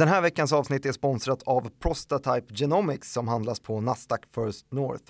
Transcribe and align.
Den 0.00 0.08
här 0.08 0.20
veckans 0.20 0.52
avsnitt 0.52 0.86
är 0.86 0.92
sponsrat 0.92 1.42
av 1.42 1.70
Prostatype 1.78 2.54
Genomics 2.54 3.12
som 3.12 3.28
handlas 3.28 3.60
på 3.60 3.80
Nasdaq 3.80 4.20
First 4.34 4.72
North. 4.72 5.04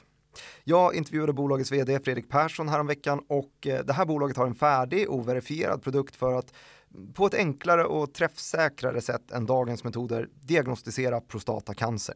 Jag 0.64 0.94
intervjuade 0.94 1.32
bolagets 1.32 1.72
vd 1.72 2.00
Fredrik 2.00 2.28
Persson 2.28 2.68
häromveckan 2.68 3.20
och 3.28 3.66
eh, 3.66 3.84
det 3.84 3.92
här 3.92 4.04
bolaget 4.04 4.36
har 4.36 4.46
en 4.46 4.54
färdig 4.54 5.10
och 5.10 5.28
verifierad 5.28 5.82
produkt 5.82 6.16
för 6.16 6.32
att 6.32 6.52
mm, 6.94 7.12
på 7.12 7.26
ett 7.26 7.34
enklare 7.34 7.84
och 7.84 8.14
träffsäkrare 8.14 9.00
sätt 9.00 9.30
än 9.30 9.46
dagens 9.46 9.84
metoder 9.84 10.28
diagnostisera 10.40 11.20
prostatacancer. 11.20 12.14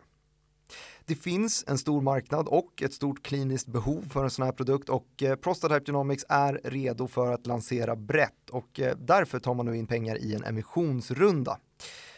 Det 1.05 1.15
finns 1.15 1.65
en 1.67 1.79
stor 1.79 2.01
marknad 2.01 2.49
och 2.49 2.83
ett 2.83 2.95
stort 2.95 3.23
kliniskt 3.23 3.67
behov 3.67 4.09
för 4.11 4.25
en 4.25 4.31
sån 4.31 4.45
här 4.45 4.53
produkt 4.53 4.89
och 4.89 5.23
eh, 5.23 5.37
Prostatype 5.37 5.85
Genomics 5.87 6.25
är 6.29 6.61
redo 6.65 7.09
för 7.09 7.33
att 7.33 7.47
lansera 7.47 7.97
brett 7.97 8.51
och 8.51 8.81
eh, 8.81 8.97
därför 8.97 9.39
tar 9.39 9.55
man 9.55 9.67
nu 9.67 9.77
in 9.77 9.87
pengar 9.87 10.19
i 10.19 10.35
en 10.35 10.45
emissionsrunda. 10.45 11.59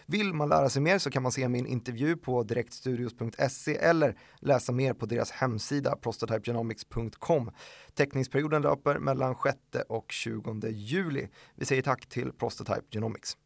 Vill 0.06 0.32
man 0.32 0.48
lära 0.48 0.68
sig 0.68 0.82
mer 0.82 0.98
så 0.98 1.10
kan 1.10 1.22
man 1.22 1.32
se 1.32 1.48
min 1.48 1.66
intervju 1.66 2.16
på 2.16 2.42
direktstudios.se 2.42 3.76
eller 3.76 4.18
läsa 4.40 4.72
mer 4.72 4.94
på 4.94 5.06
deras 5.06 5.30
hemsida 5.30 5.96
prostatypegenomics.com. 5.96 7.50
Teckningsperioden 7.94 8.62
löper 8.62 8.98
mellan 8.98 9.34
6 9.42 9.58
och 9.88 10.12
20 10.12 10.68
juli. 10.68 11.28
Vi 11.54 11.64
säger 11.64 11.82
tack 11.82 12.06
till 12.06 12.32
Prostatype 12.32 12.86
Genomics. 12.90 13.36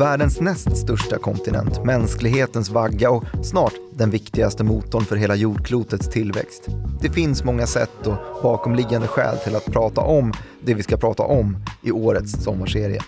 Världens 0.00 0.40
näst 0.40 0.76
största 0.76 1.18
kontinent, 1.18 1.84
mänsklighetens 1.84 2.70
vagga 2.70 3.10
och 3.10 3.24
snart 3.42 3.72
den 3.92 4.10
viktigaste 4.10 4.64
motorn 4.64 5.04
för 5.04 5.16
hela 5.16 5.34
jordklotets 5.34 6.08
tillväxt. 6.08 6.68
Det 7.00 7.10
finns 7.10 7.44
många 7.44 7.66
sätt 7.66 8.06
och 8.06 8.42
bakomliggande 8.42 9.06
skäl 9.06 9.36
till 9.36 9.56
att 9.56 9.64
prata 9.64 10.00
om 10.00 10.32
det 10.64 10.74
vi 10.74 10.82
ska 10.82 10.96
prata 10.96 11.22
om 11.22 11.56
i 11.82 11.90
årets 11.90 12.44
sommarserie. 12.44 13.00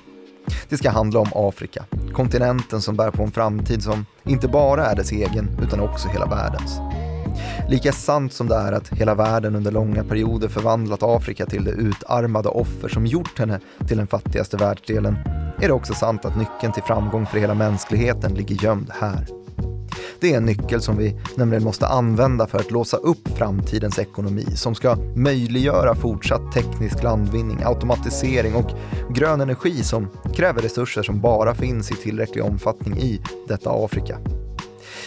Det 0.68 0.76
ska 0.76 0.90
handla 0.90 1.20
om 1.20 1.28
Afrika, 1.34 1.84
kontinenten 2.12 2.80
som 2.80 2.96
bär 2.96 3.10
på 3.10 3.22
en 3.22 3.32
framtid 3.32 3.82
som 3.82 4.06
inte 4.24 4.48
bara 4.48 4.86
är 4.86 4.96
dess 4.96 5.12
egen 5.12 5.48
utan 5.62 5.80
också 5.80 6.08
hela 6.08 6.26
världens. 6.26 6.80
Lika 7.68 7.92
sant 7.92 8.32
som 8.32 8.48
det 8.48 8.56
är 8.56 8.72
att 8.72 8.88
hela 8.88 9.14
världen 9.14 9.56
under 9.56 9.70
långa 9.70 10.04
perioder 10.04 10.48
förvandlat 10.48 11.02
Afrika 11.02 11.46
till 11.46 11.64
det 11.64 11.70
utarmade 11.70 12.48
offer 12.48 12.88
som 12.88 13.06
gjort 13.06 13.38
henne 13.38 13.60
till 13.88 13.96
den 13.96 14.06
fattigaste 14.06 14.56
världsdelen 14.56 15.16
är 15.62 15.68
det 15.68 15.74
också 15.74 15.94
sant 15.94 16.24
att 16.24 16.36
nyckeln 16.36 16.72
till 16.72 16.82
framgång 16.82 17.26
för 17.26 17.38
hela 17.38 17.54
mänskligheten 17.54 18.34
ligger 18.34 18.64
gömd 18.64 18.90
här. 19.00 19.26
Det 20.20 20.32
är 20.32 20.36
en 20.36 20.44
nyckel 20.44 20.80
som 20.80 20.96
vi 20.96 21.20
nämligen 21.36 21.64
måste 21.64 21.86
använda 21.86 22.46
för 22.46 22.58
att 22.58 22.70
låsa 22.70 22.96
upp 22.96 23.28
framtidens 23.36 23.98
ekonomi 23.98 24.46
som 24.56 24.74
ska 24.74 24.96
möjliggöra 25.16 25.94
fortsatt 25.94 26.52
teknisk 26.52 27.02
landvinning, 27.02 27.58
automatisering 27.64 28.54
och 28.54 28.70
grön 29.10 29.40
energi 29.40 29.84
som 29.84 30.08
kräver 30.34 30.62
resurser 30.62 31.02
som 31.02 31.20
bara 31.20 31.54
finns 31.54 31.90
i 31.90 31.94
tillräcklig 31.94 32.44
omfattning 32.44 32.98
i 32.98 33.22
detta 33.48 33.70
Afrika. 33.70 34.18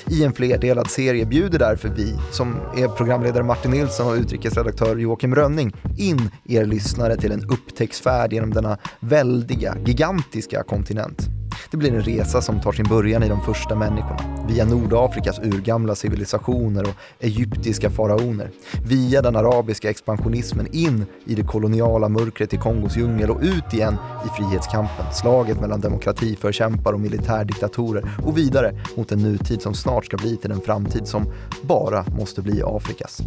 I 0.09 0.23
en 0.23 0.33
flerdelad 0.33 0.89
serie 0.89 1.25
bjuder 1.25 1.59
därför 1.59 1.89
vi, 1.89 2.15
som 2.31 2.55
är 2.77 2.87
programledare 2.87 3.43
Martin 3.43 3.71
Nilsson 3.71 4.07
och 4.07 4.13
utrikesredaktör 4.13 4.95
Joakim 4.95 5.35
Rönning, 5.35 5.73
in 5.97 6.31
er 6.45 6.65
lyssnare 6.65 7.17
till 7.17 7.31
en 7.31 7.49
upptäcktsfärd 7.49 8.33
genom 8.33 8.53
denna 8.53 8.77
väldiga, 8.99 9.77
gigantiska 9.85 10.63
kontinent. 10.63 11.44
Det 11.71 11.77
blir 11.77 11.93
en 11.93 12.01
resa 12.01 12.41
som 12.41 12.61
tar 12.61 12.71
sin 12.71 12.85
början 12.89 13.23
i 13.23 13.29
de 13.29 13.41
första 13.41 13.75
människorna, 13.75 14.45
via 14.47 14.65
Nordafrikas 14.65 15.39
urgamla 15.39 15.95
civilisationer 15.95 16.83
och 16.83 16.95
egyptiska 17.19 17.89
faraoner, 17.89 18.51
via 18.85 19.21
den 19.21 19.35
arabiska 19.35 19.89
expansionismen 19.89 20.67
in 20.71 21.05
i 21.25 21.35
det 21.35 21.43
koloniala 21.43 22.09
mörkret 22.09 22.53
i 22.53 22.57
Kongos 22.57 22.97
djungel 22.97 23.29
och 23.29 23.41
ut 23.41 23.73
igen 23.73 23.97
i 24.25 24.29
frihetskampen, 24.29 25.05
slaget 25.13 25.61
mellan 25.61 25.81
demokratiförkämpar 25.81 26.93
och 26.93 26.99
militärdiktatorer 26.99 28.09
och 28.25 28.37
vidare 28.37 28.75
mot 28.97 29.11
en 29.11 29.19
nutid 29.19 29.61
som 29.61 29.73
snart 29.73 30.05
ska 30.05 30.17
bli 30.17 30.37
till 30.37 30.51
en 30.51 30.61
framtid 30.61 31.07
som 31.07 31.33
bara 31.61 32.05
måste 32.17 32.41
bli 32.41 32.61
Afrikas. 32.65 33.21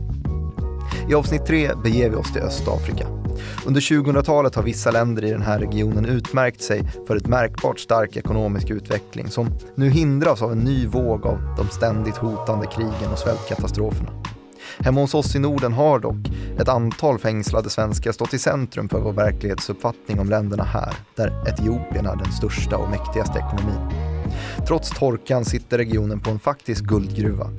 I 1.11 1.15
avsnitt 1.15 1.47
tre 1.47 1.71
beger 1.85 2.11
vi 2.11 2.17
oss 2.17 2.33
till 2.33 2.43
Östafrika. 2.43 3.07
Under 3.67 3.81
2000-talet 3.81 4.55
har 4.55 4.63
vissa 4.63 4.91
länder 4.91 5.25
i 5.25 5.31
den 5.31 5.43
här 5.43 5.59
regionen 5.59 6.07
utmärkt 6.07 6.63
sig 6.63 6.83
för 7.07 7.17
ett 7.17 7.27
märkbart 7.27 7.81
stark 7.81 8.17
ekonomisk 8.17 8.71
utveckling 8.71 9.29
som 9.29 9.51
nu 9.75 9.91
hindras 9.91 10.43
av 10.43 10.53
en 10.53 10.59
ny 10.59 10.87
våg 10.87 11.27
av 11.27 11.39
de 11.57 11.69
ständigt 11.69 12.17
hotande 12.17 12.67
krigen 12.67 13.13
och 13.13 13.19
svältkatastroferna. 13.19 14.11
Hemma 14.79 15.01
hos 15.01 15.15
oss 15.15 15.37
i 15.37 15.39
Norden 15.39 15.73
har 15.73 15.99
dock 15.99 16.31
ett 16.59 16.69
antal 16.69 17.19
fängslade 17.19 17.71
svenskar 17.71 18.13
stått 18.13 18.35
i 18.35 18.39
centrum 18.39 18.89
för 18.89 19.01
vår 19.01 19.13
verklighetsuppfattning 19.13 20.21
om 20.21 20.31
länderna 20.31 20.65
här, 20.65 20.95
där 21.15 21.49
Etiopien 21.49 22.07
är 22.07 22.17
den 22.17 22.33
största 22.33 22.77
och 22.77 22.91
mäktigaste 22.91 23.39
ekonomin. 23.39 23.93
Trots 24.67 24.91
torkan 24.91 25.45
sitter 25.45 25.79
regionen 25.79 26.21
på 26.21 26.31
en 26.31 26.39
faktisk 26.39 26.85
guldgruva 26.85 27.51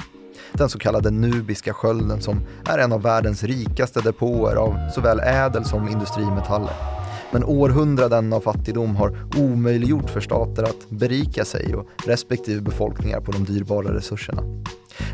den 0.54 0.70
så 0.70 0.80
kallade 0.80 1.12
Nubiska 1.12 1.74
skölden 1.74 2.22
som 2.22 2.42
är 2.66 2.78
en 2.78 2.94
av 2.94 3.02
världens 3.02 3.44
rikaste 3.44 4.02
depåer 4.02 4.56
av 4.56 4.90
såväl 4.96 5.20
ädel 5.20 5.66
som 5.66 5.90
industrimetaller. 5.90 6.74
Men 7.32 7.44
århundraden 7.44 8.34
av 8.34 8.42
fattigdom 8.42 8.96
har 8.96 9.18
omöjliggjort 9.38 10.10
för 10.10 10.22
stater 10.22 10.64
att 10.64 10.90
berika 10.90 11.46
sig 11.46 11.76
och 11.76 11.88
respektive 12.06 12.62
befolkningar 12.62 13.22
på 13.22 13.32
de 13.32 13.46
dyrbara 13.46 13.94
resurserna. 13.94 14.44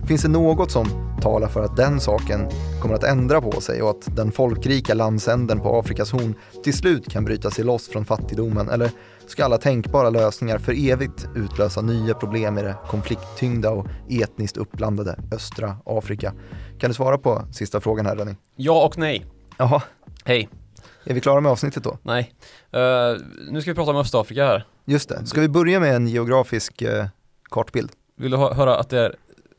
Finns 0.08 0.22
det 0.22 0.28
något 0.28 0.72
som 0.72 0.88
talar 1.22 1.48
för 1.48 1.64
att 1.64 1.78
den 1.78 2.00
saken 2.00 2.50
kommer 2.82 2.96
att 2.96 3.04
ändra 3.04 3.42
på 3.42 3.62
sig 3.62 3.82
och 3.82 3.90
att 3.90 4.16
den 4.16 4.32
folkrika 4.32 4.94
landsänden 4.94 5.60
på 5.60 5.80
Afrikas 5.80 6.12
horn 6.12 6.36
till 6.64 6.74
slut 6.74 7.12
kan 7.12 7.26
bryta 7.26 7.52
sig 7.52 7.66
loss 7.66 7.88
från 7.88 8.06
fattigdomen? 8.06 8.70
Eller 8.70 8.92
ska 9.30 9.46
alla 9.46 9.58
tänkbara 9.58 10.10
lösningar 10.10 10.58
för 10.58 10.90
evigt 10.92 11.28
utlösa 11.36 11.82
nya 11.82 12.14
problem 12.14 12.58
i 12.58 12.62
det 12.62 12.76
konflikttyngda 12.88 13.70
och 13.70 13.88
etniskt 14.10 14.58
uppblandade 14.58 15.20
östra 15.32 15.78
Afrika? 15.86 16.34
Kan 16.80 16.90
du 16.90 16.94
svara 16.94 17.18
på 17.18 17.42
sista 17.52 17.82
frågan 17.82 18.06
här 18.06 18.16
Renny? 18.16 18.36
Ja 18.56 18.86
och 18.86 18.98
nej. 18.98 19.26
Jaha. 19.58 19.82
Hej. 20.26 20.50
Är 21.04 21.14
vi 21.14 21.22
klara 21.22 21.42
med 21.42 21.52
avsnittet 21.52 21.84
då? 21.84 21.98
Nej. 22.02 22.34
Uh, 22.76 23.22
nu 23.52 23.62
ska 23.62 23.72
vi 23.72 23.76
prata 23.76 23.92
om 23.92 23.98
Östafrika 23.98 24.46
här. 24.46 24.68
Just 24.86 25.10
det. 25.10 25.26
Ska 25.26 25.42
vi 25.42 25.50
börja 25.50 25.80
med 25.80 25.96
en 25.96 26.08
geografisk 26.08 26.82
uh, 26.82 27.06
kartbild? 27.50 27.92
Vill 28.18 28.32
du 28.32 28.38
höra 28.38 28.78
att 28.78 28.90
det 28.90 29.00
är 29.00 29.16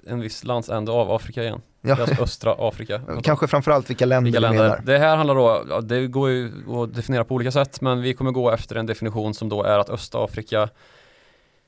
en 0.06 0.21
viss 0.21 0.44
landsände 0.44 0.93
av 0.93 1.10
Afrika 1.10 1.43
igen? 1.43 1.60
Ja. 1.87 2.07
Östra 2.21 2.55
Afrika. 2.59 3.01
Kanske 3.23 3.47
framförallt 3.47 3.91
vilka 3.91 4.07
länder, 4.07 4.25
vilka 4.25 4.41
länder. 4.41 4.63
menar. 4.63 4.83
Det 4.85 4.99
här 4.99 5.17
handlar 5.17 5.35
då, 5.35 5.81
det 5.81 6.07
går 6.07 6.31
ju 6.31 6.53
att 6.83 6.95
definiera 6.95 7.25
på 7.25 7.35
olika 7.35 7.51
sätt, 7.51 7.81
men 7.81 8.03
vi 8.03 8.15
kommer 8.15 8.31
gå 8.31 8.51
efter 8.51 8.77
en 8.77 8.87
definition 8.87 9.35
som 9.35 9.49
då 9.49 9.63
är 9.63 9.79
att 9.79 9.91
Östafrika 9.91 10.69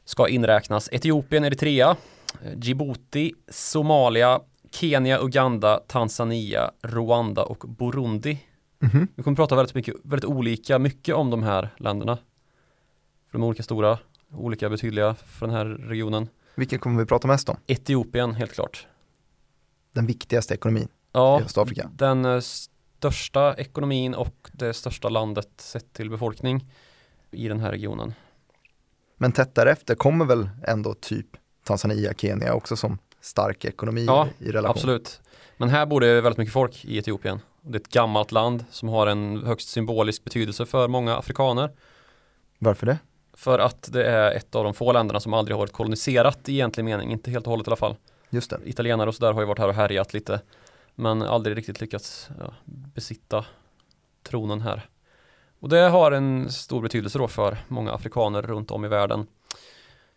ska 0.05 0.29
inräknas 0.29 0.89
Etiopien, 0.93 1.45
Eritrea, 1.45 1.97
Djibouti, 2.57 3.33
Somalia, 3.49 4.41
Kenya, 4.71 5.19
Uganda, 5.21 5.81
Tanzania, 5.87 6.71
Rwanda 6.83 7.43
och 7.43 7.65
Burundi. 7.69 8.39
Mm 8.83 8.93
-hmm. 8.93 9.09
Vi 9.15 9.23
kommer 9.23 9.37
prata 9.37 9.57
väldigt 9.57 9.75
mycket, 9.75 9.95
väldigt 10.03 10.31
olika 10.31 10.79
mycket 10.79 11.15
om 11.15 11.31
de 11.31 11.43
här 11.43 11.69
länderna. 11.77 12.17
För 13.27 13.39
de 13.39 13.43
är 13.43 13.47
olika 13.47 13.63
stora, 13.63 13.99
olika 14.35 14.69
betydliga 14.69 15.15
för 15.15 15.47
den 15.47 15.57
här 15.57 15.65
regionen. 15.65 16.29
Vilken 16.55 16.79
kommer 16.79 17.01
vi 17.01 17.07
prata 17.07 17.29
mest 17.29 17.49
om? 17.49 17.57
Etiopien, 17.67 18.35
helt 18.35 18.53
klart 18.53 18.87
den 19.99 20.07
viktigaste 20.07 20.55
ekonomin 20.55 20.89
ja, 21.13 21.41
i 21.41 21.45
Östafrika. 21.45 21.91
Den 21.95 22.25
eh, 22.25 22.41
största 22.41 23.55
ekonomin 23.55 24.15
och 24.15 24.51
det 24.53 24.75
största 24.75 25.09
landet 25.09 25.49
sett 25.57 25.93
till 25.93 26.11
befolkning 26.11 26.65
i 27.31 27.49
den 27.49 27.61
här 27.61 27.71
regionen. 27.71 28.15
Men 29.17 29.33
tätt 29.33 29.55
därefter 29.55 29.95
kommer 29.95 30.25
väl 30.25 30.49
ändå 30.67 30.95
typ 30.95 31.27
Tanzania, 31.65 32.15
Kenya 32.15 32.55
också 32.55 32.77
som 32.77 32.99
stark 33.21 33.65
ekonomi 33.65 34.05
ja, 34.05 34.29
i 34.39 34.51
relation? 34.51 34.71
absolut. 34.71 35.21
Men 35.57 35.69
här 35.69 35.87
bor 35.87 36.01
det 36.01 36.21
väldigt 36.21 36.39
mycket 36.39 36.53
folk 36.53 36.85
i 36.85 36.99
Etiopien. 36.99 37.41
Det 37.63 37.77
är 37.77 37.81
ett 37.81 37.89
gammalt 37.89 38.33
land 38.33 38.65
som 38.71 38.89
har 38.89 39.07
en 39.07 39.43
högst 39.47 39.69
symbolisk 39.69 40.25
betydelse 40.25 40.67
för 40.67 40.89
många 40.89 41.17
afrikaner. 41.17 41.71
Varför 42.59 42.87
det? 42.87 42.99
För 43.33 43.59
att 43.59 43.93
det 43.93 44.05
är 44.05 44.33
ett 44.33 44.55
av 44.55 44.65
de 44.65 44.75
få 44.75 44.93
länderna 44.93 45.21
som 45.21 45.35
aldrig 45.35 45.55
har 45.55 45.59
varit 45.59 45.73
koloniserat 45.73 46.49
i 46.49 46.53
egentlig 46.53 46.85
mening, 46.85 47.13
inte 47.13 47.31
helt 47.31 47.47
och 47.47 47.51
hållet 47.51 47.67
i 47.67 47.69
alla 47.69 47.77
fall. 47.77 47.97
Just 48.31 48.51
det. 48.51 48.61
Italienare 48.65 49.09
och 49.09 49.15
sådär 49.15 49.33
har 49.33 49.41
ju 49.41 49.47
varit 49.47 49.59
här 49.59 49.69
och 49.69 49.75
härjat 49.75 50.15
lite 50.15 50.41
men 50.95 51.23
aldrig 51.23 51.57
riktigt 51.57 51.81
lyckats 51.81 52.29
ja, 52.41 52.55
besitta 52.65 53.45
tronen 54.23 54.61
här. 54.61 54.89
Och 55.61 55.69
det 55.69 55.81
har 55.81 56.13
en 56.13 56.51
stor 56.53 56.83
betydelse 56.83 57.19
då 57.19 57.29
för 57.29 57.59
många 57.69 57.93
afrikaner 57.93 58.43
runt 58.43 58.71
om 58.71 58.85
i 58.85 58.89
världen. 58.89 59.27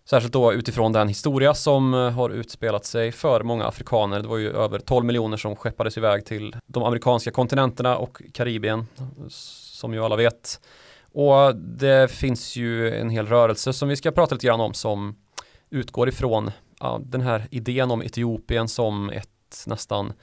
Särskilt 0.06 0.34
då 0.34 0.54
utifrån 0.54 0.92
den 0.92 1.08
historia 1.08 1.54
som 1.54 1.94
eh, 1.94 2.10
har 2.10 2.30
utspelat 2.30 2.86
sig 2.86 3.12
för 3.12 3.44
många 3.44 3.66
afrikaner. 3.66 4.20
Det 4.20 4.28
var 4.28 4.38
ju 4.38 4.52
över 4.52 4.80
12 4.80 5.06
miljoner 5.06 5.38
som 5.38 5.56
skeppades 5.56 5.98
iväg 5.98 6.26
till 6.26 6.56
de 6.66 6.84
amerikanska 6.84 7.32
kontinenterna 7.32 7.98
och 7.98 8.22
Karibien, 8.34 8.88
som 9.30 9.94
ju 9.94 10.04
alla 10.04 10.16
vet. 10.16 10.62
Och 11.14 11.56
det 11.56 12.12
finns 12.12 12.56
ju 12.56 12.96
en 13.00 13.10
hel 13.10 13.28
rörelse 13.28 13.74
som 13.74 13.90
vi 13.90 13.96
ska 13.96 14.12
prata 14.12 14.36
lite 14.36 14.48
grann 14.48 14.62
om 14.62 14.74
som 14.74 15.16
utgår 15.70 16.10
ifrån 16.10 16.52
ja, 16.82 17.02
den 17.04 17.22
här 17.22 17.48
idén 17.52 17.92
om 17.92 18.02
Etiopien 18.02 18.68
som 18.68 19.10
ett 19.10 19.64
nästan 19.68 20.14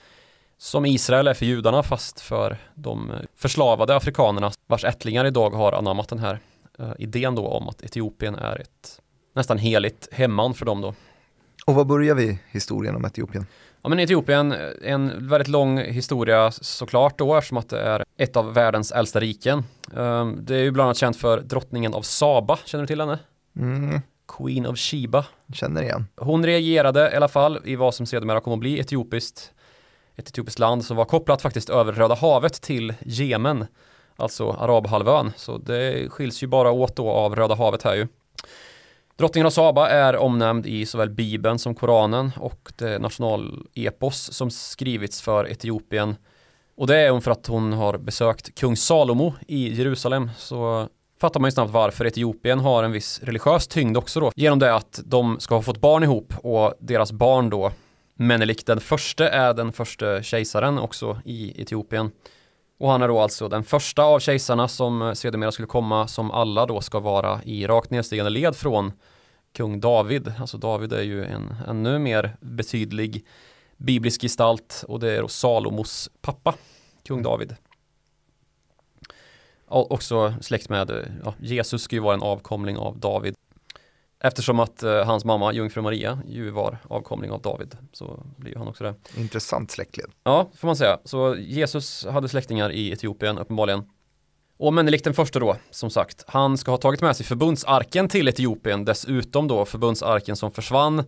som 0.58 0.86
Israel 0.86 1.28
är 1.28 1.34
för 1.34 1.46
judarna 1.46 1.82
fast 1.82 2.20
för 2.20 2.56
de 2.74 3.12
förslavade 3.36 3.96
afrikanerna 3.96 4.50
vars 4.66 4.84
ättlingar 4.84 5.24
idag 5.24 5.50
har 5.50 5.72
anammat 5.72 6.08
den 6.08 6.18
här 6.18 6.38
uh, 6.80 6.92
idén 6.98 7.34
då 7.34 7.48
om 7.48 7.68
att 7.68 7.82
Etiopien 7.82 8.34
är 8.34 8.60
ett 8.60 9.00
nästan 9.34 9.58
heligt 9.58 10.08
hemman 10.12 10.54
för 10.54 10.66
dem 10.66 10.80
då. 10.80 10.94
Och 11.66 11.74
var 11.74 11.84
börjar 11.84 12.14
vi 12.14 12.38
historien 12.50 12.96
om 12.96 13.04
Etiopien? 13.04 13.46
Ja 13.82 13.88
men 13.88 14.00
Etiopien, 14.00 14.54
en 14.82 15.28
väldigt 15.28 15.48
lång 15.48 15.78
historia 15.78 16.50
såklart 16.50 17.18
då 17.18 17.36
eftersom 17.36 17.58
att 17.58 17.68
det 17.68 17.80
är 17.80 18.04
ett 18.16 18.36
av 18.36 18.54
världens 18.54 18.92
äldsta 18.92 19.20
riken. 19.20 19.64
Um, 19.92 20.38
det 20.44 20.56
är 20.56 20.62
ju 20.62 20.70
bland 20.70 20.86
annat 20.86 20.96
känt 20.96 21.16
för 21.16 21.40
drottningen 21.40 21.94
av 21.94 22.02
Saba, 22.02 22.58
känner 22.64 22.82
du 22.82 22.86
till 22.86 23.00
henne? 23.00 23.18
Mm. 23.56 24.00
Queen 24.28 24.66
of 24.66 24.78
Sheba. 24.78 25.24
Känner 25.52 25.82
igen. 25.82 26.06
Hon 26.16 26.46
regerade 26.46 27.10
i 27.12 27.16
alla 27.16 27.28
fall 27.28 27.58
i 27.64 27.76
vad 27.76 27.94
som 27.94 28.06
sedermera 28.06 28.40
kommer 28.40 28.56
att 28.56 28.60
bli 28.60 28.80
etiopiskt 28.80 29.52
ett 30.18 30.28
etiopiskt 30.28 30.58
land 30.58 30.84
som 30.84 30.96
var 30.96 31.04
kopplat 31.04 31.42
faktiskt 31.42 31.70
över 31.70 31.92
Röda 31.92 32.14
havet 32.14 32.62
till 32.62 32.94
Jemen, 33.00 33.66
alltså 34.16 34.50
Arabhalvön. 34.50 35.32
Så 35.36 35.58
det 35.58 36.08
skiljs 36.10 36.42
ju 36.42 36.46
bara 36.46 36.70
åt 36.70 36.96
då 36.96 37.10
av 37.10 37.36
Röda 37.36 37.54
havet 37.54 37.82
här 37.82 37.94
ju. 37.94 38.08
Drottningen 39.16 39.46
av 39.46 39.50
Saba 39.50 39.88
är 39.88 40.16
omnämnd 40.16 40.66
i 40.66 40.86
såväl 40.86 41.10
Bibeln 41.10 41.58
som 41.58 41.74
Koranen 41.74 42.30
och 42.36 42.72
det 42.76 42.98
nationalepos 42.98 44.32
som 44.32 44.50
skrivits 44.50 45.22
för 45.22 45.48
Etiopien. 45.48 46.16
Och 46.76 46.86
det 46.86 46.96
är 46.96 47.10
hon 47.10 47.22
för 47.22 47.30
att 47.30 47.46
hon 47.46 47.72
har 47.72 47.98
besökt 47.98 48.54
kung 48.54 48.76
Salomo 48.76 49.34
i 49.46 49.74
Jerusalem. 49.74 50.30
Så 50.36 50.88
fattar 51.20 51.40
man 51.40 51.48
ju 51.48 51.52
snabbt 51.52 51.72
varför 51.72 52.04
Etiopien 52.04 52.58
har 52.58 52.82
en 52.82 52.92
viss 52.92 53.20
religiös 53.22 53.66
tyngd 53.66 53.96
också 53.96 54.20
då. 54.20 54.32
Genom 54.36 54.58
det 54.58 54.74
att 54.74 55.00
de 55.04 55.40
ska 55.40 55.54
ha 55.54 55.62
fått 55.62 55.80
barn 55.80 56.02
ihop 56.02 56.32
och 56.42 56.74
deras 56.80 57.12
barn 57.12 57.50
då 57.50 57.72
Menelik 58.20 58.66
den 58.66 58.80
förste 58.80 59.28
är 59.28 59.54
den 59.54 59.72
första 59.72 60.22
kejsaren 60.22 60.78
också 60.78 61.20
i 61.24 61.62
Etiopien. 61.62 62.10
Och 62.78 62.90
han 62.90 63.02
är 63.02 63.08
då 63.08 63.20
alltså 63.20 63.48
den 63.48 63.64
första 63.64 64.02
av 64.02 64.20
kejsarna 64.20 64.68
som 64.68 65.12
sedermera 65.16 65.52
skulle 65.52 65.68
komma 65.68 66.08
som 66.08 66.30
alla 66.30 66.66
då 66.66 66.80
ska 66.80 67.00
vara 67.00 67.40
i 67.44 67.66
rakt 67.66 67.90
nedstigande 67.90 68.30
led 68.30 68.56
från 68.56 68.92
kung 69.52 69.80
David. 69.80 70.32
Alltså 70.40 70.58
David 70.58 70.92
är 70.92 71.02
ju 71.02 71.24
en 71.24 71.54
ännu 71.68 71.98
mer 71.98 72.36
betydlig 72.40 73.26
biblisk 73.76 74.20
gestalt 74.22 74.84
och 74.88 75.00
det 75.00 75.12
är 75.12 75.22
då 75.22 75.28
Salomos 75.28 76.10
pappa, 76.20 76.54
kung 77.06 77.22
David. 77.22 77.56
Också 79.68 80.34
släkt 80.40 80.68
med, 80.68 81.18
ja, 81.24 81.34
Jesus 81.40 81.82
ska 81.82 81.96
ju 81.96 82.02
vara 82.02 82.14
en 82.14 82.22
avkomling 82.22 82.76
av 82.76 82.98
David. 82.98 83.34
Eftersom 84.20 84.60
att 84.60 84.82
eh, 84.82 85.04
hans 85.04 85.24
mamma, 85.24 85.52
jungfru 85.52 85.82
Maria, 85.82 86.18
ju 86.26 86.50
var 86.50 86.78
avkomling 86.88 87.30
av 87.30 87.42
David 87.42 87.76
så 87.92 88.22
blir 88.36 88.56
han 88.56 88.68
också 88.68 88.84
det. 88.84 88.94
Intressant 89.16 89.70
släktled. 89.70 90.10
Ja, 90.24 90.50
får 90.56 90.68
man 90.68 90.76
säga. 90.76 90.98
Så 91.04 91.36
Jesus 91.36 92.06
hade 92.06 92.28
släktingar 92.28 92.72
i 92.72 92.92
Etiopien 92.92 93.38
uppenbarligen. 93.38 93.82
Och 94.58 94.74
Menelik 94.74 95.04
den 95.04 95.14
första 95.14 95.38
då, 95.38 95.56
som 95.70 95.90
sagt, 95.90 96.24
han 96.26 96.58
ska 96.58 96.70
ha 96.70 96.78
tagit 96.78 97.00
med 97.00 97.16
sig 97.16 97.26
förbundsarken 97.26 98.08
till 98.08 98.28
Etiopien, 98.28 98.84
dessutom 98.84 99.48
då 99.48 99.64
förbundsarken 99.64 100.36
som 100.36 100.50
försvann 100.50 101.04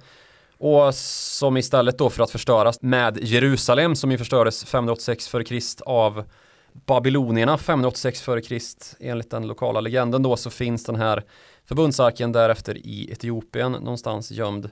och 0.58 0.94
som 0.94 1.56
istället 1.56 1.98
då 1.98 2.10
för 2.10 2.22
att 2.22 2.30
förstöras 2.30 2.82
med 2.82 3.18
Jerusalem 3.22 3.96
som 3.96 4.10
ju 4.12 4.18
förstördes 4.18 4.64
586 4.64 5.34
f.Kr. 5.34 5.60
av 5.86 6.24
babylonierna 6.72 7.58
586 7.58 8.28
f.Kr. 8.28 8.58
enligt 9.00 9.30
den 9.30 9.46
lokala 9.46 9.80
legenden 9.80 10.22
då 10.22 10.36
så 10.36 10.50
finns 10.50 10.84
den 10.84 10.96
här 10.96 11.24
förbundsarken 11.64 12.32
därefter 12.32 12.78
i 12.78 13.12
Etiopien 13.12 13.72
någonstans 13.72 14.30
gömd. 14.30 14.70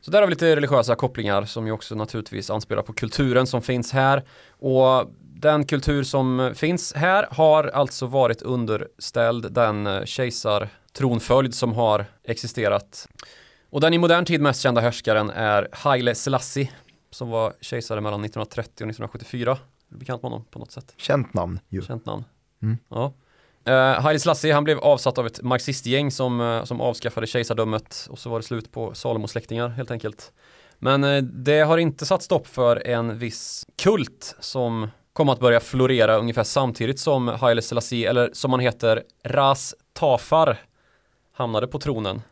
Så 0.00 0.10
där 0.10 0.20
har 0.20 0.26
vi 0.26 0.34
lite 0.34 0.56
religiösa 0.56 0.94
kopplingar 0.94 1.44
som 1.44 1.66
ju 1.66 1.72
också 1.72 1.94
naturligtvis 1.94 2.50
anspelar 2.50 2.82
på 2.82 2.92
kulturen 2.92 3.46
som 3.46 3.62
finns 3.62 3.92
här 3.92 4.22
och 4.50 5.10
den 5.20 5.66
kultur 5.66 6.02
som 6.02 6.52
finns 6.54 6.92
här 6.92 7.26
har 7.30 7.64
alltså 7.64 8.06
varit 8.06 8.42
underställd 8.42 9.52
den 9.52 9.86
eh, 9.86 10.04
kejsartronföljd 10.04 11.54
som 11.54 11.72
har 11.72 12.06
existerat. 12.24 13.08
Och 13.70 13.80
den 13.80 13.94
i 13.94 13.98
modern 13.98 14.24
tid 14.24 14.40
mest 14.40 14.60
kända 14.60 14.80
härskaren 14.80 15.30
är 15.30 15.68
Haile 15.72 16.14
Selassie 16.14 16.70
som 17.10 17.30
var 17.30 17.52
kejsare 17.60 18.00
mellan 18.00 18.24
1930 18.24 18.70
och 18.70 18.90
1974. 18.90 19.58
Bekant 19.88 20.22
med 20.22 20.30
honom 20.32 20.46
på 20.50 20.58
något 20.58 20.70
sätt? 20.70 20.94
Känt 20.96 21.34
namn 21.34 21.60
ju. 21.68 21.82
Känt 21.82 22.06
namn. 22.06 22.24
Mm. 22.62 22.78
Ja. 22.88 23.12
Uh, 23.68 24.00
Haile 24.00 24.18
Selassie 24.18 24.54
han 24.54 24.64
blev 24.64 24.78
avsatt 24.78 25.18
av 25.18 25.26
ett 25.26 25.42
marxistgäng 25.42 26.10
som, 26.10 26.40
uh, 26.40 26.64
som 26.64 26.80
avskaffade 26.80 27.26
kejsardömet 27.26 28.06
och 28.10 28.18
så 28.18 28.30
var 28.30 28.38
det 28.38 28.42
slut 28.42 28.72
på 28.72 28.94
Salomos 28.94 29.30
släktingar 29.30 29.68
helt 29.68 29.90
enkelt. 29.90 30.32
Men 30.78 31.04
uh, 31.04 31.22
det 31.22 31.60
har 31.60 31.78
inte 31.78 32.06
satt 32.06 32.22
stopp 32.22 32.46
för 32.46 32.86
en 32.86 33.18
viss 33.18 33.66
kult 33.76 34.36
som 34.40 34.88
kom 35.12 35.28
att 35.28 35.40
börja 35.40 35.60
florera 35.60 36.16
ungefär 36.16 36.44
samtidigt 36.44 37.00
som 37.00 37.28
Haile 37.28 37.62
Selassie, 37.62 38.10
eller 38.10 38.30
som 38.32 38.50
han 38.50 38.60
heter, 38.60 39.02
Ras 39.24 39.74
Tafar, 39.92 40.58
hamnade 41.32 41.66
på 41.66 41.78
tronen. 41.78 42.22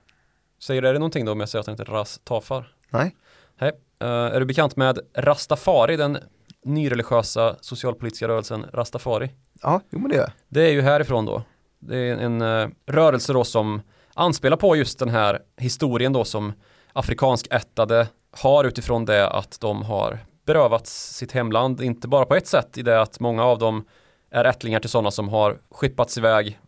Säger 0.58 0.82
det 0.82 0.92
någonting 0.92 1.24
då 1.24 1.32
om 1.32 1.40
jag 1.40 1.48
säger 1.48 1.60
att 1.60 1.66
han 1.66 1.76
heter 1.78 1.92
Ras 1.92 2.20
Tafar? 2.24 2.74
Nej. 2.90 3.16
Hej. 3.56 3.72
Uh, 4.02 4.08
är 4.08 4.40
du 4.40 4.46
bekant 4.46 4.76
med 4.76 4.98
Rastafari, 5.14 5.96
den 5.96 6.18
nyreligiösa 6.64 7.56
socialpolitiska 7.60 8.28
rörelsen 8.28 8.66
Rastafari? 8.72 9.30
Ja, 9.62 9.80
jo 9.90 9.98
men 9.98 10.10
det 10.10 10.16
är 10.16 10.32
Det 10.48 10.62
är 10.62 10.72
ju 10.72 10.82
härifrån 10.82 11.26
då. 11.26 11.42
Det 11.78 11.96
är 11.96 12.16
en 12.16 12.42
uh, 12.42 12.68
rörelse 12.86 13.32
då 13.32 13.44
som 13.44 13.82
anspelar 14.14 14.56
på 14.56 14.76
just 14.76 14.98
den 14.98 15.08
här 15.08 15.38
historien 15.56 16.12
då 16.12 16.24
som 16.24 16.52
afrikansk 16.92 17.46
ättade 17.50 18.08
har 18.30 18.64
utifrån 18.64 19.04
det 19.04 19.28
att 19.28 19.60
de 19.60 19.82
har 19.82 20.18
berövats 20.46 21.16
sitt 21.16 21.32
hemland, 21.32 21.80
inte 21.80 22.08
bara 22.08 22.24
på 22.24 22.34
ett 22.34 22.46
sätt 22.46 22.78
i 22.78 22.82
det 22.82 23.00
att 23.00 23.20
många 23.20 23.44
av 23.44 23.58
dem 23.58 23.84
är 24.30 24.44
ättlingar 24.44 24.80
till 24.80 24.90
sådana 24.90 25.10
som 25.10 25.28
har 25.28 25.58
skippats 25.70 26.18
iväg 26.18 26.58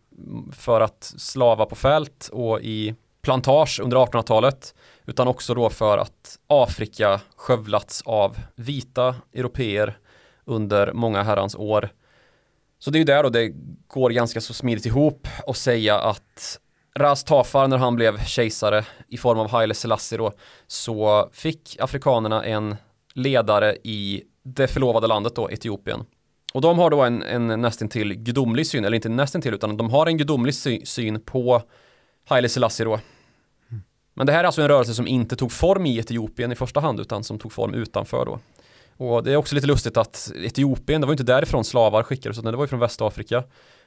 för 0.51 0.81
att 0.81 1.03
slava 1.17 1.65
på 1.65 1.75
fält 1.75 2.29
och 2.31 2.61
i 2.61 2.95
plantage 3.25 3.79
under 3.83 3.97
1800-talet 3.97 4.75
utan 5.05 5.27
också 5.27 5.53
då 5.53 5.69
för 5.69 5.97
att 5.97 6.39
Afrika 6.47 7.21
skövlats 7.35 8.01
av 8.05 8.37
vita 8.55 9.15
europeer 9.33 9.97
under 10.45 10.93
många 10.93 11.23
herrans 11.23 11.55
år. 11.55 11.89
Så 12.79 12.91
det 12.91 12.97
är 12.97 12.99
ju 12.99 13.05
där 13.05 13.23
då 13.23 13.29
det 13.29 13.51
går 13.87 14.09
ganska 14.09 14.41
så 14.41 14.53
smidigt 14.53 14.85
ihop 14.85 15.27
och 15.47 15.57
säga 15.57 15.99
att 15.99 16.59
Ras 16.99 17.23
Tafar 17.23 17.67
när 17.67 17.77
han 17.77 17.95
blev 17.95 18.23
kejsare 18.25 18.85
i 19.07 19.17
form 19.17 19.39
av 19.39 19.49
Haile 19.49 19.73
Selassie 19.73 20.17
då 20.17 20.31
så 20.67 21.29
fick 21.33 21.77
afrikanerna 21.79 22.43
en 22.45 22.75
ledare 23.13 23.75
i 23.83 24.23
det 24.43 24.67
förlovade 24.67 25.07
landet 25.07 25.35
då, 25.35 25.51
Etiopien. 25.51 26.05
Och 26.53 26.61
de 26.61 26.79
har 26.79 26.89
då 26.89 27.01
en, 27.01 27.23
en 27.23 27.61
nästintill 27.61 28.13
gudomlig 28.13 28.67
syn, 28.67 28.85
eller 28.85 28.95
inte 28.95 29.09
nästintill 29.09 29.53
utan 29.53 29.77
de 29.77 29.89
har 29.89 30.07
en 30.07 30.17
gudomlig 30.17 30.55
syn 30.87 31.21
på 31.21 31.61
Haile 32.27 32.49
Selassie 32.49 32.85
då. 32.85 32.99
Men 34.17 34.27
det 34.27 34.33
här 34.33 34.39
är 34.39 34.43
alltså 34.43 34.61
en 34.61 34.67
rörelse 34.67 34.93
som 34.93 35.07
inte 35.07 35.35
tog 35.35 35.51
form 35.51 35.85
i 35.85 35.97
Etiopien 35.97 36.51
i 36.51 36.55
första 36.55 36.79
hand 36.79 36.99
utan 36.99 37.23
som 37.23 37.39
tog 37.39 37.51
form 37.51 37.73
utanför 37.73 38.25
då. 38.25 38.39
Och 38.97 39.23
det 39.23 39.31
är 39.31 39.35
också 39.35 39.55
lite 39.55 39.67
lustigt 39.67 39.97
att 39.97 40.31
Etiopien, 40.35 41.01
det 41.01 41.07
var 41.07 41.13
inte 41.13 41.23
därifrån 41.23 41.63
slavar 41.63 42.03
skickades 42.03 42.37
utan 42.37 42.51
det 42.51 42.57
var 42.57 42.63
ju 42.63 42.67
från 42.67 42.79
Västafrika. 42.79 43.43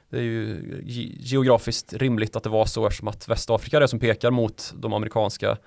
Det 0.09 0.17
är 0.17 0.21
ju 0.21 0.81
geografiskt 1.19 1.93
rimligt 1.93 2.35
att 2.35 2.43
det 2.43 2.49
var 2.49 2.65
så 2.65 2.87
eftersom 2.87 3.07
att 3.07 3.27
Västafrika 3.27 3.77
är 3.77 3.81
det 3.81 3.87
som 3.87 3.99
pekar 3.99 4.31
mot 4.31 4.73
de 4.77 4.93
amerikanska 4.93 5.57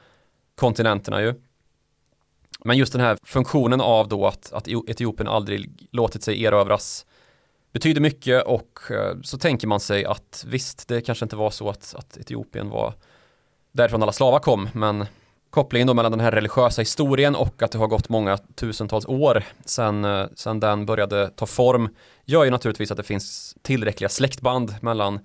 kontinenterna 0.55 1.23
ju. 1.23 1.35
Men 2.65 2.79
just 2.79 2.93
den 2.93 3.01
här 3.03 3.19
funktionen 3.23 3.81
av 3.81 4.09
då 4.09 4.27
att, 4.27 4.53
att 4.53 4.69
e-, 4.69 4.83
Etiopien 4.87 5.29
aldrig 5.29 5.89
låtit 5.93 6.23
sig 6.23 6.45
erövras 6.45 7.07
betyder 7.73 8.01
mycket 8.01 8.45
och 8.45 8.91
eh, 8.91 9.17
så 9.23 9.39
tänker 9.39 9.67
man 9.67 9.81
sig 9.81 10.05
att 10.05 10.45
visst, 10.49 10.89
det 10.89 11.01
kanske 11.01 11.25
inte 11.25 11.37
var 11.37 11.51
så 11.51 11.69
att, 11.69 11.95
att 11.99 12.17
Etiopien 12.17 12.69
var 12.69 12.95
därifrån 13.73 14.03
alla 14.03 14.13
slavar 14.13 14.39
kom, 14.39 14.69
men 14.73 15.07
kopplingen 15.51 15.87
då 15.87 15.95
mellan 15.95 16.13
den 16.13 16.21
här 16.21 16.31
religiösa 16.31 16.83
historien 16.83 17.35
och 17.35 17.63
att 17.63 17.73
det 17.73 17.79
har 17.79 17.87
gått 17.87 18.09
många 18.09 18.37
tusentals 18.37 19.07
år 19.07 19.45
sedan, 19.65 20.05
eh, 20.05 20.27
sedan 20.35 20.61
den 20.61 20.87
började 20.87 21.29
ta 21.29 21.47
form 21.47 21.89
gör 22.25 22.45
ju 22.45 22.51
naturligtvis 22.51 22.91
att 22.91 22.97
det 22.97 23.03
finns 23.03 23.57
tillräckliga 23.63 24.09
släktband 24.09 24.75
mellan 24.81 25.21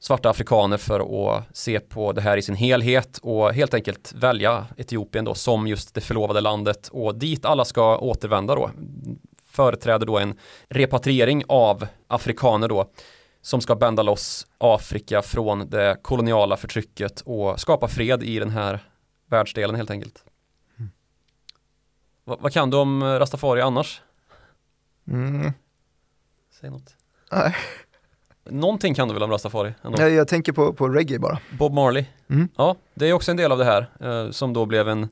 svarta 0.00 0.30
afrikaner 0.30 0.76
för 0.76 1.00
att 1.36 1.56
se 1.56 1.80
på 1.80 2.12
det 2.12 2.20
här 2.20 2.36
i 2.36 2.42
sin 2.42 2.54
helhet 2.54 3.18
och 3.22 3.52
helt 3.52 3.74
enkelt 3.74 4.12
välja 4.16 4.66
Etiopien 4.76 5.24
då 5.24 5.34
som 5.34 5.66
just 5.66 5.94
det 5.94 6.00
förlovade 6.00 6.40
landet 6.40 6.88
och 6.92 7.18
dit 7.18 7.44
alla 7.44 7.64
ska 7.64 7.98
återvända 7.98 8.54
då. 8.54 8.70
Företräder 9.50 10.06
då 10.06 10.18
en 10.18 10.38
repatriering 10.68 11.44
av 11.48 11.86
afrikaner 12.08 12.68
då 12.68 12.90
som 13.48 13.60
ska 13.60 13.74
bända 13.76 14.02
loss 14.02 14.46
Afrika 14.58 15.22
från 15.22 15.70
det 15.70 15.96
koloniala 16.02 16.56
förtrycket 16.56 17.20
och 17.20 17.60
skapa 17.60 17.88
fred 17.88 18.22
i 18.22 18.38
den 18.38 18.50
här 18.50 18.80
världsdelen 19.26 19.76
helt 19.76 19.90
enkelt. 19.90 20.24
Mm. 20.78 20.90
Va- 22.24 22.36
vad 22.40 22.52
kan 22.52 22.70
du 22.70 22.76
om 22.76 23.02
eh, 23.02 23.06
Rastafari 23.06 23.60
annars? 23.60 24.02
Mm. 25.08 25.52
Säg 26.60 26.70
något. 26.70 26.96
Nej. 27.32 27.56
Någonting 28.44 28.94
kan 28.94 29.08
du 29.08 29.14
väl 29.14 29.22
om 29.22 29.30
Rastafari? 29.30 29.74
Ändå? 29.82 30.02
Jag, 30.02 30.10
jag 30.10 30.28
tänker 30.28 30.52
på, 30.52 30.72
på 30.72 30.88
reggae 30.88 31.18
bara. 31.18 31.38
Bob 31.58 31.72
Marley. 31.72 32.04
Mm. 32.30 32.48
Ja, 32.56 32.76
det 32.94 33.06
är 33.08 33.12
också 33.12 33.30
en 33.30 33.36
del 33.36 33.52
av 33.52 33.58
det 33.58 33.64
här 33.64 33.90
eh, 34.00 34.30
som 34.30 34.52
då 34.52 34.66
blev 34.66 34.88
en 34.88 35.08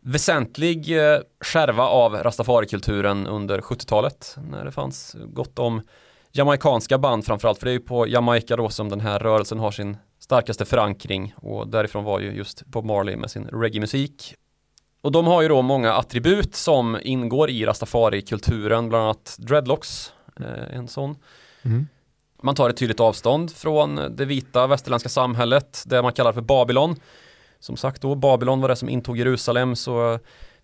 väsentlig 0.00 0.98
eh, 0.98 1.20
skärva 1.40 1.84
av 1.84 2.14
rastafarikulturen 2.14 3.26
under 3.26 3.60
70-talet 3.60 4.36
när 4.50 4.64
det 4.64 4.72
fanns 4.72 5.16
gott 5.18 5.58
om 5.58 5.82
jamaikanska 6.32 6.98
band 6.98 7.26
framförallt 7.26 7.58
för 7.58 7.66
det 7.66 7.70
är 7.70 7.78
ju 7.78 7.80
på 7.80 8.06
Jamaica 8.06 8.56
då 8.56 8.68
som 8.68 8.88
den 8.88 9.00
här 9.00 9.18
rörelsen 9.18 9.58
har 9.58 9.70
sin 9.70 9.96
starkaste 10.18 10.64
förankring 10.64 11.34
och 11.36 11.68
därifrån 11.68 12.04
var 12.04 12.20
ju 12.20 12.32
just 12.32 12.66
Bob 12.66 12.84
Marley 12.84 13.16
med 13.16 13.30
sin 13.30 13.46
reggae-musik. 13.46 14.34
Och 15.02 15.12
de 15.12 15.26
har 15.26 15.42
ju 15.42 15.48
då 15.48 15.62
många 15.62 15.92
attribut 15.92 16.54
som 16.54 16.98
ingår 17.02 17.50
i 17.50 17.66
rastafarikulturen, 17.66 18.88
bland 18.88 19.04
annat 19.04 19.36
dreadlocks, 19.38 20.12
eh, 20.40 20.76
en 20.76 20.88
sån. 20.88 21.16
Mm. 21.62 21.86
Man 22.42 22.54
tar 22.54 22.70
ett 22.70 22.76
tydligt 22.76 23.00
avstånd 23.00 23.52
från 23.52 24.00
det 24.16 24.24
vita 24.24 24.66
västerländska 24.66 25.08
samhället, 25.08 25.84
det 25.86 26.02
man 26.02 26.12
kallar 26.12 26.32
för 26.32 26.40
Babylon. 26.40 26.96
Som 27.60 27.76
sagt 27.76 28.02
då, 28.02 28.14
Babylon 28.14 28.60
var 28.60 28.68
det 28.68 28.76
som 28.76 28.88
intog 28.88 29.18
Jerusalem 29.18 29.76
så 29.76 30.18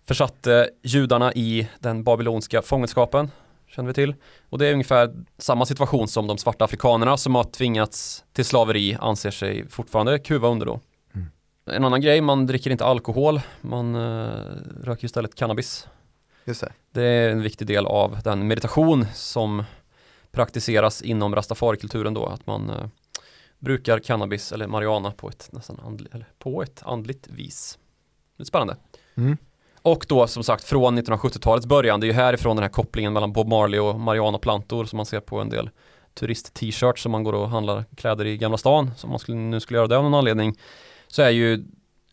försatte 0.07 0.69
judarna 0.83 1.33
i 1.33 1.67
den 1.79 2.03
babylonska 2.03 2.61
fångenskapen, 2.61 3.31
känner 3.67 3.87
vi 3.87 3.93
till. 3.93 4.15
Och 4.49 4.57
det 4.57 4.67
är 4.67 4.73
ungefär 4.73 5.13
samma 5.37 5.65
situation 5.65 6.07
som 6.07 6.27
de 6.27 6.37
svarta 6.37 6.65
afrikanerna 6.65 7.17
som 7.17 7.35
har 7.35 7.43
tvingats 7.43 8.25
till 8.33 8.45
slaveri 8.45 8.97
anser 8.99 9.31
sig 9.31 9.69
fortfarande 9.69 10.19
kuva 10.19 10.47
under 10.47 10.65
då. 10.65 10.79
Mm. 11.15 11.27
En 11.65 11.85
annan 11.85 12.01
grej, 12.01 12.21
man 12.21 12.47
dricker 12.47 12.71
inte 12.71 12.85
alkohol, 12.85 13.41
man 13.61 13.95
uh, 13.95 14.31
röker 14.83 15.05
istället 15.05 15.35
cannabis. 15.35 15.87
Just 16.45 16.61
det. 16.61 16.73
Det 16.91 17.03
är 17.03 17.29
en 17.29 17.41
viktig 17.41 17.67
del 17.67 17.85
av 17.85 18.17
den 18.23 18.47
meditation 18.47 19.05
som 19.13 19.63
praktiseras 20.31 21.01
inom 21.01 21.35
rastafarikulturen 21.35 22.13
då, 22.13 22.25
att 22.25 22.47
man 22.47 22.69
eh, 22.69 22.87
brukar 23.59 23.99
cannabis 23.99 24.51
eller 24.51 24.67
marijuana 24.67 25.11
på 25.11 25.29
ett 25.29 25.49
nästan 25.51 25.79
andligt, 25.79 26.15
på 26.39 26.63
ett 26.63 26.83
andligt 26.85 27.27
vis. 27.27 27.77
Det 28.37 28.43
är 28.43 28.45
spännande. 28.45 28.77
Mm. 29.15 29.37
Och 29.87 30.05
då 30.07 30.27
som 30.27 30.43
sagt 30.43 30.63
från 30.63 30.99
1970-talets 30.99 31.65
början, 31.65 31.99
det 31.99 32.05
är 32.05 32.07
ju 32.07 32.13
härifrån 32.13 32.55
den 32.55 32.63
här 32.63 32.69
kopplingen 32.69 33.13
mellan 33.13 33.33
Bob 33.33 33.47
Marley 33.47 33.79
och 33.79 33.99
marijuanaplantor 33.99 34.85
som 34.85 34.97
man 34.97 35.05
ser 35.05 35.19
på 35.19 35.39
en 35.39 35.49
del 35.49 35.69
turist-t-shirts 36.13 37.01
som 37.01 37.11
man 37.11 37.23
går 37.23 37.33
och 37.33 37.49
handlar 37.49 37.85
kläder 37.97 38.25
i 38.25 38.37
Gamla 38.37 38.57
stan, 38.57 38.91
som 38.97 39.09
man 39.09 39.19
skulle, 39.19 39.37
nu 39.37 39.59
skulle 39.59 39.77
göra 39.77 39.87
det 39.87 39.97
av 39.97 40.03
någon 40.03 40.13
anledning, 40.13 40.59
så 41.07 41.21
är 41.21 41.29
ju 41.29 41.65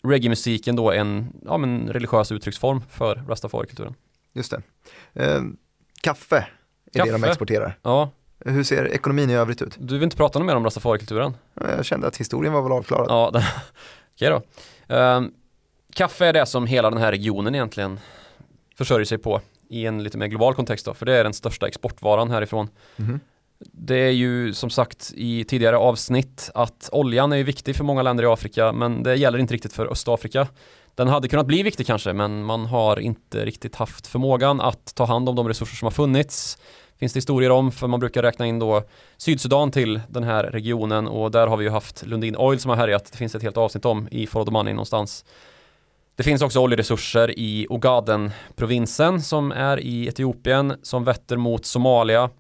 reggae-musiken 0.03 0.77
då 0.77 0.93
en 0.93 1.33
ja, 1.45 1.59
men 1.59 1.89
religiös 1.89 2.33
uttrycksform 2.33 2.83
för 2.91 3.17
rastafarikulturen. 3.29 3.95
Just 4.33 4.51
det. 4.51 4.63
Eh, 5.25 5.43
kaffe 6.01 6.37
är 6.37 6.47
det 6.93 7.11
de 7.11 7.11
Kaffe. 7.11 7.29
exporterar. 7.29 7.79
Ja, 7.83 8.11
Hur 8.39 8.65
ser 8.65 8.89
ekonomin 8.89 9.31
i 9.31 9.35
övrigt 9.35 9.63
ut? 9.63 9.77
du 9.79 9.95
vill 9.95 10.03
inte 10.05 10.17
prata 10.17 10.41
mer 10.41 10.57
om 10.57 10.65
rastafarikulturen? 10.65 11.37
Jag 11.55 11.85
kände 11.85 12.07
att 12.07 12.17
historien 12.17 12.53
var 12.53 12.63
väl 12.63 12.73
avklarad. 12.73 13.07
Ja, 13.09 13.33
okej 14.15 14.31
då. 14.31 14.43
Ehm, 14.95 15.33
kaffe 15.95 16.27
är 16.27 16.33
det 16.33 16.47
som 16.47 16.67
hela 16.67 16.91
den 16.91 17.01
här 17.01 17.11
regionen 17.11 17.55
egentligen 17.55 18.01
försörjer 18.77 19.05
sig 19.05 19.19
på 19.19 19.41
i 19.69 19.87
en 19.87 20.03
lite 20.03 20.19
mer 20.19 20.27
global 20.27 20.55
kontext 20.55 20.87
då, 20.87 20.95
för 20.95 21.07
det 21.07 21.15
är 21.15 21.25
den 21.25 21.35
största 21.35 21.69
exportvaran 21.69 22.31
härifrån. 22.31 22.69
Mhm. 22.97 23.21
Det 23.73 23.97
är 23.97 24.11
ju 24.11 24.55
som 24.55 24.71
sagt 24.71 25.13
i 25.17 25.45
tidigare 25.45 25.77
avsnitt 25.77 26.51
att 26.55 26.89
oljan 26.93 27.33
är 27.33 27.37
ju 27.37 27.43
viktig 27.43 27.77
för 27.77 27.85
många 27.85 28.03
länder 28.03 28.25
i 28.25 28.27
Afrika, 28.27 28.73
men 28.73 29.03
det 29.03 29.15
gäller 29.15 29.39
inte 29.39 29.55
riktigt 29.55 29.73
för 29.73 29.93
Östafrika. 29.93 30.49
Den 30.95 31.09
hade 31.09 31.29
kunnat 31.29 31.47
bli 31.47 31.63
viktig 31.63 31.87
kanske, 31.87 32.13
men 32.13 32.45
man 32.45 32.67
har 32.67 33.01
inte 33.01 33.45
riktigt 33.45 33.75
haft 33.77 34.07
förmågan 34.07 34.61
att 34.61 34.95
ta 34.95 35.05
hand 35.05 35.29
om 35.29 35.37
de 35.37 35.49
resurser 35.49 35.77
som 35.77 35.87
har 35.87 35.91
funnits. 35.91 36.59
Finns 36.99 37.13
det 37.13 37.19
historier 37.19 37.51
om, 37.51 37.73
för 37.73 37.87
man 37.87 38.01
brukar 38.01 38.23
räkna 38.23 38.47
in 38.47 38.59
då 38.59 38.83
Sydsudan 39.17 39.71
till 39.71 40.01
den 40.09 40.23
här 40.23 40.45
regionen 40.45 41.09
och 41.09 41.31
där 41.31 41.47
har 41.47 41.57
vi 41.57 41.65
ju 41.65 41.71
haft 41.71 42.07
Lundin 42.07 42.37
Oil 42.37 42.61
som 42.61 42.69
har 42.69 42.77
härjat. 42.77 43.13
Det 43.13 43.19
finns 43.19 43.35
ett 43.35 43.43
helt 43.43 43.57
avsnitt 43.57 43.85
om 43.85 44.09
i 44.11 44.27
Forodomani 44.27 44.73
någonstans. 44.73 45.25
Det 46.17 46.23
finns 46.23 46.43
också 46.43 46.61
oljeresurser 46.61 47.39
i 47.39 47.67
Ogaden-provinsen 47.71 49.23
som 49.23 49.53
är 49.53 49.81
i 49.81 50.09
Etiopien 50.09 50.75
som 50.83 51.05
vetter 51.05 51.37
mot 51.37 51.65
Somalia. 51.67 52.31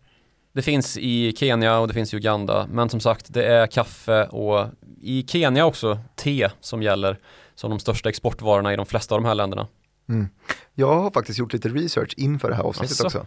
Det 0.52 0.62
finns 0.62 0.98
i 0.98 1.32
Kenya 1.36 1.78
och 1.78 1.88
det 1.88 1.94
finns 1.94 2.14
i 2.14 2.16
Uganda, 2.16 2.66
men 2.70 2.88
som 2.88 3.00
sagt 3.00 3.32
det 3.34 3.44
är 3.44 3.66
kaffe 3.66 4.24
och 4.24 4.68
i 5.00 5.24
Kenya 5.28 5.66
också 5.66 5.98
te 6.16 6.50
som 6.60 6.82
gäller 6.82 7.18
som 7.54 7.70
de 7.70 7.78
största 7.78 8.08
exportvarorna 8.08 8.72
i 8.72 8.76
de 8.76 8.86
flesta 8.86 9.14
av 9.14 9.22
de 9.22 9.26
här 9.26 9.34
länderna. 9.34 9.66
Mm. 10.08 10.28
Jag 10.74 10.94
har 10.94 11.10
faktiskt 11.10 11.38
gjort 11.38 11.52
lite 11.52 11.68
research 11.68 12.14
inför 12.16 12.50
det 12.50 12.54
här 12.54 12.62
avsnittet 12.62 13.00
Asså? 13.00 13.06
också. 13.06 13.26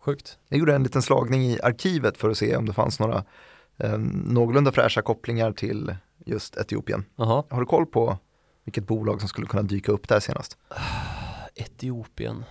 Sjukt. 0.00 0.38
Jag 0.48 0.58
gjorde 0.58 0.74
en 0.74 0.82
liten 0.82 1.02
slagning 1.02 1.42
i 1.42 1.60
arkivet 1.62 2.16
för 2.18 2.30
att 2.30 2.38
se 2.38 2.56
om 2.56 2.66
det 2.66 2.72
fanns 2.72 3.00
några 3.00 3.24
eh, 3.78 3.98
någorlunda 3.98 4.72
fräscha 4.72 5.02
kopplingar 5.02 5.52
till 5.52 5.96
just 6.26 6.56
Etiopien. 6.56 7.04
Jaha. 7.16 7.44
Har 7.50 7.60
du 7.60 7.66
koll 7.66 7.86
på 7.86 8.18
vilket 8.64 8.86
bolag 8.86 9.20
som 9.20 9.28
skulle 9.28 9.46
kunna 9.46 9.62
dyka 9.62 9.92
upp 9.92 10.08
där 10.08 10.20
senast? 10.20 10.56
Etiopien. 11.54 12.44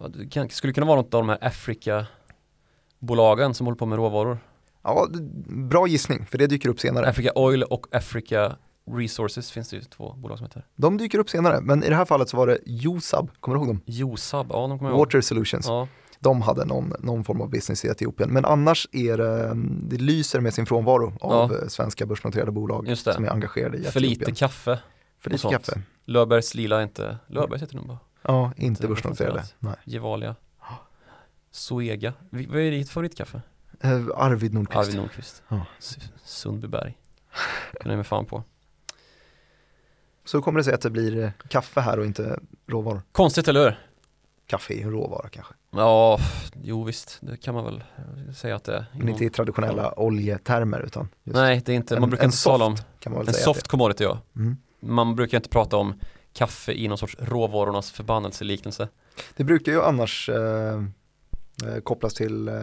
Ja, 0.00 0.08
Det 0.08 0.52
skulle 0.52 0.72
kunna 0.72 0.86
vara 0.86 0.96
något 0.96 1.14
av 1.14 1.20
de 1.20 1.28
här 1.28 1.38
Afrika-bolagen 1.40 3.54
som 3.54 3.66
håller 3.66 3.76
på 3.78 3.86
med 3.86 3.96
råvaror. 3.96 4.38
Ja, 4.82 5.06
bra 5.46 5.86
gissning, 5.86 6.26
för 6.26 6.38
det 6.38 6.46
dyker 6.46 6.68
upp 6.68 6.80
senare. 6.80 7.08
Africa 7.08 7.32
Oil 7.34 7.62
och 7.62 7.86
Africa 7.92 8.56
Resources 8.90 9.50
finns 9.50 9.68
det 9.70 9.76
ju 9.76 9.82
två 9.82 10.12
bolag 10.12 10.38
som 10.38 10.46
heter. 10.46 10.66
De 10.76 10.96
dyker 10.98 11.18
upp 11.18 11.30
senare, 11.30 11.60
men 11.60 11.84
i 11.84 11.88
det 11.88 11.94
här 11.96 12.04
fallet 12.04 12.28
så 12.28 12.36
var 12.36 12.46
det 12.46 12.58
Josab, 12.66 13.30
kommer 13.40 13.56
du 13.56 13.60
ihåg 13.60 13.68
dem? 13.68 13.80
Josab, 13.86 14.46
ja 14.50 14.66
de 14.66 14.78
kommer 14.78 14.90
jag 14.90 14.96
ihåg. 14.96 15.06
Water 15.06 15.20
Solutions. 15.20 15.66
Ja, 15.66 15.88
De 16.18 16.42
hade 16.42 16.64
någon, 16.64 16.92
någon 17.00 17.24
form 17.24 17.40
av 17.40 17.50
business 17.50 17.84
i 17.84 17.88
Etiopien, 17.88 18.30
men 18.30 18.44
annars 18.44 18.88
är 18.92 19.18
det, 19.18 19.52
det 19.88 19.96
lyser 19.96 20.40
med 20.40 20.54
sin 20.54 20.66
frånvaro 20.66 21.12
av 21.20 21.52
eh, 21.52 21.68
svenska 21.68 22.06
börsnoterade 22.06 22.50
bolag 22.52 22.98
som 22.98 23.24
är 23.24 23.30
engagerade 23.30 23.78
i 23.78 23.82
för 23.84 24.00
lite 24.00 24.12
Etiopien. 24.14 24.34
kaffe. 24.34 24.78
För 25.20 25.30
lite 25.30 25.48
kaffe. 25.48 25.82
Löfbergs 26.04 26.54
lila 26.54 26.78
är 26.78 26.82
inte, 26.82 27.18
Löfbergs 27.26 27.62
heter 27.62 27.76
de 27.76 27.86
bara. 27.86 27.98
Ja, 28.22 28.52
inte 28.56 28.88
börsnoterade. 28.88 29.44
Gevalia. 29.84 30.36
Zoega. 31.50 32.12
Vad 32.30 32.56
är 32.60 32.70
ditt 32.70 32.90
favoritkaffe? 32.90 33.42
Eh, 33.80 33.90
Arvid 34.16 34.54
Nordqvist. 34.54 34.78
Arvid 34.78 34.96
Nordqvist. 34.96 35.42
Ja. 35.48 35.66
Sundbyberg. 36.24 36.98
Kan 37.80 37.90
jag 37.90 37.96
med 37.96 38.06
fan 38.06 38.26
på. 38.26 38.42
Så 40.24 40.42
kommer 40.42 40.60
det 40.60 40.64
sig 40.64 40.74
att 40.74 40.80
det 40.80 40.90
blir 40.90 41.22
eh, 41.24 41.30
kaffe 41.48 41.80
här 41.80 41.98
och 41.98 42.06
inte 42.06 42.40
råvaror. 42.66 43.02
Konstigt, 43.12 43.48
eller 43.48 43.60
hur? 43.64 43.78
Kaffe 44.46 44.74
är 44.74 44.76
ju 44.76 44.82
en 44.82 44.90
råvara 44.90 45.28
kanske, 45.28 45.54
Ja, 45.70 46.18
jo 46.62 46.84
visst, 46.84 47.18
det 47.20 47.36
kan 47.36 47.54
man 47.54 47.64
väl 47.64 47.84
eh, 48.26 48.32
säga 48.32 48.56
att 48.56 48.64
det 48.64 48.76
är. 48.76 48.84
men 48.94 49.08
inte 49.08 49.24
i 49.24 49.30
traditionella 49.30 49.98
oljetermer 50.00 50.80
utan 50.80 51.08
Nej, 51.22 51.62
det 51.64 51.72
är 51.72 51.76
inte, 51.76 51.94
en- 51.94 52.00
man 52.00 52.10
brukar 52.10 52.24
en 52.24 52.28
inte 52.30 52.44
tala 52.44 52.64
om 52.64 52.76
soft 52.76 52.88
kan 53.00 53.12
man 53.12 53.18
väl 53.20 53.28
en 53.28 53.34
säga. 53.34 53.44
soft 53.44 53.68
commodity 53.68 54.04
ja. 54.04 54.18
Mm. 54.36 54.56
Man 54.80 55.14
brukar 55.16 55.38
inte 55.38 55.48
prata 55.48 55.76
om 55.76 55.94
kaffe 56.32 56.72
i 56.72 56.88
någon 56.88 56.98
sorts 56.98 57.16
råvarornas 57.18 57.90
förbannelseliknelse. 57.90 58.88
det 59.36 59.44
brukar 59.44 59.72
ju 59.72 59.82
annars 59.82 60.28
eh, 60.28 60.82
eh, 61.66 61.80
kopplas 61.82 62.14
till 62.14 62.48
eh, 62.48 62.54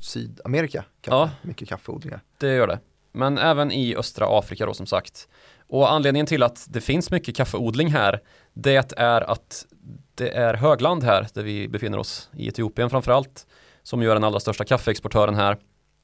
Sydamerika, 0.00 0.84
kaffe. 1.00 1.16
Ja. 1.16 1.30
mycket 1.42 1.68
kaffeodlingar. 1.68 2.20
Det 2.38 2.54
gör 2.54 2.66
det. 2.66 2.78
Men 3.12 3.38
även 3.38 3.72
i 3.72 3.96
östra 3.96 4.38
Afrika 4.38 4.66
då 4.66 4.74
som 4.74 4.86
sagt. 4.86 5.28
Och 5.68 5.92
anledningen 5.92 6.26
till 6.26 6.42
att 6.42 6.66
det 6.68 6.80
finns 6.80 7.10
mycket 7.10 7.36
kaffeodling 7.36 7.88
här, 7.88 8.20
det 8.52 8.98
är 8.98 9.30
att 9.30 9.66
det 10.14 10.28
är 10.28 10.54
högland 10.54 11.04
här 11.04 11.26
där 11.34 11.42
vi 11.42 11.68
befinner 11.68 11.98
oss, 11.98 12.30
i 12.36 12.48
Etiopien 12.48 12.90
framförallt, 12.90 13.46
som 13.82 14.02
gör 14.02 14.14
den 14.14 14.24
allra 14.24 14.40
största 14.40 14.64
kaffeexportören 14.64 15.34
här. 15.34 15.56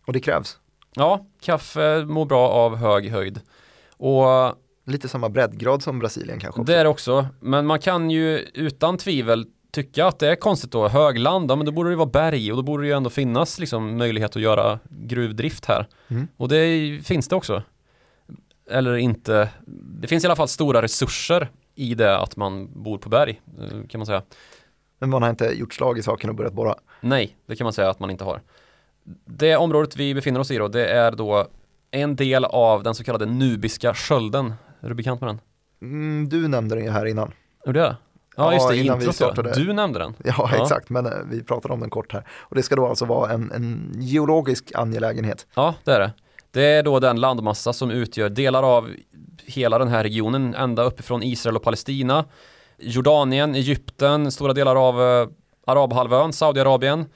Och 0.07 0.13
det 0.13 0.21
krävs 0.21 0.59
Ja, 0.95 1.27
kaffe 1.41 2.05
mår 2.05 2.25
bra 2.25 2.49
av 2.49 2.77
hög 2.77 3.11
höjd. 3.11 3.41
Och 3.97 4.55
lite 4.85 5.09
samma 5.09 5.29
breddgrad 5.29 5.83
som 5.83 5.99
Brasilien 5.99 6.41
kanske 6.41 6.61
också. 6.61 6.73
det 6.73 6.79
är 6.79 6.85
det 6.85 6.91
också, 6.91 7.27
men 7.41 7.67
man 7.67 7.79
kan 7.79 8.11
ju 8.11 8.39
utan 8.39 8.99
tvivel 8.99 9.47
tycka 9.71 10.07
att 10.07 10.19
det 10.19 10.29
är 10.29 10.37
konstigt 10.37 10.71
då, 10.71 10.89
högland, 10.89 11.51
ja, 11.51 11.57
men 11.57 11.67
då 11.67 11.73
borde 11.73 11.91
det 11.91 11.97
vara 11.97 12.07
berg 12.07 12.51
och 12.51 12.57
då 12.57 12.63
borde 12.63 12.83
det 12.83 12.87
ju 12.87 12.93
ändå 12.93 13.11
finnas 13.11 13.59
liksom 13.59 13.99
möjlighet 13.99 14.37
att 14.37 14.43
göra 14.43 14.79
gruvdrift 14.89 15.65
här. 15.65 15.87
Mm. 16.09 16.29
Och 16.37 16.49
det 16.49 17.01
finns 17.05 17.29
det 17.29 17.37
också. 17.37 17.63
Eller 18.71 18.97
inte, 18.97 19.49
det 20.01 20.09
finns 20.09 20.25
i 20.25 20.27
alla 20.27 20.37
fall 20.37 20.49
stora 20.49 20.83
resurser 20.83 21.51
i 21.75 21.95
det 21.95 22.19
att 22.19 22.37
man 22.37 22.83
bor 22.83 22.99
på 22.99 23.09
berg, 23.09 23.41
eh, 23.61 23.87
kan 23.89 23.99
man 23.99 24.07
säga. 24.07 24.23
Men 24.99 25.11
man 25.11 25.23
har 25.23 25.31
inte 25.31 25.45
gjort 25.45 25.75
slag 25.75 25.99
i 25.99 26.03
saken 26.03 26.31
och 26.31 26.37
börjat 26.37 26.53
borra. 26.53 26.75
Nej, 27.01 27.37
det 27.47 27.57
kan 27.57 27.65
man 27.65 27.73
säga 27.73 27.91
att 27.91 28.01
man 28.01 28.11
inte 28.11 28.25
har. 28.25 28.43
Det 29.25 29.57
området 29.57 29.97
vi 29.97 30.15
befinner 30.15 30.41
oss 30.41 30.51
i 30.51 30.57
då, 30.57 30.69
det 30.69 30.87
är 30.87 31.13
då 31.13 31.47
en 31.91 32.17
del 32.17 32.45
av 32.45 32.83
den 32.83 32.95
så 32.95 33.05
kallade 33.05 33.27
nubiska 33.27 33.95
skölden. 33.95 34.55
Är 34.83 34.89
du 34.89 34.95
bekant 34.95 35.21
med 35.21 35.29
den? 35.29 35.41
Mm, 35.83 36.29
du 36.29 36.49
nämnde 36.49 36.75
den 36.75 36.85
ju 36.85 36.91
här 36.91 37.07
innan. 37.07 37.33
Det 37.65 37.81
är? 37.81 37.97
Ja, 38.37 38.53
just 38.53 38.69
det, 38.69 38.77
innan 38.77 38.99
vi 38.99 39.05
introt 39.05 39.17
startade. 39.17 39.53
Du 39.55 39.73
nämnde 39.73 39.99
den. 39.99 40.15
Ja, 40.25 40.51
Ja. 40.53 40.63
exakt, 40.63 40.91
men 40.91 41.07
eh, 41.07 41.13
vi 41.31 41.43
pratade 41.43 41.75
om 41.75 41.81
den 41.81 41.91
kort 41.91 42.13
här. 42.13 42.27
Och 42.39 42.57
det 42.57 42.63
ska 42.63 42.77
då 42.77 42.87
alltså 42.87 43.05
vara 43.05 43.33
en, 43.33 43.51
en 43.53 43.93
geologisk 43.99 44.73
angelägenhet. 44.75 45.47
Ja, 45.55 45.75
det 45.85 45.93
är 45.93 46.01
det. 46.01 46.13
Det 46.51 46.63
är 46.65 46.83
då 46.83 47.01
den 47.01 47.21
landmassa 47.21 47.73
som 47.73 47.91
utgör 47.91 48.29
delar 48.29 48.63
av 48.77 48.91
hela 49.47 49.79
den 49.79 49.89
här 49.89 50.03
regionen, 50.03 50.55
ända 50.55 50.83
uppifrån 50.83 51.23
Israel 51.23 51.57
och 51.57 51.63
Palestina, 51.63 52.25
Jordanien, 52.79 53.55
Egypten, 53.55 54.33
stora 54.33 54.53
delar 54.53 54.89
av 54.89 55.01
eh, 55.03 55.29
Arabhalvön, 55.67 56.33
Saudiarabien, 56.33 57.07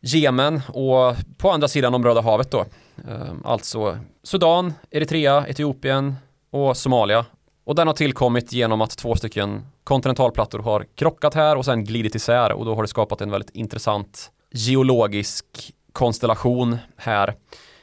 Jemen 0.00 0.60
och 0.68 1.14
på 1.38 1.50
andra 1.50 1.68
sidan 1.68 1.94
om 1.94 2.04
Röda 2.04 2.20
havet 2.20 2.50
då. 2.50 2.60
Eh, 3.08 3.32
alltså 3.44 3.98
Sudan, 4.22 4.72
Eritrea, 4.90 5.46
Etiopien 5.46 6.14
och 6.52 6.76
Somalia. 6.76 7.24
Och 7.64 7.74
den 7.74 7.86
har 7.86 7.94
tillkommit 7.94 8.52
genom 8.52 8.80
att 8.80 8.96
två 8.96 9.16
stycken 9.16 9.66
kontinentalplattor 9.84 10.58
har 10.58 10.86
krockat 10.94 11.34
här 11.34 11.56
och 11.56 11.64
sen 11.64 11.84
glidit 11.84 12.14
isär 12.14 12.52
och 12.52 12.64
då 12.64 12.74
har 12.74 12.82
det 12.82 12.88
skapat 12.88 13.20
en 13.20 13.30
väldigt 13.30 13.50
intressant 13.50 14.32
geologisk 14.50 15.46
konstellation 15.92 16.78
här 16.96 17.34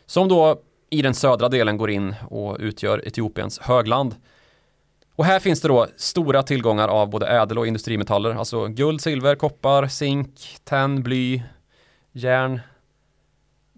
som 0.06 0.28
då 0.28 0.62
i 0.90 1.02
den 1.02 1.14
södra 1.14 1.50
delen 1.50 1.78
går 1.78 1.90
in 1.90 2.16
och 2.30 2.58
utgör 2.60 3.08
Etiopiens 3.08 3.60
högland. 3.60 4.16
Och 5.16 5.26
här 5.26 5.40
finns 5.40 5.62
det 5.62 5.68
då 5.68 5.88
stora 5.98 6.44
tillgångar 6.44 6.88
av 6.88 7.10
både 7.10 7.28
ädel 7.28 7.58
och 7.58 7.68
industrimetaller, 7.68 8.36
alltså 8.36 8.68
guld, 8.68 9.02
silver, 9.02 9.36
koppar, 9.36 9.88
zink, 9.88 10.58
tenn, 10.64 11.04
bly, 11.04 11.44
järn. 12.12 12.60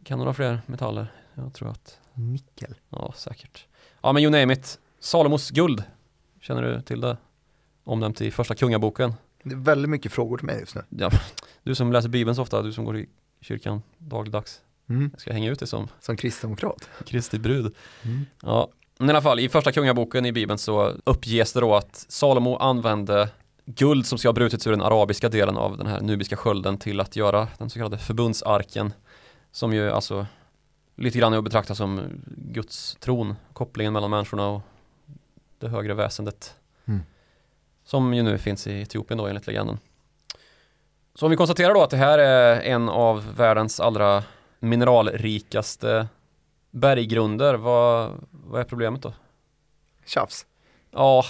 Kan 0.06 0.18
du 0.18 0.24
några 0.24 0.34
fler 0.34 0.62
metaller? 0.66 1.08
Jag 1.34 1.54
tror 1.54 1.70
att, 1.70 1.98
Nickel. 2.14 2.76
ja 2.90 3.14
säkert. 3.18 3.66
Ja 4.02 4.12
men 4.14 4.24
you 4.24 4.32
name 4.32 4.54
it. 4.54 4.80
Salomos 5.04 5.50
guld. 5.50 5.84
Känner 6.42 6.62
du 6.62 6.82
till 6.82 7.02
det? 7.02 7.18
Omnämnt 7.84 8.22
i 8.22 8.32
första 8.32 8.56
kungaboken. 8.56 9.14
Det 9.44 9.56
är 9.56 9.60
väldigt 9.60 9.90
mycket 9.90 10.12
frågor 10.12 10.38
till 10.38 10.46
mig 10.46 10.60
just 10.60 10.76
nu. 10.76 10.82
Ja, 10.90 11.12
du 11.64 11.76
som 11.76 11.92
läser 11.92 12.10
bibeln 12.10 12.36
så 12.36 12.42
ofta, 12.42 12.62
du 12.62 12.74
som 12.74 12.86
går 12.86 12.98
i 12.98 13.10
kyrkan 13.42 13.82
dagligdags. 13.98 14.62
Mm. 14.90 15.10
Jag 15.14 15.22
ska 15.22 15.34
hänga 15.34 15.52
ut 15.52 15.60
dig 15.60 15.68
som 15.68 15.88
Som 16.00 16.18
kristdemokrat. 16.18 16.90
Kristi 17.06 17.40
brud. 17.40 17.76
Mm. 18.04 18.26
Ja, 18.42 18.70
men 18.98 19.10
i 19.10 19.12
alla 19.12 19.22
fall 19.22 19.40
i 19.40 19.50
första 19.50 19.72
kungaboken 19.72 20.26
i 20.26 20.32
bibeln 20.32 20.58
så 20.58 20.94
uppges 21.04 21.54
det 21.54 21.60
då 21.60 21.76
att 21.76 22.06
Salomo 22.10 22.56
använde 22.56 23.30
guld 23.66 24.06
som 24.06 24.18
ska 24.18 24.28
ha 24.28 24.34
brutits 24.34 24.68
ur 24.68 24.72
den 24.72 24.82
arabiska 24.82 25.30
delen 25.30 25.58
av 25.58 25.78
den 25.78 25.88
här 25.88 26.02
nubiska 26.02 26.36
skölden 26.36 26.78
till 26.78 27.00
att 27.00 27.16
göra 27.16 27.48
den 27.58 27.70
så 27.70 27.80
kallade 27.80 27.98
förbundsarken 27.98 28.94
som 29.52 29.74
ju 29.74 29.92
alltså 29.92 30.26
lite 30.96 31.20
grann 31.20 31.34
är 31.34 31.38
att 31.38 31.44
betrakta 31.44 31.76
som 31.76 32.02
Guds 32.38 32.98
tron, 33.00 33.36
kopplingen 33.54 33.94
mellan 33.94 34.10
människorna 34.10 34.48
och 34.48 34.62
det 35.62 35.70
högre 35.70 35.94
väsendet 35.94 36.56
Mm. 36.86 37.02
som 37.84 38.14
ju 38.14 38.24
nu 38.24 38.38
finns 38.38 38.68
i 38.68 38.82
Etiopien 38.82 39.18
då 39.18 39.28
enligt 39.28 39.48
legenden. 39.48 39.78
Så 41.16 41.26
om 41.26 41.30
vi 41.30 41.38
konstaterar 41.38 41.74
då 41.74 41.84
att 41.84 41.90
det 41.90 41.98
här 41.98 42.20
är 42.20 42.62
en 42.62 42.90
av 42.90 43.36
världens 43.36 43.80
allra 43.80 44.24
mineralrikaste 44.60 46.08
berggrunder, 46.72 47.54
vad, 47.54 48.12
vad 48.32 48.60
är 48.62 48.64
problemet 48.66 49.02
då? 49.02 49.14
Tjafs. 50.06 50.46
Ja, 50.92 51.24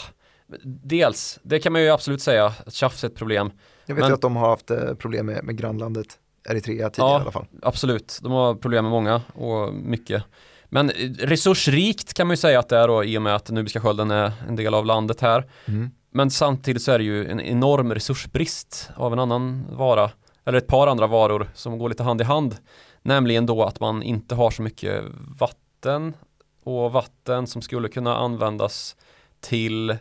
dels, 0.63 1.39
det 1.43 1.59
kan 1.59 1.73
man 1.73 1.81
ju 1.81 1.89
absolut 1.89 2.21
säga, 2.21 2.45
att 2.65 2.73
tjafs 2.73 3.03
är 3.03 3.07
ett 3.07 3.15
problem. 3.15 3.51
Jag 3.85 3.95
vet 3.95 4.01
Men- 4.01 4.09
ju 4.09 4.13
att 4.13 4.21
de 4.21 4.35
har 4.35 4.49
haft 4.49 4.71
eh, 4.71 4.93
problem 4.93 5.25
med, 5.25 5.43
med 5.43 5.57
grannlandet 5.57 6.19
Eritrea 6.43 6.89
tidigare 6.89 7.11
Ja. 7.11 7.17
i 7.17 7.21
alla 7.21 7.31
fall. 7.31 7.45
Absolut, 7.61 8.19
de 8.21 8.31
har 8.31 8.55
problem 8.55 8.83
med 8.85 8.91
många 8.91 9.21
och 9.33 9.73
mycket. 9.73 10.23
Men 10.73 10.89
eh, 10.89 11.09
resursrikt 11.19 12.13
kan 12.13 12.27
man 12.27 12.33
ju 12.33 12.37
säga 12.37 12.59
att 12.59 12.69
det 12.69 12.77
är 12.77 12.87
då 12.87 13.03
i 13.03 13.17
och 13.17 13.21
med 13.21 13.35
att 13.35 13.49
Nubiska 13.49 13.81
skölden 13.81 14.11
är 14.11 14.31
en 14.47 14.55
del 14.55 14.73
av 14.73 14.85
landet 14.85 15.21
här. 15.21 15.49
Mm. 15.65 15.91
Men 16.11 16.31
samtidigt 16.31 16.81
så 16.81 16.91
är 16.91 16.97
det 16.97 17.03
ju 17.03 17.27
en 17.27 17.41
enorm 17.41 17.93
resursbrist 17.93 18.89
av 18.95 19.13
en 19.13 19.19
annan 19.19 19.65
vara, 19.71 20.11
eller 20.45 20.57
ett 20.57 20.67
par 20.67 20.87
andra 20.87 21.07
varor 21.07 21.49
som 21.53 21.77
går 21.77 21.89
lite 21.89 22.03
hand 22.03 22.21
i 22.21 22.23
hand. 22.23 22.57
Nämligen 23.01 23.45
då 23.45 23.63
att 23.63 23.79
man 23.79 24.03
inte 24.03 24.35
har 24.35 24.51
så 24.51 24.61
mycket 24.61 25.03
vatten 25.39 26.13
och 26.63 26.91
vatten 26.91 27.47
som 27.47 27.61
skulle 27.61 27.89
kunna 27.89 28.17
användas 28.17 28.95
till 29.39 29.97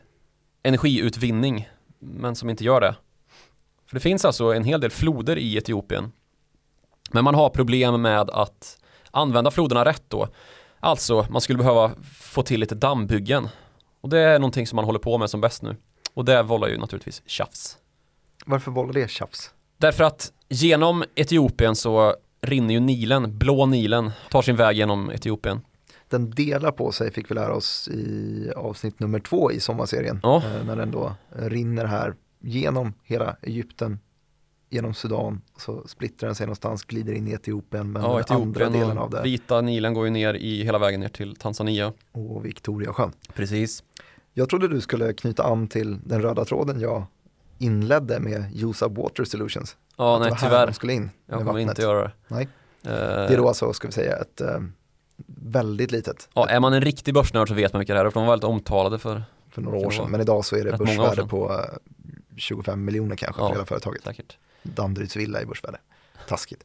energiutvinning 0.62 1.68
men 1.98 2.36
som 2.36 2.50
inte 2.50 2.64
gör 2.64 2.80
det. 2.80 2.94
För 3.86 3.94
det 3.94 4.00
finns 4.00 4.24
alltså 4.24 4.44
en 4.44 4.64
hel 4.64 4.80
del 4.80 4.90
floder 4.90 5.38
i 5.38 5.56
Etiopien. 5.56 6.12
Men 7.10 7.24
man 7.24 7.34
har 7.34 7.48
problem 7.48 8.02
med 8.02 8.30
att 8.30 8.78
använda 9.10 9.50
floderna 9.50 9.84
rätt 9.84 10.04
då. 10.08 10.28
Alltså, 10.80 11.26
man 11.30 11.40
skulle 11.40 11.58
behöva 11.58 11.92
få 12.12 12.42
till 12.42 12.60
lite 12.60 12.74
dammbyggen. 12.74 13.48
Och 14.00 14.08
det 14.08 14.18
är 14.18 14.38
någonting 14.38 14.66
som 14.66 14.76
man 14.76 14.84
håller 14.84 14.98
på 14.98 15.18
med 15.18 15.30
som 15.30 15.40
bäst 15.40 15.62
nu. 15.62 15.76
Och 16.14 16.24
det 16.24 16.42
vållar 16.42 16.68
ju 16.68 16.78
naturligtvis 16.78 17.22
tjafs. 17.26 17.78
Varför 18.46 18.70
vållar 18.70 18.92
det 18.92 19.10
tjafs? 19.10 19.50
Därför 19.78 20.04
att 20.04 20.32
genom 20.48 21.04
Etiopien 21.14 21.76
så 21.76 22.14
rinner 22.40 22.74
ju 22.74 22.80
Nilen, 22.80 23.38
blå 23.38 23.66
Nilen, 23.66 24.10
tar 24.30 24.42
sin 24.42 24.56
väg 24.56 24.76
genom 24.76 25.10
Etiopien. 25.10 25.60
Den 26.08 26.30
delar 26.30 26.70
på 26.70 26.92
sig 26.92 27.12
fick 27.12 27.30
vi 27.30 27.34
lära 27.34 27.54
oss 27.54 27.88
i 27.88 28.52
avsnitt 28.56 29.00
nummer 29.00 29.20
två 29.20 29.52
i 29.52 29.60
sommarserien. 29.60 30.20
Ja. 30.22 30.36
Eh, 30.36 30.64
när 30.66 30.76
den 30.76 30.90
då 30.90 31.14
rinner 31.28 31.84
här 31.84 32.14
genom 32.40 32.92
hela 33.02 33.36
Egypten, 33.42 33.98
genom 34.70 34.94
Sudan, 34.94 35.42
så 35.56 35.88
splittrar 35.88 36.26
den 36.28 36.34
sig 36.34 36.46
någonstans, 36.46 36.84
glider 36.84 37.12
in 37.12 37.28
i 37.28 37.32
Etiopien, 37.32 37.92
men 37.92 38.02
Ja, 38.02 38.08
den 38.08 38.36
andra 38.36 38.60
Etiopien 38.64 38.72
delen 38.72 38.98
av 38.98 39.10
det 39.10 39.22
vita 39.22 39.60
Nilen 39.60 39.94
går 39.94 40.04
ju 40.04 40.10
ner 40.10 40.34
i 40.34 40.64
hela 40.64 40.78
vägen 40.78 41.00
ner 41.00 41.08
till 41.08 41.36
Tanzania. 41.36 41.92
och 42.12 42.44
Victoriasjön. 42.46 43.12
Precis. 43.34 43.82
Jag 44.32 44.48
trodde 44.48 44.68
du 44.68 44.80
skulle 44.80 45.12
knyta 45.12 45.42
an 45.44 45.68
till 45.68 45.98
den 46.04 46.22
röda 46.22 46.44
tråden 46.44 46.80
jag 46.80 47.04
inledde 47.58 48.20
med 48.20 48.44
Use 48.64 48.84
Up 48.84 48.92
Water 48.98 49.24
Solutions. 49.24 49.76
Ja, 49.96 50.16
Att 50.16 50.22
nej 50.22 50.32
tyvärr. 50.40 50.66
de 50.66 50.72
skulle 50.72 50.92
in 50.92 51.10
Jag 51.26 51.38
kommer 51.38 51.52
vattnet. 51.52 51.68
inte 51.68 51.82
göra 51.82 52.02
det. 52.02 52.10
Nej. 52.28 52.48
Eh, 52.84 52.90
Det 52.90 53.34
är 53.34 53.36
då 53.36 53.48
alltså, 53.48 53.72
ska 53.72 53.88
vi 53.88 53.92
säga, 53.92 54.16
ett 54.16 54.40
eh, 54.40 54.58
väldigt 55.26 55.90
litet 55.92 56.28
Ja, 56.34 56.48
är 56.48 56.60
man 56.60 56.72
en 56.72 56.80
riktig 56.80 57.14
börsnörd 57.14 57.48
så 57.48 57.54
vet 57.54 57.72
man 57.72 57.80
vilka 57.80 57.94
det 57.94 58.00
är, 58.00 58.04
för 58.10 58.20
de 58.20 58.26
var 58.26 58.32
väldigt 58.32 58.48
omtalade 58.48 58.98
för 58.98 59.22
för 59.50 59.62
några 59.62 59.78
år 59.78 59.90
sedan. 59.90 60.10
Men 60.10 60.20
idag 60.20 60.44
så 60.44 60.56
är 60.56 60.64
det 60.64 60.76
börsvärde 60.78 61.26
på 61.26 61.52
eh, 61.52 61.58
25 62.36 62.84
miljoner 62.84 63.16
kanske 63.16 63.42
Ja. 63.42 63.46
för 63.48 63.54
hela 63.54 63.66
företaget. 63.66 64.04
säkert. 64.04 64.38
Danderyds 64.62 65.16
villa 65.16 65.42
i 65.42 65.46
börsvärde. 65.46 65.78
Taskigt. 66.28 66.64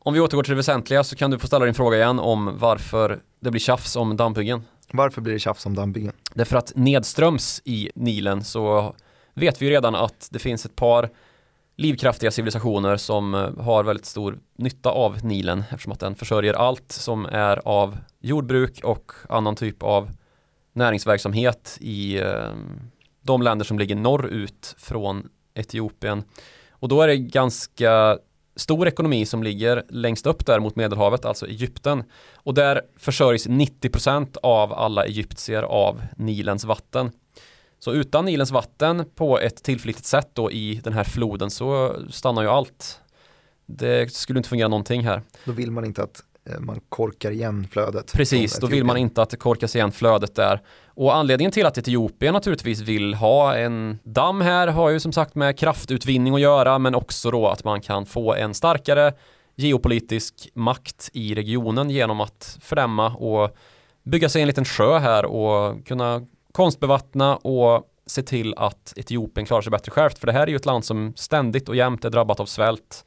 Om 0.00 0.14
vi 0.14 0.20
återgår 0.20 0.42
till 0.42 0.50
det 0.50 0.56
väsentliga 0.56 1.04
så 1.04 1.16
kan 1.16 1.30
du 1.30 1.38
få 1.38 1.46
ställa 1.46 1.64
din 1.64 1.74
fråga 1.74 1.96
igen 1.96 2.18
om 2.18 2.58
varför 2.58 3.20
det 3.40 3.50
blir 3.50 3.60
tjafs 3.60 3.96
om 3.96 4.16
dammbyggen. 4.16 4.62
Varför 4.92 5.20
blir 5.20 5.32
det 5.32 5.38
tjafs 5.38 5.66
om 5.66 5.74
dammbyggen? 5.74 6.12
Därför 6.34 6.56
att 6.56 6.72
nedströms 6.74 7.62
i 7.64 7.90
Nilen 7.94 8.44
så 8.44 8.94
vet 9.34 9.62
vi 9.62 9.66
ju 9.66 9.72
redan 9.72 9.94
att 9.94 10.28
det 10.32 10.38
finns 10.38 10.64
ett 10.64 10.76
par 10.76 11.10
livskraftiga 11.76 12.30
civilisationer 12.30 12.96
som 12.96 13.34
eh, 13.34 13.58
har 13.58 13.84
väldigt 13.84 14.06
stor 14.06 14.38
nytta 14.56 14.90
av 14.90 15.24
Nilen 15.24 15.64
eftersom 15.70 15.92
att 15.92 16.00
den 16.00 16.14
försörjer 16.14 16.54
allt 16.54 16.92
som 16.92 17.26
är 17.26 17.68
av 17.68 17.98
jordbruk 18.20 18.80
och 18.84 19.12
annan 19.28 19.56
typ 19.56 19.82
av 19.82 20.10
näringsverksamhet 20.72 21.78
i 21.80 22.18
eh, 22.20 22.52
de 23.22 23.42
länder 23.42 23.64
som 23.64 23.78
ligger 23.78 23.96
norrut 23.96 24.74
från 24.78 25.28
Etiopien. 25.58 26.22
Och 26.70 26.88
då 26.88 27.02
är 27.02 27.08
det 27.08 27.16
ganska 27.16 28.18
stor 28.56 28.88
ekonomi 28.88 29.26
som 29.26 29.42
ligger 29.42 29.82
längst 29.88 30.26
upp 30.26 30.46
där 30.46 30.60
mot 30.60 30.76
Medelhavet, 30.76 31.24
alltså 31.24 31.46
Egypten. 31.46 32.04
Och 32.34 32.54
där 32.54 32.82
försörjs 32.96 33.46
90% 33.48 34.36
av 34.42 34.72
alla 34.72 35.04
egyptier 35.06 35.62
av 35.62 36.02
Nilens 36.16 36.64
vatten. 36.64 37.10
Så 37.78 37.92
utan 37.92 38.24
Nilens 38.24 38.50
vatten 38.50 39.04
på 39.14 39.38
ett 39.38 39.62
tillförlitligt 39.62 40.06
sätt 40.06 40.30
då 40.32 40.50
i 40.50 40.80
den 40.84 40.92
här 40.92 41.04
floden 41.04 41.50
så 41.50 41.96
stannar 42.10 42.42
ju 42.42 42.48
allt. 42.48 43.00
Det 43.66 44.12
skulle 44.12 44.38
inte 44.38 44.48
fungera 44.48 44.68
någonting 44.68 45.04
här. 45.04 45.22
Då 45.44 45.52
vill 45.52 45.70
man 45.70 45.84
inte 45.84 46.02
att 46.02 46.22
man 46.58 46.80
korkar 46.88 47.30
igen 47.30 47.68
flödet. 47.70 48.12
Precis, 48.12 48.58
då 48.58 48.66
vill 48.66 48.84
man 48.84 48.96
inte 48.96 49.22
att 49.22 49.30
det 49.30 49.36
korkas 49.36 49.76
igen 49.76 49.92
flödet 49.92 50.34
där. 50.34 50.62
Och 50.86 51.16
anledningen 51.16 51.52
till 51.52 51.66
att 51.66 51.78
Etiopien 51.78 52.34
naturligtvis 52.34 52.80
vill 52.80 53.14
ha 53.14 53.56
en 53.56 53.98
damm 54.02 54.40
här 54.40 54.68
har 54.68 54.90
ju 54.90 55.00
som 55.00 55.12
sagt 55.12 55.34
med 55.34 55.58
kraftutvinning 55.58 56.34
att 56.34 56.40
göra 56.40 56.78
men 56.78 56.94
också 56.94 57.30
då 57.30 57.48
att 57.48 57.64
man 57.64 57.80
kan 57.80 58.06
få 58.06 58.34
en 58.34 58.54
starkare 58.54 59.12
geopolitisk 59.56 60.48
makt 60.54 61.10
i 61.12 61.34
regionen 61.34 61.90
genom 61.90 62.20
att 62.20 62.58
fördämma 62.60 63.14
och 63.14 63.56
bygga 64.02 64.28
sig 64.28 64.42
en 64.42 64.48
liten 64.48 64.64
sjö 64.64 64.98
här 64.98 65.24
och 65.24 65.86
kunna 65.86 66.26
konstbevattna 66.52 67.36
och 67.36 67.84
se 68.06 68.22
till 68.22 68.54
att 68.56 68.92
Etiopien 68.96 69.46
klarar 69.46 69.62
sig 69.62 69.70
bättre 69.70 69.90
självt. 69.90 70.18
För 70.18 70.26
det 70.26 70.32
här 70.32 70.42
är 70.42 70.46
ju 70.46 70.56
ett 70.56 70.66
land 70.66 70.84
som 70.84 71.12
ständigt 71.16 71.68
och 71.68 71.76
jämt 71.76 72.04
är 72.04 72.10
drabbat 72.10 72.40
av 72.40 72.46
svält. 72.46 73.04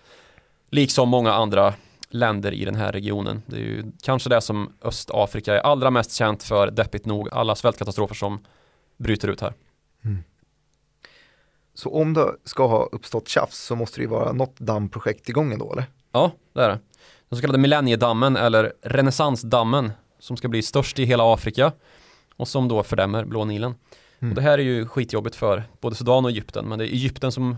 Liksom 0.69 1.09
många 1.09 1.33
andra 1.33 1.73
länder 2.13 2.51
i 2.51 2.65
den 2.65 2.75
här 2.75 2.91
regionen. 2.91 3.41
Det 3.45 3.55
är 3.55 3.59
ju 3.59 3.91
kanske 4.01 4.29
det 4.29 4.41
som 4.41 4.73
Östafrika 4.81 5.55
är 5.55 5.59
allra 5.59 5.91
mest 5.91 6.13
känt 6.13 6.43
för, 6.43 6.71
deppigt 6.71 7.05
nog, 7.05 7.29
alla 7.31 7.55
svältkatastrofer 7.55 8.15
som 8.15 8.39
bryter 8.97 9.27
ut 9.27 9.41
här. 9.41 9.53
Så 11.73 11.89
om 11.89 12.13
det 12.13 12.35
ska 12.43 12.67
ha 12.67 12.85
uppstått 12.85 13.27
tjafs 13.27 13.57
så 13.57 13.75
måste 13.75 13.99
det 13.99 14.01
ju 14.01 14.09
vara 14.09 14.31
något 14.31 14.59
dammprojekt 14.59 15.29
igång 15.29 15.53
ändå 15.53 15.71
eller? 15.71 15.85
Ja, 16.11 16.31
det 16.53 16.61
är 16.61 16.69
det. 16.69 16.79
Den 17.29 17.37
så 17.37 17.41
kallade 17.41 17.59
millenniedammen 17.59 18.37
eller 18.37 18.73
renässansdammen 18.81 19.91
som 20.19 20.37
ska 20.37 20.47
bli 20.47 20.61
störst 20.61 20.99
i 20.99 21.05
hela 21.05 21.33
Afrika 21.33 21.71
och 22.35 22.47
som 22.47 22.67
då 22.67 22.83
fördämmer 22.83 23.25
Blå 23.25 23.45
Nilen. 23.45 23.75
Och 24.19 24.35
det 24.35 24.41
här 24.41 24.57
är 24.57 24.63
ju 24.63 24.87
skitjobbigt 24.87 25.35
för 25.35 25.63
både 25.79 25.95
Sudan 25.95 26.25
och 26.25 26.31
Egypten, 26.31 26.65
men 26.65 26.79
det 26.79 26.85
är 26.85 26.93
Egypten 26.93 27.31
som 27.31 27.57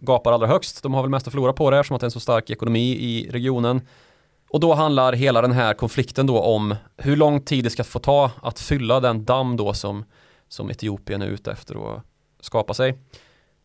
gapar 0.00 0.32
allra 0.32 0.46
högst. 0.46 0.82
De 0.82 0.94
har 0.94 1.02
väl 1.02 1.10
mest 1.10 1.26
att 1.26 1.32
förlora 1.32 1.52
på 1.52 1.70
det 1.70 1.78
eftersom 1.78 1.94
att 1.94 2.00
det 2.00 2.04
är 2.04 2.08
en 2.08 2.10
så 2.10 2.20
stark 2.20 2.50
ekonomi 2.50 2.92
i 2.92 3.28
regionen. 3.30 3.80
Och 4.50 4.60
då 4.60 4.74
handlar 4.74 5.12
hela 5.12 5.42
den 5.42 5.52
här 5.52 5.74
konflikten 5.74 6.26
då 6.26 6.40
om 6.40 6.74
hur 6.96 7.16
lång 7.16 7.40
tid 7.40 7.64
det 7.64 7.70
ska 7.70 7.84
få 7.84 7.98
ta 7.98 8.30
att 8.42 8.60
fylla 8.60 9.00
den 9.00 9.24
damm 9.24 9.56
då 9.56 9.74
som, 9.74 10.04
som 10.48 10.70
Etiopien 10.70 11.22
är 11.22 11.26
ute 11.26 11.52
efter 11.52 11.94
att 11.94 12.02
skapa 12.40 12.74
sig. 12.74 12.98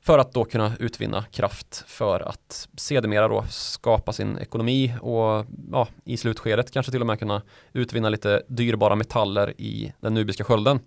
För 0.01 0.19
att 0.19 0.33
då 0.33 0.45
kunna 0.45 0.71
utvinna 0.79 1.25
kraft 1.31 1.83
för 1.87 2.19
att 2.19 2.67
sedermera 2.77 3.27
då 3.27 3.45
skapa 3.49 4.13
sin 4.13 4.37
ekonomi 4.37 4.93
och 5.01 5.45
ja, 5.71 5.87
i 6.05 6.17
slutskedet 6.17 6.71
kanske 6.71 6.91
till 6.91 7.01
och 7.01 7.07
med 7.07 7.19
kunna 7.19 7.41
utvinna 7.73 8.09
lite 8.09 8.43
dyrbara 8.47 8.95
metaller 8.95 9.61
i 9.61 9.93
den 9.99 10.13
nubiska 10.13 10.43
skölden. 10.43 10.79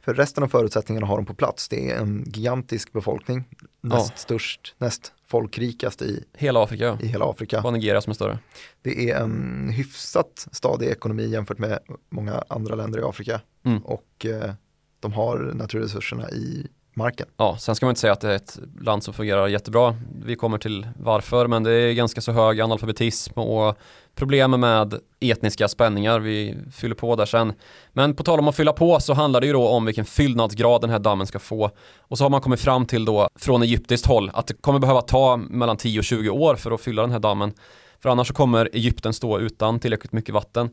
För 0.00 0.14
resten 0.14 0.44
av 0.44 0.48
förutsättningarna 0.48 1.06
har 1.06 1.16
de 1.16 1.26
på 1.26 1.34
plats. 1.34 1.68
Det 1.68 1.90
är 1.90 1.96
en 1.98 2.24
gigantisk 2.26 2.92
befolkning, 2.92 3.44
näst 3.80 4.10
Ja. 4.10 4.16
störst, 4.16 4.74
näst 4.78 5.12
folkrikast 5.26 6.02
i, 6.02 6.24
Hela 6.34 6.62
Afrika, 6.64 6.98
i 7.02 7.06
hela 7.06 7.24
Afrika. 7.30 7.60
bara 7.60 7.72
Nigeria 7.72 8.00
som 8.00 8.10
är 8.10 8.14
större. 8.14 8.38
Det 8.82 9.10
är 9.10 9.20
en 9.20 9.68
hyfsat 9.68 10.48
stadig 10.52 10.86
ekonomi 10.88 11.26
jämfört 11.26 11.58
med 11.58 11.78
många 12.10 12.44
andra 12.48 12.74
länder 12.74 12.98
i 13.00 13.02
Afrika. 13.02 13.40
Mm. 13.64 13.84
Och 13.84 14.26
eh, 14.26 14.52
de 15.00 15.12
har 15.12 15.38
naturresurserna 15.54 16.30
i 16.30 16.66
marken. 17.02 17.26
Ja, 17.36 17.56
sen 17.58 17.74
ska 17.74 17.86
man 17.86 17.90
inte 17.90 18.00
säga 18.00 18.12
att 18.12 18.20
det 18.20 18.30
är 18.30 18.36
ett 18.36 18.58
land 18.80 19.02
som 19.04 19.14
fungerar 19.14 19.48
jättebra. 19.48 19.96
Vi 20.24 20.36
kommer 20.36 20.58
till 20.58 20.86
varför, 20.98 21.46
men 21.46 21.62
det 21.62 21.72
är 21.72 21.92
ganska 21.92 22.20
så 22.20 22.32
hög 22.32 22.60
analfabetism 22.60 23.40
och 23.40 23.78
problem 24.14 24.50
med 24.50 24.94
etniska 25.20 25.68
spänningar. 25.68 26.20
Vi 26.20 26.56
fyller 26.72 26.94
på 26.94 27.16
där 27.16 27.26
sen. 27.26 27.52
Men 27.92 28.14
på 28.14 28.22
tal 28.22 28.38
om 28.38 28.48
att 28.48 28.56
fylla 28.56 28.72
på 28.72 29.00
så 29.00 29.14
handlar 29.14 29.40
det 29.40 29.46
ju 29.46 29.52
då 29.52 29.68
om 29.68 29.84
vilken 29.84 30.04
fyllnadsgrad 30.04 30.80
den 30.80 30.90
här 30.90 30.98
dammen 30.98 31.26
ska 31.26 31.38
få. 31.38 31.70
Och 31.98 32.18
så 32.18 32.24
har 32.24 32.30
man 32.30 32.40
kommit 32.40 32.60
fram 32.60 32.86
till 32.86 33.04
då 33.04 33.28
från 33.34 33.62
egyptiskt 33.62 34.06
håll 34.06 34.30
att 34.34 34.46
det 34.46 34.54
kommer 34.54 34.78
behöva 34.78 35.00
ta 35.00 35.36
mellan 35.36 35.76
10 35.76 35.98
och 35.98 36.04
20 36.04 36.30
år 36.30 36.54
för 36.54 36.70
att 36.70 36.80
fylla 36.80 37.02
den 37.02 37.10
här 37.10 37.18
dammen. 37.18 37.52
För 38.00 38.08
annars 38.08 38.28
så 38.28 38.34
kommer 38.34 38.70
Egypten 38.72 39.12
stå 39.12 39.38
utan 39.38 39.80
tillräckligt 39.80 40.12
mycket 40.12 40.34
vatten. 40.34 40.70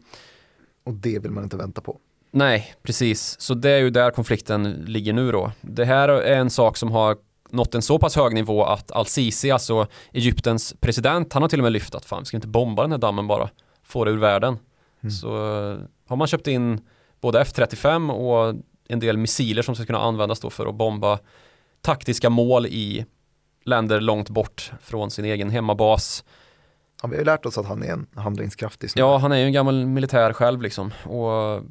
Och 0.85 0.93
det 0.93 1.19
vill 1.19 1.31
man 1.31 1.43
inte 1.43 1.57
vänta 1.57 1.81
på. 1.81 1.99
Nej, 2.31 2.73
precis. 2.83 3.39
Så 3.39 3.53
det 3.53 3.69
är 3.69 3.79
ju 3.79 3.89
där 3.89 4.11
konflikten 4.11 4.71
ligger 4.87 5.13
nu 5.13 5.31
då. 5.31 5.51
Det 5.61 5.85
här 5.85 6.09
är 6.09 6.37
en 6.37 6.49
sak 6.49 6.77
som 6.77 6.91
har 6.91 7.17
nått 7.49 7.75
en 7.75 7.81
så 7.81 7.99
pass 7.99 8.15
hög 8.15 8.33
nivå 8.33 8.63
att 8.63 8.91
Al-Sisi, 8.91 9.51
alltså 9.51 9.87
Egyptens 10.13 10.75
president, 10.79 11.33
han 11.33 11.41
har 11.41 11.49
till 11.49 11.59
och 11.59 11.63
med 11.63 11.71
lyft 11.71 11.95
att 11.95 12.05
fan, 12.05 12.19
vi 12.19 12.25
ska 12.25 12.37
inte 12.37 12.47
bomba 12.47 12.81
den 12.81 12.91
här 12.91 12.99
dammen 12.99 13.27
bara, 13.27 13.49
få 13.83 14.05
det 14.05 14.11
ur 14.11 14.17
världen. 14.17 14.59
Mm. 15.01 15.11
Så 15.11 15.35
eh, 15.71 15.77
har 16.07 16.15
man 16.15 16.27
köpt 16.27 16.47
in 16.47 16.81
både 17.21 17.41
F-35 17.41 18.11
och 18.11 18.55
en 18.87 18.99
del 18.99 19.17
missiler 19.17 19.61
som 19.61 19.75
ska 19.75 19.85
kunna 19.85 19.99
användas 19.99 20.39
då 20.39 20.49
för 20.49 20.65
att 20.65 20.75
bomba 20.75 21.19
taktiska 21.81 22.29
mål 22.29 22.65
i 22.65 23.05
länder 23.65 24.01
långt 24.01 24.29
bort 24.29 24.71
från 24.81 25.11
sin 25.11 25.25
egen 25.25 25.49
hemmabas. 25.49 26.23
Ja, 27.01 27.07
vi 27.07 27.15
har 27.15 27.21
ju 27.21 27.25
lärt 27.25 27.45
oss 27.45 27.57
att 27.57 27.65
han 27.65 27.83
är 27.83 27.91
en 27.91 28.07
handlingskraftig 28.15 28.89
snubbe. 28.91 29.07
Ja, 29.07 29.17
han 29.17 29.31
är 29.31 29.37
ju 29.37 29.45
en 29.45 29.53
gammal 29.53 29.85
militär 29.85 30.33
själv 30.33 30.61
liksom 30.61 30.93
och 31.03 31.63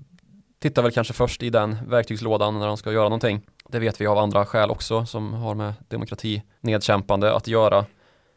tittar 0.68 0.83
väl 0.83 0.92
kanske 0.92 1.12
först 1.14 1.42
i 1.42 1.50
den 1.50 1.76
verktygslådan 1.88 2.59
när 2.59 2.66
han 2.66 2.76
ska 2.76 2.92
göra 2.92 3.05
någonting. 3.05 3.40
Det 3.68 3.79
vet 3.79 4.00
vi 4.00 4.07
av 4.07 4.18
andra 4.18 4.46
skäl 4.46 4.70
också 4.70 5.07
som 5.07 5.33
har 5.33 5.55
med 5.55 5.74
demokrati 5.88 6.42
nedkämpande 6.61 7.35
att 7.35 7.48
göra. 7.48 7.87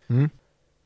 Mm. 0.10 0.30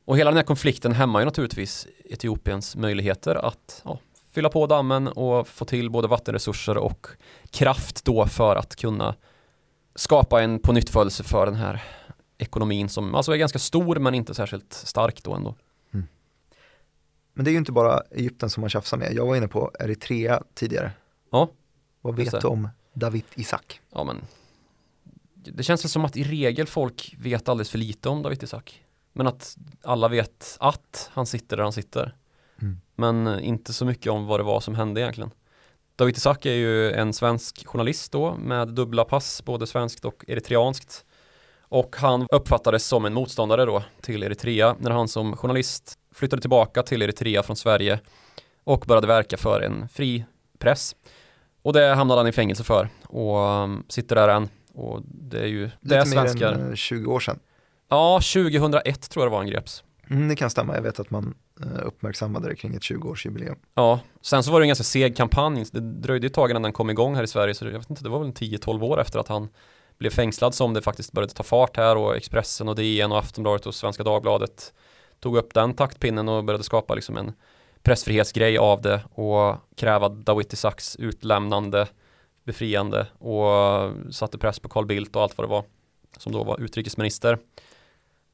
Och 0.04 0.18
hela 0.18 0.30
den 0.30 0.36
här 0.36 0.44
konflikten 0.44 0.92
hämmar 0.92 1.20
ju 1.20 1.24
naturligtvis 1.24 1.86
Etiopiens 2.04 2.76
möjligheter 2.76 3.34
att 3.34 3.82
ja, 3.84 3.98
fylla 4.32 4.48
på 4.48 4.66
dammen 4.66 5.08
och 5.08 5.48
få 5.48 5.64
till 5.64 5.90
både 5.90 6.08
vattenresurser 6.08 6.76
och 6.76 7.06
kraft 7.50 8.04
då 8.04 8.26
för 8.26 8.56
att 8.56 8.76
kunna 8.76 9.14
skapa 9.94 10.42
en 10.42 10.58
pånyttfödelse 10.58 11.24
för 11.24 11.46
den 11.46 11.54
här 11.54 11.82
ekonomin 12.38 12.88
som 12.88 13.14
alltså 13.14 13.32
är 13.32 13.36
ganska 13.36 13.58
stor 13.58 13.96
men 13.96 14.14
inte 14.14 14.34
särskilt 14.34 14.72
stark 14.72 15.22
då 15.22 15.34
ändå. 15.34 15.54
Men 17.34 17.44
det 17.44 17.50
är 17.50 17.52
ju 17.52 17.58
inte 17.58 17.72
bara 17.72 18.00
Egypten 18.10 18.50
som 18.50 18.60
man 18.60 18.70
tjafsar 18.70 18.96
med. 18.96 19.14
Jag 19.14 19.26
var 19.26 19.36
inne 19.36 19.48
på 19.48 19.70
Eritrea 19.80 20.42
tidigare. 20.54 20.92
Ja. 21.34 21.48
Vad 22.00 22.16
vet 22.16 22.40
du 22.40 22.48
om 22.48 22.68
David 22.92 23.24
Isak? 23.34 23.80
Ja 23.90 24.04
men 24.04 24.22
Det 25.34 25.62
känns 25.62 25.84
väl 25.84 25.90
som 25.90 26.04
att 26.04 26.16
i 26.16 26.24
regel 26.24 26.66
folk 26.66 27.14
vet 27.18 27.48
alldeles 27.48 27.70
för 27.70 27.78
lite 27.78 28.08
om 28.08 28.22
David 28.22 28.42
Isak 28.42 28.82
Men 29.12 29.26
att 29.26 29.56
alla 29.82 30.08
vet 30.08 30.56
att 30.60 31.10
han 31.12 31.26
sitter 31.26 31.56
där 31.56 31.64
han 31.64 31.72
sitter 31.72 32.16
Mm. 32.62 32.80
Men 32.94 33.40
inte 33.40 33.72
så 33.72 33.84
mycket 33.84 34.12
om 34.12 34.26
vad 34.26 34.40
det 34.40 34.44
var 34.44 34.60
som 34.60 34.74
hände 34.74 35.00
egentligen 35.00 35.30
David 35.96 36.16
Isak 36.16 36.46
är 36.46 36.52
ju 36.52 36.92
en 36.92 37.12
svensk 37.12 37.66
journalist 37.66 38.12
då 38.12 38.34
med 38.34 38.68
dubbla 38.68 39.04
pass, 39.04 39.44
både 39.44 39.66
svenskt 39.66 40.04
och 40.04 40.24
eritreanskt 40.28 41.04
och 41.60 41.96
han 41.96 42.26
uppfattades 42.32 42.86
som 42.86 43.04
en 43.04 43.14
motståndare 43.14 43.64
då 43.64 43.82
till 44.00 44.22
Eritrea 44.22 44.76
när 44.78 44.90
han 44.90 45.08
som 45.08 45.36
journalist 45.36 45.98
flyttade 46.12 46.42
tillbaka 46.42 46.82
till 46.82 47.02
Eritrea 47.02 47.42
från 47.42 47.56
Sverige 47.56 48.00
och 48.64 48.84
började 48.88 49.06
verka 49.06 49.36
för 49.36 49.60
en 49.60 49.88
fri 49.88 50.24
press. 50.58 50.96
Och 51.64 51.72
det 51.72 51.94
hamnade 51.94 52.20
han 52.20 52.26
i 52.26 52.32
fängelse 52.32 52.64
för 52.64 52.88
och 53.08 53.38
um, 53.38 53.84
sitter 53.88 54.16
där 54.16 54.28
än. 54.28 54.48
Och 54.74 55.00
det 55.04 55.38
är 55.40 55.46
ju, 55.46 55.70
det 55.80 55.94
är 55.94 56.04
Lite 56.04 56.16
mer 56.16 56.26
svenskar. 56.26 56.52
än 56.52 56.68
eh, 56.68 56.74
20 56.74 57.12
år 57.12 57.20
sedan. 57.20 57.38
Ja, 57.88 58.20
2001 58.34 59.10
tror 59.10 59.24
jag 59.24 59.30
det 59.30 59.30
var 59.30 59.38
han 59.38 59.46
greps. 59.46 59.84
Mm, 60.10 60.28
det 60.28 60.36
kan 60.36 60.50
stämma, 60.50 60.74
jag 60.74 60.82
vet 60.82 61.00
att 61.00 61.10
man 61.10 61.34
eh, 61.60 61.86
uppmärksammade 61.86 62.48
det 62.48 62.56
kring 62.56 62.74
ett 62.74 62.82
20-årsjubileum. 62.82 63.56
Ja, 63.74 64.00
sen 64.22 64.42
så 64.42 64.52
var 64.52 64.60
det 64.60 64.64
en 64.64 64.68
ganska 64.68 64.84
seg 64.84 65.16
kampanj. 65.16 65.64
Det 65.72 65.80
dröjde 65.80 66.26
ett 66.26 66.34
tag 66.34 66.50
innan 66.50 66.62
den 66.62 66.72
kom 66.72 66.90
igång 66.90 67.14
här 67.14 67.22
i 67.22 67.26
Sverige, 67.26 67.54
så 67.54 67.64
jag 67.64 67.78
vet 67.78 67.90
inte, 67.90 68.02
det 68.02 68.08
var 68.08 68.18
väl 68.18 68.28
en 68.28 68.34
10-12 68.34 68.82
år 68.82 69.00
efter 69.00 69.18
att 69.18 69.28
han 69.28 69.48
blev 69.98 70.10
fängslad 70.10 70.54
som 70.54 70.74
det 70.74 70.82
faktiskt 70.82 71.12
började 71.12 71.32
ta 71.32 71.42
fart 71.42 71.76
här 71.76 71.96
och 71.96 72.16
Expressen 72.16 72.68
och 72.68 72.74
DN 72.76 73.12
och 73.12 73.18
Aftonbladet 73.18 73.66
och 73.66 73.74
Svenska 73.74 74.02
Dagbladet 74.02 74.72
tog 75.20 75.36
upp 75.36 75.54
den 75.54 75.74
taktpinnen 75.74 76.28
och 76.28 76.44
började 76.44 76.64
skapa 76.64 76.94
liksom 76.94 77.16
en 77.16 77.32
pressfrihetsgrej 77.84 78.58
av 78.58 78.82
det 78.82 79.00
och 79.14 79.56
kräva 79.76 80.08
Dawit 80.08 80.52
Isaks 80.52 80.96
utlämnande, 80.96 81.86
befriande 82.44 83.06
och 83.18 83.92
satte 84.14 84.38
press 84.38 84.58
på 84.58 84.68
Carl 84.68 84.86
Bildt 84.86 85.16
och 85.16 85.22
allt 85.22 85.38
vad 85.38 85.46
det 85.46 85.50
var 85.50 85.64
som 86.18 86.32
då 86.32 86.44
var 86.44 86.60
utrikesminister. 86.60 87.38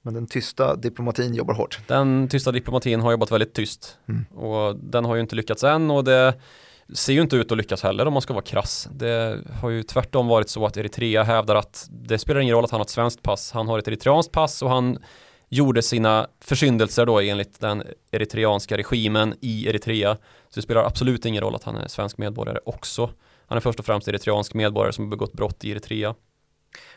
Men 0.02 0.14
den 0.14 0.26
tysta 0.26 0.76
diplomatin 0.76 1.34
jobbar 1.34 1.54
hårt. 1.54 1.80
Den 1.86 2.28
tysta 2.28 2.52
diplomatin 2.52 3.00
har 3.00 3.10
jobbat 3.10 3.32
väldigt 3.32 3.54
tyst 3.54 3.98
Mm. 4.08 4.24
och 4.24 4.76
den 4.76 5.04
har 5.04 5.14
ju 5.14 5.20
inte 5.20 5.36
lyckats 5.36 5.64
än 5.64 5.90
och 5.90 6.04
det 6.04 6.34
ser 6.94 7.12
ju 7.12 7.20
inte 7.20 7.36
ut 7.36 7.52
att 7.52 7.58
lyckas 7.58 7.82
heller 7.82 8.06
om 8.06 8.12
man 8.12 8.22
ska 8.22 8.32
vara 8.34 8.44
krass. 8.44 8.88
Det 8.92 9.38
har 9.60 9.70
ju 9.70 9.82
tvärtom 9.82 10.28
varit 10.28 10.48
så 10.48 10.66
att 10.66 10.76
Eritrea 10.76 11.22
hävdar 11.22 11.56
att 11.56 11.88
det 11.90 12.18
spelar 12.18 12.40
ingen 12.40 12.54
roll 12.54 12.64
att 12.64 12.70
han 12.70 12.80
har 12.80 12.84
ett 12.84 12.90
svenskt 12.90 13.22
pass. 13.22 13.52
Han 13.52 13.68
har 13.68 13.78
ett 13.78 13.88
eritreanskt 13.88 14.32
pass 14.32 14.62
och 14.62 14.70
han 14.70 14.98
gjorde 15.50 15.82
sina 15.82 16.26
försyndelser 16.40 17.06
då 17.06 17.20
enligt 17.20 17.60
den 17.60 17.82
eritreanska 18.10 18.76
regimen 18.76 19.34
i 19.40 19.68
Eritrea. 19.68 20.14
Så 20.48 20.54
det 20.54 20.62
spelar 20.62 20.84
absolut 20.84 21.26
ingen 21.26 21.42
roll 21.42 21.54
att 21.54 21.64
han 21.64 21.76
är 21.76 21.88
svensk 21.88 22.18
medborgare 22.18 22.58
också. 22.64 23.10
Han 23.46 23.56
är 23.56 23.60
först 23.60 23.78
och 23.78 23.86
främst 23.86 24.08
eritreansk 24.08 24.54
medborgare 24.54 24.92
som 24.92 25.04
har 25.04 25.10
begått 25.10 25.32
brott 25.32 25.64
i 25.64 25.70
Eritrea. 25.70 26.14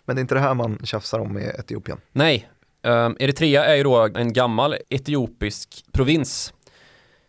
Men 0.05 0.15
det 0.15 0.19
är 0.19 0.21
inte 0.21 0.35
det 0.35 0.41
här 0.41 0.53
man 0.53 0.79
tjafsar 0.83 1.19
om 1.19 1.33
med 1.33 1.55
Etiopien. 1.59 1.97
Nej, 2.11 2.49
um, 2.81 3.17
Eritrea 3.19 3.65
är 3.65 3.75
ju 3.75 3.83
då 3.83 4.09
en 4.15 4.33
gammal 4.33 4.75
etiopisk 4.89 5.85
provins 5.91 6.53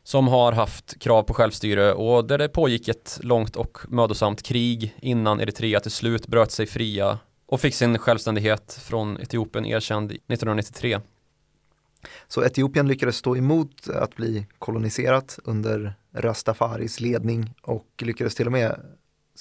som 0.02 0.28
har 0.28 0.52
haft 0.52 1.00
krav 1.00 1.22
på 1.22 1.34
självstyre 1.34 1.92
och 1.92 2.24
där 2.24 2.38
det 2.38 2.48
pågick 2.48 2.88
ett 2.88 3.18
långt 3.22 3.56
och 3.56 3.78
mödosamt 3.88 4.42
krig 4.42 4.94
innan 5.02 5.40
Eritrea 5.40 5.80
till 5.80 5.90
slut 5.90 6.26
bröt 6.26 6.50
sig 6.50 6.66
fria 6.66 7.18
och 7.46 7.60
fick 7.60 7.74
sin 7.74 7.98
självständighet 7.98 8.80
från 8.82 9.20
Etiopien 9.20 9.66
erkänd 9.66 10.10
1993. 10.10 11.00
Så 12.28 12.44
Etiopien 12.44 12.88
lyckades 12.88 13.16
stå 13.16 13.36
emot 13.36 13.88
att 13.88 14.16
bli 14.16 14.46
koloniserat 14.58 15.38
under 15.44 15.94
Rastafaris 16.12 17.00
ledning 17.00 17.54
och 17.62 17.86
lyckades 17.98 18.34
till 18.34 18.46
och 18.46 18.52
med 18.52 18.80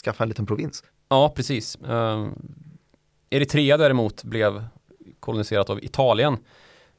skaffa 0.05 0.23
en 0.23 0.29
liten 0.29 0.45
provins. 0.45 0.83
Ja, 1.09 1.33
precis. 1.35 1.77
Um, 1.81 2.35
Eritrea 3.29 3.77
däremot 3.77 4.23
blev 4.23 4.65
koloniserat 5.19 5.69
av 5.69 5.83
Italien. 5.83 6.37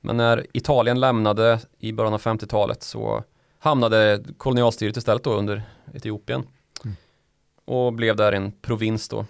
Men 0.00 0.16
när 0.16 0.46
Italien 0.52 1.00
lämnade 1.00 1.60
i 1.78 1.92
början 1.92 2.14
av 2.14 2.20
50-talet 2.20 2.82
så 2.82 3.24
hamnade 3.58 4.24
kolonialstyret 4.36 4.96
istället 4.96 5.24
då 5.24 5.32
under 5.32 5.62
Etiopien. 5.94 6.46
Mm. 6.84 6.96
Och 7.64 7.92
blev 7.92 8.16
där 8.16 8.32
en 8.32 8.52
provins 8.52 9.08
då. 9.08 9.26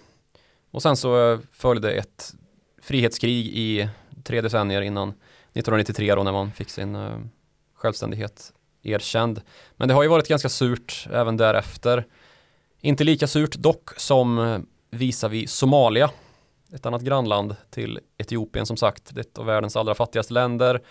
Och 0.70 0.82
sen 0.82 0.96
så 0.96 1.38
följde 1.52 1.92
ett 1.92 2.34
frihetskrig 2.82 3.46
i 3.46 3.88
tre 4.24 4.40
decennier 4.40 4.82
innan 4.82 5.14
1993 5.54 6.14
då 6.14 6.22
när 6.22 6.32
man 6.32 6.52
fick 6.52 6.70
sin 6.70 6.94
eh, 6.94 7.18
självständighet 7.74 8.52
erkänd. 8.82 9.42
Men 9.76 9.88
det 9.88 9.94
har 9.94 10.02
ju 10.02 10.08
varit 10.08 10.28
ganska 10.28 10.48
surt 10.48 11.06
även 11.12 11.36
därefter. 11.36 12.06
Inte 12.80 13.04
lika 13.04 13.26
surt 13.26 13.54
dock 13.54 13.90
som 13.96 14.38
eh, 14.38 14.58
visar 14.90 15.28
vi 15.28 15.46
Somalia. 15.46 16.10
Ett 16.72 16.86
annat 16.86 17.02
grannland 17.02 17.56
till 17.70 18.00
Etiopien 18.18 18.66
som 18.66 18.76
sagt. 18.76 19.14
Det 19.14 19.20
är 19.20 19.24
ett 19.24 19.38
av 19.38 19.46
världens 19.46 19.76
allra 19.76 19.94
fattigaste 19.94 20.34
länder. 20.34 20.82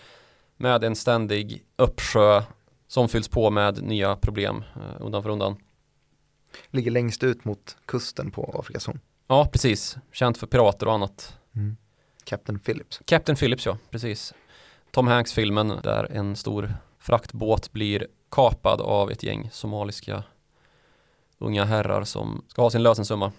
Med 0.56 0.84
en 0.84 0.96
ständig 0.96 1.64
uppsjö 1.76 2.42
som 2.88 3.08
fylls 3.08 3.28
på 3.28 3.50
med 3.50 3.82
nya 3.82 4.16
problem 4.16 4.64
eh, 4.76 5.00
undan 5.00 5.22
för 5.22 5.30
undan. 5.30 5.56
Ligger 6.70 6.90
längst 6.90 7.22
ut 7.22 7.44
mot 7.44 7.76
kusten 7.86 8.30
på 8.30 8.54
Afrikas 8.58 8.86
horn. 8.86 9.00
Ja, 9.26 9.48
precis. 9.52 9.96
Känt 10.12 10.38
för 10.38 10.46
pirater 10.46 10.86
och 10.86 10.94
annat. 10.94 11.36
Mm. 11.56 11.76
Captain 12.24 12.58
Phillips. 12.58 13.00
Captain 13.04 13.36
Phillips, 13.36 13.66
ja, 13.66 13.78
precis. 13.90 14.34
Tom 14.94 15.06
Hanks-filmen 15.06 15.72
där 15.82 16.12
en 16.12 16.36
stor 16.36 16.74
fraktbåt 16.98 17.72
blir 17.72 18.06
kapad 18.30 18.80
av 18.80 19.10
ett 19.10 19.22
gäng 19.22 19.48
somaliska 19.52 20.22
unga 21.38 21.64
herrar 21.64 22.04
som 22.04 22.44
ska 22.48 22.62
ha 22.62 22.70
sin 22.70 22.82
lösensumma. 22.82 23.32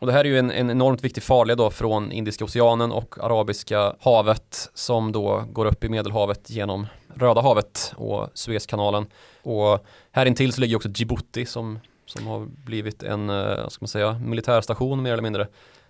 Och 0.00 0.06
det 0.06 0.12
här 0.12 0.20
är 0.20 0.28
ju 0.28 0.38
en, 0.38 0.50
en, 0.50 0.70
enormt 0.70 1.04
viktig 1.04 1.22
farled 1.22 1.58
då 1.58 1.70
från 1.70 2.12
Indiska 2.12 2.44
oceanen 2.44 2.92
och 2.92 3.18
Arabiska 3.24 3.96
havet 4.00 4.70
som 4.74 5.12
då 5.12 5.44
går 5.52 5.66
upp 5.66 5.84
i 5.84 5.88
Medelhavet 5.88 6.50
genom 6.50 6.86
Röda 7.14 7.40
havet 7.40 7.92
och 7.96 8.28
Suezkanalen. 8.34 9.06
Och 9.42 9.86
här 10.12 10.26
intill 10.26 10.52
så 10.52 10.60
ligger 10.60 10.76
också 10.76 10.88
Djibouti 10.88 11.46
som, 11.46 11.78
som 12.06 12.26
har 12.26 12.46
blivit 12.64 13.02
en, 13.02 13.30
eh, 13.30 13.62
vad 13.62 13.72
ska 13.72 13.82
man 13.82 13.88
säga, 13.88 14.18
militärstation 14.18 15.02
mer 15.02 15.12
eller 15.12 15.22
mindre. 15.22 15.48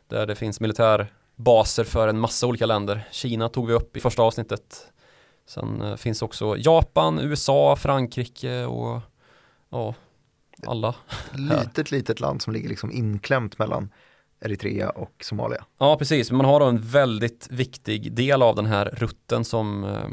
Där 0.09 0.27
det 0.27 0.35
finns 0.35 0.61
militärbaser 0.61 1.85
för 1.85 2.09
en 2.09 2.19
massa 2.19 2.47
olika 2.47 2.67
länder. 2.67 3.09
Kina 3.11 3.49
tog 3.49 3.67
vi 3.67 3.73
upp 3.73 3.97
i 3.97 4.01
första 4.01 4.23
avsnittet. 4.23 4.93
Sen 5.47 5.83
eh, 5.83 5.97
finns 5.97 6.23
också 6.23 6.57
Japan, 6.59 7.19
USA, 7.19 7.77
Frankrike 7.77 8.65
och 8.65 9.01
ja, 9.71 9.95
alla. 10.67 10.95
Litet, 11.33 11.91
litet 11.91 12.21
land 12.21 12.43
som 12.43 12.53
ligger 12.53 12.69
liksom 12.69 12.93
inklämt 12.93 13.59
mellan 13.59 13.91
Eritrea 14.41 14.91
och 14.91 15.13
Somalia. 15.21 15.65
Ja, 15.79 15.99
precis. 15.99 16.31
Man 16.31 16.47
har 16.47 16.61
då 16.61 16.67
en 16.67 16.81
väldigt 16.83 17.49
viktig 17.51 18.13
del 18.13 18.43
av 18.43 18.57
den 18.57 18.67
här 18.67 18.85
rutten 18.85 19.45
som 19.45 19.85
eh, 19.85 20.09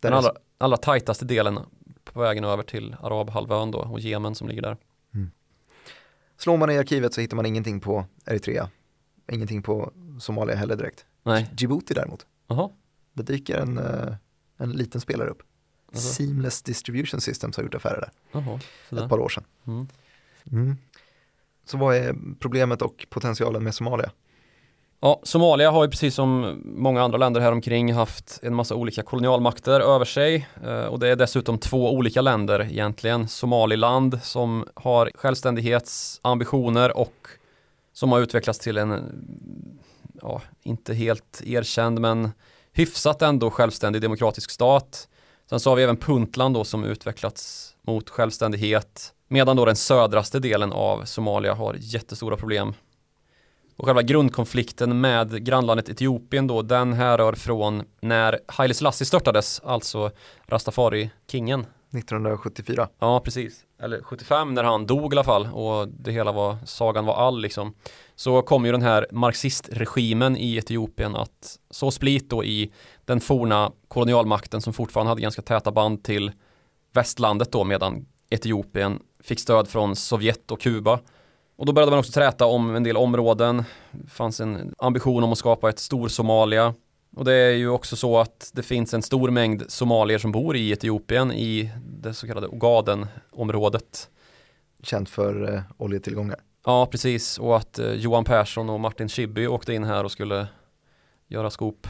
den 0.00 0.12
allra, 0.12 0.30
allra 0.58 0.76
tajtaste 0.76 1.24
delen 1.24 1.58
på 2.04 2.20
vägen 2.20 2.44
över 2.44 2.62
till 2.62 2.96
Arabhalvön 3.00 3.70
då 3.70 3.78
och 3.78 4.00
Jemen 4.00 4.34
som 4.34 4.48
ligger 4.48 4.62
där. 4.62 4.76
Mm. 5.14 5.30
Slår 6.36 6.56
man 6.56 6.70
i 6.70 6.78
arkivet 6.78 7.14
så 7.14 7.20
hittar 7.20 7.36
man 7.36 7.46
ingenting 7.46 7.80
på 7.80 8.04
Eritrea. 8.26 8.70
Ingenting 9.32 9.62
på 9.62 9.92
Somalia 10.20 10.56
heller 10.56 10.76
direkt. 10.76 11.06
Nej. 11.22 11.50
Djibouti 11.58 11.94
däremot. 11.94 12.26
Aha. 12.48 12.72
Det 13.12 13.22
dyker 13.22 13.56
en, 13.56 13.78
eh, 13.78 14.14
en 14.58 14.72
liten 14.72 15.00
spelare 15.00 15.28
upp. 15.28 15.42
Alltså. 15.88 16.12
Seamless 16.12 16.62
Distribution 16.62 17.20
Systems 17.20 17.56
har 17.56 17.64
gjort 17.64 17.74
affärer 17.74 18.00
där. 18.00 18.40
Aha, 18.40 18.60
ett 18.90 19.08
par 19.08 19.18
år 19.18 19.28
sedan. 19.28 19.44
Mm. 19.66 19.86
Mm. 20.52 20.76
Så 21.64 21.78
vad 21.78 21.96
är 21.96 22.14
problemet 22.38 22.82
och 22.82 23.06
potentialen 23.10 23.64
med 23.64 23.74
Somalia? 23.74 24.10
Ja, 25.00 25.20
Somalia 25.22 25.70
har 25.70 25.84
ju 25.84 25.90
precis 25.90 26.14
som 26.14 26.62
många 26.64 27.02
andra 27.02 27.18
länder 27.18 27.40
här 27.40 27.52
omkring 27.52 27.92
haft 27.92 28.38
en 28.42 28.54
massa 28.54 28.74
olika 28.74 29.02
kolonialmakter 29.02 29.80
över 29.80 30.04
sig 30.04 30.48
eh, 30.64 30.84
och 30.84 30.98
det 30.98 31.08
är 31.08 31.16
dessutom 31.16 31.58
två 31.58 31.94
olika 31.94 32.20
länder 32.20 32.68
egentligen. 32.70 33.28
Somaliland 33.28 34.20
som 34.22 34.64
har 34.74 35.10
självständighetsambitioner 35.14 36.96
och 36.96 37.28
som 37.92 38.12
har 38.12 38.20
utvecklats 38.20 38.58
till 38.58 38.78
en, 38.78 39.02
ja, 40.22 40.42
inte 40.62 40.94
helt 40.94 41.42
erkänd 41.44 42.00
men 42.00 42.30
hyfsat 42.78 43.22
ändå 43.22 43.50
självständig 43.50 44.02
demokratisk 44.02 44.50
stat. 44.50 45.08
Sen 45.50 45.60
så 45.60 45.70
har 45.70 45.76
vi 45.76 45.82
även 45.82 45.96
Puntland 45.96 46.54
då 46.54 46.64
som 46.64 46.84
utvecklats 46.84 47.74
mot 47.82 48.10
självständighet 48.10 49.12
medan 49.28 49.56
då 49.56 49.64
den 49.64 49.76
södraste 49.76 50.38
delen 50.38 50.72
av 50.72 51.04
Somalia 51.04 51.54
har 51.54 51.76
jättestora 51.78 52.36
problem. 52.36 52.74
Och 53.76 53.84
själva 53.84 54.02
grundkonflikten 54.02 55.00
med 55.00 55.44
grannlandet 55.44 55.88
Etiopien 55.88 56.46
då, 56.46 56.62
den 56.62 56.92
härrör 56.92 57.32
från 57.32 57.82
när 58.00 58.40
Haile 58.46 58.74
Selassie 58.74 59.06
störtades, 59.06 59.60
alltså 59.64 60.10
Rastafari-kingen. 60.46 61.66
1974. 61.92 62.88
Ja, 62.98 63.20
precis. 63.20 63.64
Eller 63.80 64.02
75 64.02 64.54
när 64.54 64.64
han 64.64 64.86
dog 64.86 65.12
i 65.12 65.16
alla 65.16 65.24
fall 65.24 65.48
och 65.52 65.88
det 65.88 66.12
hela 66.12 66.32
var, 66.32 66.56
sagan 66.64 67.04
var 67.04 67.14
all 67.14 67.40
liksom. 67.40 67.74
Så 68.14 68.42
kom 68.42 68.66
ju 68.66 68.72
den 68.72 68.82
här 68.82 69.06
marxistregimen 69.10 70.36
i 70.36 70.56
Etiopien 70.56 71.16
att 71.16 71.58
så 71.70 71.90
split 71.90 72.30
då 72.30 72.44
i 72.44 72.72
den 73.04 73.20
forna 73.20 73.72
kolonialmakten 73.88 74.60
som 74.60 74.72
fortfarande 74.72 75.10
hade 75.10 75.22
ganska 75.22 75.42
täta 75.42 75.72
band 75.72 76.04
till 76.04 76.32
västlandet 76.92 77.52
då 77.52 77.64
medan 77.64 78.06
Etiopien 78.30 79.02
fick 79.22 79.40
stöd 79.40 79.68
från 79.68 79.96
Sovjet 79.96 80.50
och 80.50 80.60
Kuba. 80.60 81.00
Och 81.56 81.66
då 81.66 81.72
började 81.72 81.90
man 81.90 81.98
också 81.98 82.12
träta 82.12 82.46
om 82.46 82.76
en 82.76 82.82
del 82.82 82.96
områden. 82.96 83.64
Det 83.90 84.10
fanns 84.10 84.40
en 84.40 84.74
ambition 84.78 85.24
om 85.24 85.32
att 85.32 85.38
skapa 85.38 85.68
ett 85.68 85.78
stor 85.78 86.08
Somalia. 86.08 86.74
Och 87.14 87.24
det 87.24 87.32
är 87.32 87.52
ju 87.52 87.68
också 87.68 87.96
så 87.96 88.18
att 88.18 88.50
det 88.54 88.62
finns 88.62 88.94
en 88.94 89.02
stor 89.02 89.30
mängd 89.30 89.64
somalier 89.68 90.18
som 90.18 90.32
bor 90.32 90.56
i 90.56 90.70
Etiopien 90.70 91.32
i 91.32 91.70
det 91.84 92.14
så 92.14 92.26
kallade 92.26 92.46
Ogaden-området. 92.46 94.10
Känt 94.82 95.10
för 95.10 95.54
eh, 95.54 95.60
oljetillgångar. 95.76 96.40
Ja, 96.64 96.86
precis. 96.86 97.38
Och 97.38 97.56
att 97.56 97.78
eh, 97.78 97.92
Johan 97.92 98.24
Persson 98.24 98.70
och 98.70 98.80
Martin 98.80 99.08
Schibbye 99.08 99.48
åkte 99.48 99.74
in 99.74 99.84
här 99.84 100.04
och 100.04 100.12
skulle 100.12 100.46
göra 101.28 101.50
skop. 101.50 101.86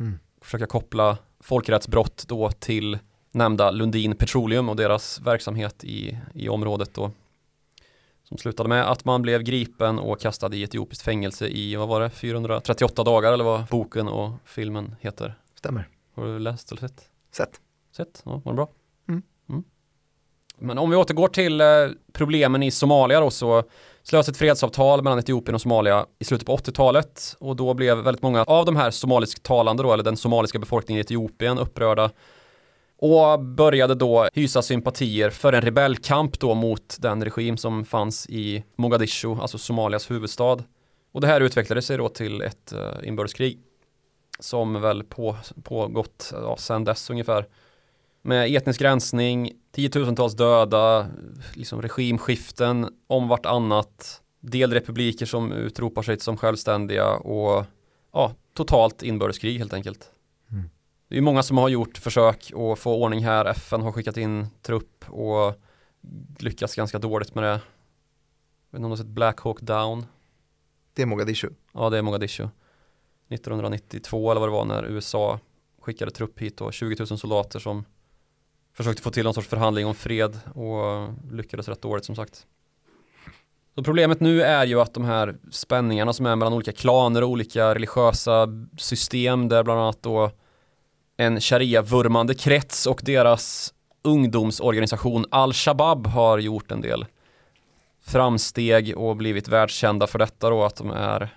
Mm. 0.00 0.18
Försöka 0.40 0.66
koppla 0.66 1.18
folkrättsbrott 1.40 2.24
då 2.28 2.50
till 2.50 2.98
nämnda 3.30 3.70
Lundin 3.70 4.16
Petroleum 4.16 4.68
och 4.68 4.76
deras 4.76 5.20
verksamhet 5.20 5.84
i, 5.84 6.18
i 6.34 6.48
området 6.48 6.94
då. 6.94 7.10
Som 8.34 8.38
slutade 8.38 8.68
med 8.68 8.90
att 8.90 9.04
man 9.04 9.22
blev 9.22 9.42
gripen 9.42 9.98
och 9.98 10.20
kastad 10.20 10.54
i 10.54 10.62
etiopiskt 10.62 11.04
fängelse 11.04 11.48
i, 11.48 11.76
vad 11.76 11.88
var 11.88 12.00
det, 12.00 12.10
438 12.10 13.04
dagar 13.04 13.32
eller 13.32 13.44
vad 13.44 13.66
boken 13.66 14.08
och 14.08 14.32
filmen 14.44 14.96
heter. 15.00 15.34
Stämmer. 15.54 15.88
Har 16.14 16.24
du 16.24 16.38
läst 16.38 16.72
eller 16.72 16.80
sett? 16.80 17.08
Sett. 17.32 17.60
Sett, 17.96 18.22
ja, 18.24 18.40
var 18.44 18.52
det 18.52 18.56
bra? 18.56 18.68
Mm. 19.08 19.22
Mm. 19.48 19.64
Men 20.58 20.78
om 20.78 20.90
vi 20.90 20.96
återgår 20.96 21.28
till 21.28 21.60
eh, 21.60 21.66
problemen 22.12 22.62
i 22.62 22.70
Somalia 22.70 23.20
då 23.20 23.30
så 23.30 23.62
slöts 24.02 24.28
ett 24.28 24.36
fredsavtal 24.36 25.02
mellan 25.02 25.18
Etiopien 25.18 25.54
och 25.54 25.60
Somalia 25.60 26.06
i 26.18 26.24
slutet 26.24 26.46
på 26.46 26.56
80-talet 26.56 27.36
och 27.40 27.56
då 27.56 27.74
blev 27.74 27.98
väldigt 27.98 28.22
många 28.22 28.44
av 28.44 28.66
de 28.66 28.76
här 28.76 28.90
somalisktalande 28.90 29.82
då, 29.82 29.92
eller 29.92 30.04
den 30.04 30.16
somaliska 30.16 30.58
befolkningen 30.58 30.98
i 30.98 31.00
Etiopien 31.00 31.58
upprörda 31.58 32.10
och 32.96 33.40
började 33.40 33.94
då 33.94 34.28
hysa 34.32 34.62
sympatier 34.62 35.30
för 35.30 35.52
en 35.52 35.62
rebellkamp 35.62 36.40
då 36.40 36.54
mot 36.54 36.96
den 37.00 37.24
regim 37.24 37.56
som 37.56 37.84
fanns 37.84 38.26
i 38.28 38.64
Mogadishu, 38.76 39.34
alltså 39.40 39.58
Somalias 39.58 40.10
huvudstad. 40.10 40.58
Och 41.12 41.20
det 41.20 41.26
här 41.26 41.40
utvecklade 41.40 41.82
sig 41.82 41.96
då 41.96 42.08
till 42.08 42.42
ett 42.42 42.72
uh, 42.76 43.08
inbördeskrig 43.08 43.58
som 44.38 44.80
väl 44.80 45.04
på, 45.04 45.36
pågått 45.62 46.30
ja, 46.32 46.56
sedan 46.56 46.84
dess 46.84 47.10
ungefär. 47.10 47.48
Med 48.22 48.56
etnisk 48.56 48.82
rensning, 48.82 49.52
tiotusentals 49.72 50.34
döda, 50.34 51.06
liksom 51.54 51.82
regimskiften 51.82 52.88
om 53.06 53.28
vartannat, 53.28 54.22
delrepubliker 54.40 55.26
som 55.26 55.52
utropar 55.52 56.02
sig 56.02 56.20
som 56.20 56.36
självständiga 56.36 57.10
och 57.10 57.64
ja, 58.12 58.32
totalt 58.54 59.02
inbördeskrig 59.02 59.58
helt 59.58 59.72
enkelt. 59.72 60.10
Det 61.14 61.18
är 61.18 61.22
många 61.22 61.42
som 61.42 61.58
har 61.58 61.68
gjort 61.68 61.98
försök 61.98 62.52
att 62.54 62.78
få 62.78 62.94
ordning 62.94 63.24
här. 63.24 63.44
FN 63.44 63.80
har 63.80 63.92
skickat 63.92 64.16
in 64.16 64.46
trupp 64.62 65.04
och 65.10 65.54
lyckats 66.38 66.74
ganska 66.74 66.98
dåligt 66.98 67.34
med 67.34 67.44
det. 67.44 67.48
Jag 67.50 67.58
vet 68.70 68.76
inte 68.76 68.76
om 68.76 68.82
du 68.82 68.88
har 68.88 68.96
sett 68.96 69.06
Black 69.06 69.40
Hawk 69.40 69.60
Down? 69.60 70.06
Det 70.94 71.02
är 71.02 71.06
Mogadishu. 71.06 71.48
Ja, 71.72 71.90
det 71.90 71.98
är 71.98 72.02
Mogadishu. 72.02 72.48
1992 73.28 74.30
eller 74.30 74.40
vad 74.40 74.48
det 74.48 74.52
var 74.52 74.64
när 74.64 74.84
USA 74.84 75.40
skickade 75.80 76.10
trupp 76.10 76.40
hit 76.40 76.60
och 76.60 76.72
20 76.72 76.96
000 77.10 77.18
soldater 77.18 77.58
som 77.58 77.84
försökte 78.72 79.02
få 79.02 79.10
till 79.10 79.24
någon 79.24 79.34
sorts 79.34 79.48
förhandling 79.48 79.86
om 79.86 79.94
fred 79.94 80.40
och 80.54 81.08
lyckades 81.32 81.68
rätt 81.68 81.82
dåligt 81.82 82.04
som 82.04 82.16
sagt. 82.16 82.46
Så 83.74 83.82
problemet 83.82 84.20
nu 84.20 84.42
är 84.42 84.66
ju 84.66 84.80
att 84.80 84.94
de 84.94 85.04
här 85.04 85.36
spänningarna 85.50 86.12
som 86.12 86.26
är 86.26 86.36
mellan 86.36 86.52
olika 86.52 86.72
klaner 86.72 87.22
och 87.22 87.28
olika 87.28 87.74
religiösa 87.74 88.48
system 88.78 89.48
där 89.48 89.62
bland 89.62 89.80
annat 89.80 90.02
då 90.02 90.30
en 91.16 91.40
sharia-vurmande 91.40 92.34
krets 92.34 92.86
och 92.86 93.00
deras 93.04 93.74
ungdomsorganisation 94.02 95.26
al-Shabab 95.30 96.06
har 96.06 96.38
gjort 96.38 96.72
en 96.72 96.80
del 96.80 97.06
framsteg 98.00 98.96
och 98.96 99.16
blivit 99.16 99.48
världskända 99.48 100.06
för 100.06 100.18
detta 100.18 100.50
då 100.50 100.64
att 100.64 100.76
de 100.76 100.90
är 100.90 101.36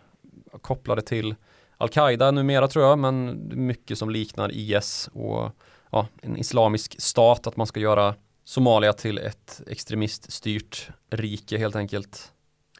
kopplade 0.61 1.01
till 1.01 1.35
Al-Qaida 1.77 2.31
numera 2.31 2.67
tror 2.67 2.85
jag 2.85 2.99
men 2.99 3.47
mycket 3.53 3.97
som 3.97 4.09
liknar 4.09 4.51
IS 4.53 5.09
och 5.13 5.51
ja, 5.91 6.07
en 6.21 6.37
islamisk 6.37 7.01
stat 7.01 7.47
att 7.47 7.57
man 7.57 7.67
ska 7.67 7.79
göra 7.79 8.15
Somalia 8.43 8.93
till 8.93 9.17
ett 9.17 9.61
extremiststyrt 9.67 10.89
rike 11.09 11.57
helt 11.57 11.75
enkelt. 11.75 12.31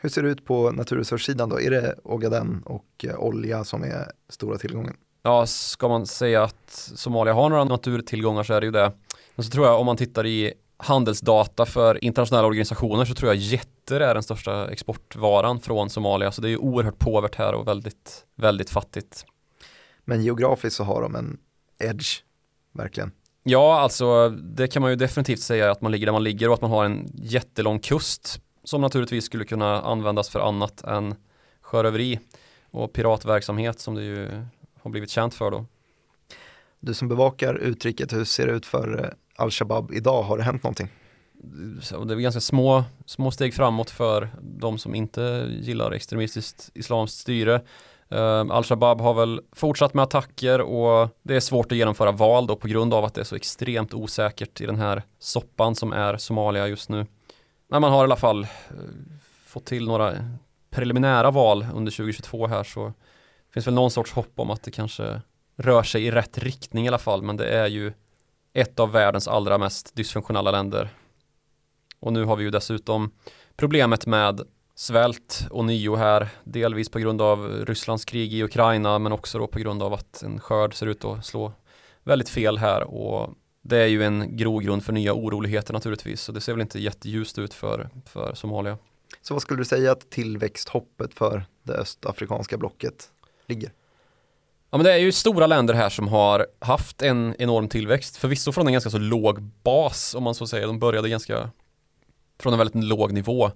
Hur 0.02 0.10
ser 0.10 0.24
det 0.24 0.30
ut 0.30 0.46
på 0.46 0.72
naturresurssidan 0.72 1.50
då? 1.50 1.62
Är 1.62 1.72
det 1.72 1.96
Ogaden 2.04 2.64
och 2.66 2.86
eh, 3.04 3.20
olja 3.20 3.64
som 3.64 3.84
är 3.84 4.12
stora 4.30 4.58
tillgången? 4.58 4.98
Ja, 5.28 5.46
ska 5.46 5.88
man 5.88 6.06
säga 6.06 6.44
att 6.44 6.92
Somalia 6.96 7.34
har 7.34 7.50
några 7.50 7.64
naturtillgångar 7.64 8.44
så 8.44 8.54
är 8.54 8.62
det 8.62 8.66
ju 8.66 8.72
det. 8.72 8.92
Men 9.36 9.46
så 9.46 9.52
tror 9.52 9.66
jag 9.66 9.80
om 9.80 9.86
man 9.86 9.98
tittar 9.98 10.26
i 10.26 10.54
handelsdata 10.78 11.66
för 11.66 12.04
internationella 12.04 12.48
organisationer 12.48 13.06
så 13.06 13.14
tror 13.14 13.30
jag 13.30 13.36
jätter 13.36 14.00
är 14.00 14.14
den 14.14 14.24
största 14.24 14.72
exportvaran 14.72 15.60
från 15.60 15.90
Somalia. 15.90 16.32
Så 16.32 16.42
det 16.42 16.48
är 16.48 16.50
ju 16.50 16.58
oerhört 16.58 17.00
påvert 17.00 17.36
här 17.36 17.54
och 17.54 17.68
väldigt, 17.68 18.26
väldigt 18.36 18.70
fattigt. 18.70 19.26
Men 20.06 20.24
geografiskt 20.24 20.76
så 20.76 20.84
har 20.84 21.02
de 21.02 21.16
en 21.16 21.38
edge, 21.80 22.22
verkligen. 22.72 23.12
Ja, 23.44 23.80
alltså 23.80 24.30
det 24.30 24.68
kan 24.68 24.82
man 24.82 24.92
ju 24.92 24.96
definitivt 24.96 25.42
säga 25.42 25.72
att 25.72 25.82
man 25.82 25.92
ligger 25.92 26.06
där 26.06 26.14
man 26.14 26.24
ligger 26.24 26.48
och 26.48 26.54
att 26.54 26.62
man 26.62 26.72
har 26.72 26.86
en 26.86 27.12
jättelång 27.14 27.80
kust 27.80 28.42
som 28.64 28.82
naturligtvis 28.82 29.26
skulle 29.26 29.46
kunna 29.46 29.82
användas 29.82 30.30
för 30.30 30.40
annat 30.40 30.84
än 30.84 31.16
sjöröveri 31.62 32.20
och 32.72 32.94
piratverksamhet 32.94 33.80
som 33.80 33.96
det 33.96 34.04
ju 34.04 34.46
har 34.88 34.92
blivit 34.92 35.10
känt 35.10 35.34
för 35.34 35.52
då. 35.52 35.66
Du 36.80 36.94
som 36.94 37.08
bevakar 37.08 37.56
utriket, 37.56 38.14
hur 38.14 38.24
ser 38.24 38.48
det 38.48 38.54
ut 38.54 38.66
för 38.66 39.04
eh, 39.04 39.10
al-Shabab 39.44 39.92
idag? 39.94 40.24
Har 40.24 40.38
det 40.38 40.44
hänt 40.44 40.64
någonting? 40.64 40.90
Så 41.82 42.04
det 42.04 42.14
är 42.14 42.18
ganska 42.18 42.42
små, 42.42 42.84
små 43.06 43.32
steg 43.32 43.54
framåt 43.54 43.90
för 43.90 44.30
de 44.42 44.78
som 44.78 44.96
inte 44.96 45.48
gillar 45.62 45.92
extremistiskt 45.92 46.70
islamskt 46.74 47.18
styre. 47.18 47.62
Uh, 48.14 48.52
Al-Shabab 48.52 49.02
har 49.02 49.14
väl 49.14 49.42
fortsatt 49.52 49.94
med 49.94 50.04
attacker 50.04 50.62
och 50.62 51.10
det 51.24 51.36
är 51.36 51.40
svårt 51.40 51.72
att 51.72 51.78
genomföra 51.78 52.12
val 52.12 52.48
då 52.48 52.56
på 52.56 52.68
grund 52.68 52.94
av 52.94 53.06
att 53.06 53.14
det 53.14 53.22
är 53.22 53.26
så 53.26 53.36
extremt 53.36 53.94
osäkert 53.94 54.62
i 54.62 54.66
den 54.66 54.76
här 54.76 55.04
soppan 55.20 55.76
som 55.76 55.94
är 55.94 56.18
Somalia 56.18 56.68
just 56.68 56.90
nu. 56.90 57.06
Men 57.70 57.82
man 57.82 57.92
har 57.92 58.00
i 58.00 58.04
alla 58.04 58.16
fall 58.16 58.44
uh, 58.44 58.80
fått 59.46 59.66
till 59.66 59.88
några 59.88 60.14
preliminära 60.70 61.32
val 61.32 61.66
under 61.74 61.92
2022 61.92 62.48
här 62.48 62.64
så 62.64 62.94
finns 63.58 63.68
väl 63.68 63.74
någon 63.74 63.92
sorts 63.92 64.12
hopp 64.12 64.40
om 64.40 64.52
att 64.52 64.64
det 64.64 64.72
kanske 64.72 65.22
rör 65.56 65.84
sig 65.84 66.06
i 66.06 66.12
rätt 66.12 66.38
riktning 66.38 66.86
i 66.86 66.88
alla 66.88 66.98
fall 66.98 67.22
men 67.22 67.38
det 67.38 67.50
är 67.50 67.68
ju 67.68 67.94
ett 68.54 68.80
av 68.80 68.92
världens 68.92 69.28
allra 69.28 69.58
mest 69.58 69.96
dysfunktionella 69.96 70.52
länder. 70.52 70.90
Och 72.00 72.14
nu 72.14 72.24
har 72.24 72.36
vi 72.36 72.44
ju 72.44 72.50
dessutom 72.50 73.12
problemet 73.56 74.06
med 74.06 74.42
svält 74.76 75.48
och 75.50 75.66
nio 75.66 75.96
här, 75.96 76.30
delvis 76.44 76.90
på 76.90 77.00
grund 77.00 77.22
av 77.22 77.66
Rysslands 77.66 78.06
krig 78.06 78.34
i 78.34 78.44
Ukraina 78.44 79.00
men 79.00 79.12
också 79.12 79.40
då 79.40 79.48
på 79.48 79.60
grund 79.60 79.84
av 79.84 79.94
att 79.94 80.24
en 80.24 80.40
skörd 80.40 80.74
ser 80.74 80.88
ut 80.88 81.06
att 81.06 81.26
slå 81.26 81.54
väldigt 82.04 82.30
fel 82.30 82.58
här 82.58 82.84
och 82.84 83.34
det 83.62 83.78
är 83.78 83.88
ju 83.88 84.04
en 84.04 84.38
grogrund 84.38 84.84
för 84.84 84.94
nya 84.94 85.14
oroligheter 85.14 85.74
naturligtvis 85.74 86.22
så 86.22 86.32
det 86.32 86.42
ser 86.42 86.54
väl 86.54 86.62
inte 86.62 86.80
jätteljust 86.80 87.40
ut 87.40 87.54
för, 87.54 87.90
för 88.06 88.34
Somalia. 88.34 88.78
Så 89.22 89.34
vad 89.34 89.42
skulle 89.42 89.60
du 89.62 89.66
säga 89.66 89.92
att 89.92 90.10
tillväxthoppet 90.10 91.14
för 91.14 91.46
det 91.64 91.74
östafrikanska 91.74 92.58
blocket 92.58 93.12
ligger? 93.48 93.72
Ja 94.70 94.78
men 94.78 94.86
det 94.86 94.94
är 94.94 94.98
ju 94.98 95.12
stora 95.12 95.48
länder 95.48 95.74
här 95.74 95.90
som 95.90 96.08
har 96.08 96.48
haft 96.60 97.02
en 97.02 97.36
enorm 97.40 97.70
tillväxt, 97.70 98.18
förvisso 98.18 98.52
från 98.52 98.68
en 98.68 98.74
ganska 98.74 98.90
så 98.90 98.98
låg 98.98 99.42
bas 99.42 100.16
om 100.16 100.24
man 100.24 100.36
så 100.36 100.48
säger. 100.48 100.68
De 100.68 100.80
började 100.80 101.10
ganska 101.10 101.50
från 102.40 102.54
en 102.54 102.60
väldigt 102.60 102.84
låg 102.84 103.12
nivå. 103.12 103.52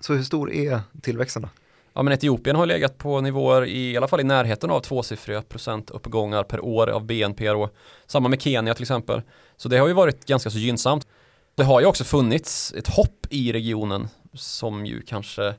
Så 0.00 0.14
hur 0.14 0.22
stor 0.22 0.52
är 0.52 0.80
tillväxten 1.02 1.42
då? 1.42 1.48
Ja 1.92 2.02
men 2.02 2.12
Etiopien 2.12 2.56
har 2.56 2.66
legat 2.66 2.98
på 2.98 3.20
nivåer 3.20 3.64
i, 3.64 3.92
i 3.92 3.96
alla 3.96 4.08
fall 4.08 4.20
i 4.20 4.24
närheten 4.24 4.70
av 4.70 4.80
tvåsiffriga 4.80 5.42
procentuppgångar 5.42 6.42
per 6.42 6.64
år 6.64 6.90
av 6.90 7.04
BNP 7.04 7.50
och 7.50 7.74
samma 8.06 8.28
med 8.28 8.42
Kenya 8.42 8.74
till 8.74 8.82
exempel. 8.82 9.22
Så 9.56 9.68
det 9.68 9.78
har 9.78 9.88
ju 9.88 9.94
varit 9.94 10.26
ganska 10.26 10.50
så 10.50 10.58
gynnsamt. 10.58 11.06
Det 11.54 11.64
har 11.64 11.80
ju 11.80 11.86
också 11.86 12.04
funnits 12.04 12.74
ett 12.76 12.88
hopp 12.88 13.26
i 13.30 13.52
regionen 13.52 14.08
som 14.32 14.86
ju 14.86 15.02
kanske 15.02 15.54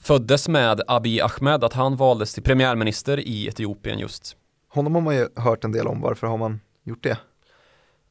föddes 0.00 0.48
med 0.48 0.80
Abiy 0.86 1.20
Ahmed, 1.20 1.64
att 1.64 1.72
han 1.72 1.96
valdes 1.96 2.34
till 2.34 2.42
premiärminister 2.42 3.20
i 3.20 3.46
Etiopien 3.46 3.98
just. 3.98 4.36
Honom 4.68 4.94
har 4.94 5.02
man 5.02 5.14
ju 5.16 5.28
hört 5.36 5.64
en 5.64 5.72
del 5.72 5.86
om, 5.86 6.00
varför 6.00 6.26
har 6.26 6.36
man 6.36 6.60
gjort 6.84 7.02
det? 7.02 7.18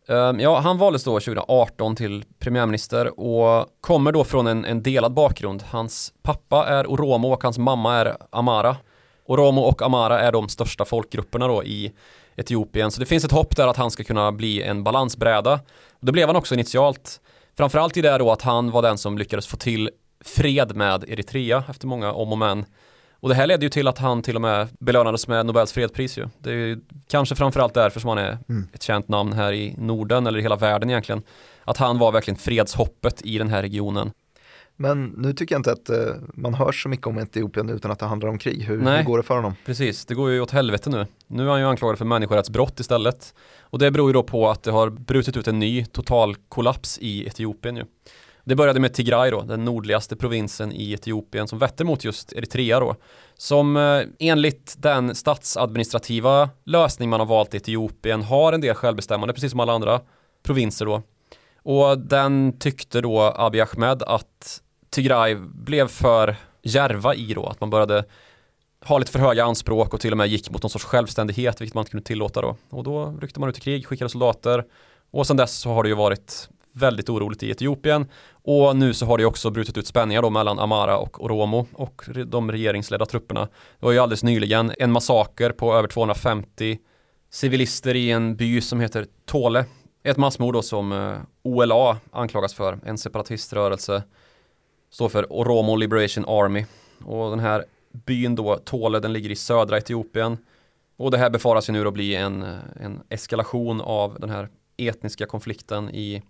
Ehm, 0.07 0.39
ja, 0.39 0.59
han 0.59 0.77
valdes 0.77 1.03
då 1.03 1.11
2018 1.11 1.95
till 1.95 2.23
premiärminister 2.39 3.19
och 3.19 3.67
kommer 3.81 4.11
då 4.11 4.23
från 4.23 4.47
en, 4.47 4.65
en, 4.65 4.83
delad 4.83 5.13
bakgrund. 5.13 5.63
Hans 5.69 6.13
pappa 6.21 6.67
är 6.67 6.87
Oromo 6.87 7.33
och 7.33 7.43
hans 7.43 7.57
mamma 7.57 7.95
är 7.95 8.17
Amara. 8.29 8.77
Oromo 9.25 9.61
och 9.61 9.81
Amara 9.81 10.19
är 10.19 10.31
de 10.31 10.49
största 10.49 10.85
folkgrupperna 10.85 11.47
då 11.47 11.63
i 11.63 11.93
Etiopien, 12.35 12.91
så 12.91 12.99
det 12.99 13.05
finns 13.05 13.25
ett 13.25 13.31
hopp 13.31 13.55
där 13.55 13.67
att 13.67 13.77
han 13.77 13.91
ska 13.91 14.03
kunna 14.03 14.31
bli 14.31 14.61
en 14.61 14.83
balansbräda. 14.83 15.59
Det 15.99 16.11
blev 16.11 16.27
han 16.27 16.35
också 16.35 16.53
initialt. 16.53 17.19
Framförallt 17.57 17.97
i 17.97 18.01
det 18.01 18.17
då 18.17 18.31
att 18.31 18.41
han 18.41 18.71
var 18.71 18.81
den 18.81 18.97
som 18.97 19.17
lyckades 19.17 19.47
få 19.47 19.57
till 19.57 19.89
fred 20.25 20.75
med 20.75 21.03
Eritrea 21.07 21.63
efter 21.69 21.87
många 21.87 22.11
om 22.11 22.31
och 22.31 22.37
men. 22.37 22.65
Och 23.19 23.29
det 23.29 23.35
här 23.35 23.47
ledde 23.47 23.65
ju 23.65 23.69
till 23.69 23.87
att 23.87 23.97
han 23.97 24.21
till 24.21 24.35
och 24.35 24.41
med 24.41 24.67
belönades 24.79 25.27
med 25.27 25.45
Nobels 25.45 25.73
fredspris 25.73 26.17
ju. 26.17 26.27
Det 26.39 26.49
är 26.49 26.53
ju 26.53 26.81
kanske 27.07 27.35
framförallt 27.35 27.73
därför 27.73 27.99
som 27.99 28.07
han 28.07 28.17
är 28.17 28.37
mm. 28.49 28.67
ett 28.73 28.83
känt 28.83 29.07
namn 29.07 29.33
här 29.33 29.53
i 29.53 29.75
Norden 29.77 30.27
eller 30.27 30.39
i 30.39 30.41
hela 30.41 30.55
världen 30.55 30.89
egentligen. 30.89 31.21
Att 31.63 31.77
han 31.77 31.99
var 31.99 32.11
verkligen 32.11 32.37
fredshoppet 32.37 33.21
i 33.25 33.37
den 33.37 33.49
här 33.49 33.61
regionen. 33.61 34.11
Men 34.79 35.05
nu 35.05 35.33
tycker 35.33 35.55
jag 35.55 35.59
inte 35.59 35.71
att 35.71 35.89
uh, 35.89 36.15
man 36.33 36.53
hör 36.53 36.71
så 36.71 36.89
mycket 36.89 37.07
om 37.07 37.17
Etiopien 37.17 37.69
utan 37.69 37.91
att 37.91 37.99
det 37.99 38.05
handlar 38.05 38.29
om 38.29 38.37
krig. 38.37 38.63
Hur, 38.63 38.97
hur, 38.97 39.03
går 39.03 39.17
det 39.17 39.23
för 39.23 39.35
honom? 39.35 39.55
Precis, 39.65 40.05
det 40.05 40.15
går 40.15 40.31
ju 40.31 40.41
åt 40.41 40.51
helvete 40.51 40.89
nu. 40.89 41.05
Nu 41.27 41.45
är 41.45 41.49
han 41.49 41.59
ju 41.59 41.65
anklagad 41.65 41.97
för 41.97 42.05
människorättsbrott 42.05 42.79
istället. 42.79 43.33
Och 43.59 43.79
det 43.79 43.91
beror 43.91 44.09
ju 44.09 44.13
då 44.13 44.23
på 44.23 44.49
att 44.49 44.63
det 44.63 44.71
har 44.71 44.89
brutit 44.89 45.37
ut 45.37 45.47
en 45.47 45.59
ny 45.59 45.85
total 45.85 46.35
kollaps 46.35 46.99
i 47.01 47.27
Etiopien 47.27 47.75
ju. 47.75 47.83
Det 48.47 48.55
började 48.55 48.79
med 48.79 48.93
Tigray 48.93 49.31
då, 49.31 49.41
den 49.41 49.65
nordligaste 49.65 50.15
provinsen 50.15 50.71
i 50.71 50.91
Etiopien 50.91 51.47
som 51.47 51.59
vetter 51.59 51.85
mot 51.85 52.03
just 52.03 52.33
Eritrea 52.33 52.79
då. 52.79 52.95
Som 53.35 53.77
eh, 53.77 54.01
enligt 54.19 54.75
den 54.77 55.15
statsadministrativa 55.15 56.49
lösning 56.63 57.09
man 57.09 57.19
har 57.19 57.27
valt 57.27 57.53
i 57.53 57.57
Etiopien 57.57 58.23
har 58.23 58.53
en 58.53 58.61
del 58.61 58.75
självbestämmande 58.75 59.33
precis 59.33 59.51
som 59.51 59.59
alla 59.59 59.73
andra 59.73 60.01
provinser 60.43 60.85
då. 60.85 61.01
Och 61.63 61.99
den 61.99 62.59
tyckte 62.59 63.01
då 63.01 63.21
Abiy 63.21 63.61
Ahmed 63.61 64.03
att 64.03 64.61
Tigray 64.89 65.35
blev 65.35 65.87
för 65.87 66.35
järva 66.63 67.15
i 67.15 67.33
då, 67.33 67.45
att 67.45 67.61
man 67.61 67.69
började 67.69 68.03
ha 68.85 68.97
lite 68.97 69.11
för 69.11 69.19
höga 69.19 69.43
anspråk 69.43 69.93
och 69.93 70.01
till 70.01 70.11
och 70.11 70.17
med 70.17 70.27
gick 70.27 70.49
mot 70.49 70.63
någon 70.63 70.69
sorts 70.69 70.85
självständighet, 70.85 71.61
vilket 71.61 71.75
man 71.75 71.81
inte 71.81 71.91
kunde 71.91 72.05
tillåta 72.05 72.41
då. 72.41 72.55
Och 72.69 72.83
då 72.83 73.17
ryckte 73.21 73.39
man 73.39 73.49
ut 73.49 73.57
i 73.57 73.61
krig, 73.61 73.87
skickade 73.87 74.09
soldater 74.09 74.65
och 75.11 75.27
sedan 75.27 75.37
dess 75.37 75.57
så 75.57 75.69
har 75.69 75.83
det 75.83 75.89
ju 75.89 75.95
varit 75.95 76.49
väldigt 76.77 77.09
oroligt 77.09 77.43
i 77.43 77.51
Etiopien 77.51 78.05
och 78.31 78.75
nu 78.75 78.93
så 78.93 79.05
har 79.05 79.17
det 79.17 79.25
också 79.25 79.49
brutit 79.49 79.77
ut 79.77 79.87
spänningar 79.87 80.21
då 80.21 80.29
mellan 80.29 80.59
Amara 80.59 80.97
och 80.97 81.23
Oromo 81.23 81.67
och 81.73 82.01
de 82.25 82.51
regeringsledda 82.51 83.05
trupperna. 83.05 83.41
Det 83.79 83.85
var 83.85 83.91
ju 83.91 83.99
alldeles 83.99 84.23
nyligen 84.23 84.71
en 84.79 84.91
massaker 84.91 85.49
på 85.49 85.73
över 85.73 85.87
250 85.87 86.77
civilister 87.29 87.95
i 87.95 88.11
en 88.11 88.35
by 88.35 88.61
som 88.61 88.79
heter 88.79 89.05
Tole. 89.25 89.65
Ett 90.03 90.17
massmord 90.17 90.53
då 90.53 90.61
som 90.61 90.91
eh, 90.91 91.17
OLA 91.43 91.97
anklagas 92.11 92.53
för, 92.53 92.79
en 92.85 92.97
separatiströrelse. 92.97 94.03
Står 94.89 95.09
för 95.09 95.25
Oromo 95.29 95.75
Liberation 95.75 96.25
Army. 96.25 96.65
Och 97.05 97.29
den 97.29 97.39
här 97.39 97.65
byn 97.91 98.35
då, 98.35 98.57
Tole, 98.57 98.99
den 98.99 99.13
ligger 99.13 99.31
i 99.31 99.35
södra 99.35 99.77
Etiopien. 99.77 100.37
Och 100.97 101.11
det 101.11 101.17
här 101.17 101.29
befaras 101.29 101.69
ju 101.69 101.73
nu 101.73 101.83
då 101.83 101.91
bli 101.91 102.15
en, 102.15 102.43
eh, 102.43 102.57
en 102.81 103.01
eskalation 103.09 103.81
av 103.81 104.17
den 104.19 104.29
här 104.29 104.49
etniska 104.77 105.25
konflikten 105.25 105.89
i 105.89 106.23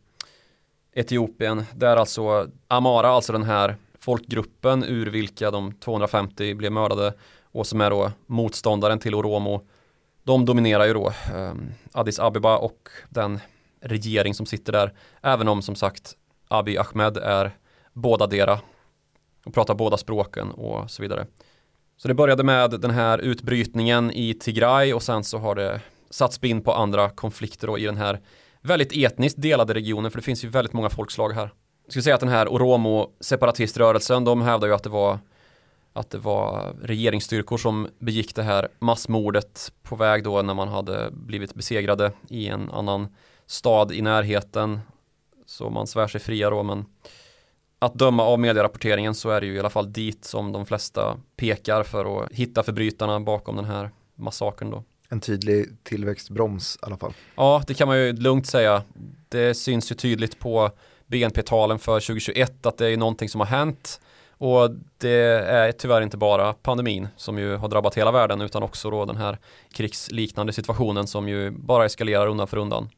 Etiopien, 0.98 1.64
där 1.76 1.98
alltså 1.98 2.48
Amara, 2.68 3.08
alltså 3.08 3.34
den 3.34 3.44
här 3.44 3.76
folkgruppen 4.00 4.84
ur 4.84 5.06
vilka 5.06 5.52
de 5.52 5.72
250 5.72 6.54
blev 6.54 6.72
mördade 6.72 7.14
och 7.44 7.68
som 7.68 7.82
är 7.82 7.90
då 7.90 8.12
motståndaren 8.26 9.00
till 9.00 9.16
Oromo. 9.16 9.68
De 10.24 10.46
dominerar 10.46 10.86
ju 10.86 10.94
då 10.94 11.08
eh, 11.08 11.54
Addis 11.92 12.20
Abeba 12.20 12.58
och 12.58 12.90
den 13.10 13.40
regering 13.82 14.34
som 14.34 14.46
sitter 14.46 14.72
där. 14.72 14.94
Även 15.22 15.48
om 15.48 15.62
som 15.62 15.76
sagt 15.76 16.16
Abiy 16.48 16.78
Ahmed 16.78 17.18
är 17.18 17.52
båda 17.94 18.28
dera 18.28 18.60
och 19.46 19.54
pratar 19.54 19.76
båda 19.76 19.98
språken 19.98 20.52
och 20.52 20.92
så 20.92 21.02
vidare. 21.02 21.26
Så 21.98 22.08
det 22.08 22.14
började 22.14 22.44
med 22.44 22.72
den 22.72 22.92
här 22.92 23.18
utbrytningen 23.18 24.12
i 24.12 24.34
Tigray 24.34 24.94
och 24.94 25.04
sen 25.04 25.24
så 25.24 25.38
har 25.38 25.56
det 25.56 25.82
satt 26.10 26.34
spinn 26.34 26.62
på 26.62 26.74
andra 26.74 27.10
konflikter 27.10 27.68
då 27.68 27.78
i 27.78 27.86
den 27.86 27.98
här 27.98 28.20
väldigt 28.68 28.98
etniskt 28.98 29.42
delade 29.42 29.74
regioner 29.74 30.10
för 30.10 30.18
det 30.18 30.24
finns 30.24 30.44
ju 30.44 30.50
väldigt 30.50 30.74
många 30.74 30.90
folkslag 30.90 31.30
här. 31.34 31.54
Jag 31.84 31.92
skulle 31.92 32.04
säga 32.04 32.16
att 32.16 32.22
den 32.22 32.30
här 32.30 32.48
Oromo 32.48 33.12
separatiströrelsen, 33.20 34.24
de 34.24 34.42
hävdar 34.42 34.68
ju 34.68 34.74
att 34.74 34.84
det 34.84 34.90
var 34.90 35.20
att 35.94 36.10
det 36.10 36.18
var 36.18 36.76
regeringsstyrkor 36.82 37.58
som 37.58 37.88
begick 38.00 38.36
det 38.36 38.44
här 38.44 38.68
massmordet 38.80 39.72
på 39.84 39.96
väg 39.96 40.24
då 40.24 40.42
när 40.42 40.54
man 40.54 40.68
hade 40.68 41.10
blivit 41.12 41.54
besegrade 41.54 42.12
i 42.30 42.48
en 42.48 42.72
annan 42.72 43.08
stad 43.46 43.92
i 43.92 44.02
närheten. 44.02 44.80
Så 45.46 45.70
man 45.70 45.88
svär 45.88 46.08
sig 46.08 46.22
fria 46.22 46.50
då 46.50 46.64
men 46.64 46.86
att 47.80 47.94
döma 47.94 48.24
av 48.24 48.40
medierapporteringen 48.40 49.16
så 49.16 49.30
är 49.30 49.42
det 49.42 49.48
ju 49.48 49.56
i 49.56 49.60
alla 49.60 49.70
fall 49.70 49.94
dit 49.94 50.26
som 50.26 50.52
de 50.52 50.66
flesta 50.66 51.18
pekar 51.36 51.84
för 51.84 52.24
att 52.24 52.34
hitta 52.34 52.64
förbrytarna 52.64 53.20
bakom 53.20 53.56
den 53.56 53.66
här 53.66 53.92
massakern 54.16 54.70
då 54.70 54.84
en 55.10 55.20
tydlig 55.20 55.84
tillväxtbroms 55.84 56.76
i 56.76 56.86
alla 56.86 56.98
fall. 56.98 57.14
Ja, 57.36 57.64
det 57.68 57.74
kan 57.74 57.88
man 57.88 57.98
ju 57.98 58.14
lugnt 58.14 58.48
säga. 58.48 58.84
Det 59.30 59.54
syns 59.54 59.92
ju 59.92 59.96
tydligt 59.96 60.40
på 60.40 60.72
BNP-talen 61.08 61.80
för 61.80 62.00
2021 62.00 62.66
att 62.66 62.78
det 62.78 62.88
är 62.88 62.98
någonting 62.98 63.30
som 63.30 63.42
har 63.42 63.48
hänt. 63.48 64.02
Och 64.40 64.70
det 64.98 65.20
är 65.48 65.72
tyvärr 65.72 66.02
inte 66.02 66.18
bara 66.18 66.54
pandemin 66.54 67.08
som 67.18 67.38
ju 67.38 67.56
har 67.56 67.68
drabbat 67.68 67.98
hela 67.98 68.12
världen 68.12 68.42
utan 68.42 68.64
också 68.64 68.90
då 68.90 69.06
den 69.06 69.18
här 69.18 69.38
krigsliknande 69.74 70.54
situationen 70.54 71.08
som 71.08 71.30
ju 71.30 71.52
bara 71.52 71.86
eskalerar 71.86 72.28
undan 72.28 72.48
för 72.48 72.58
undan. 72.58 72.90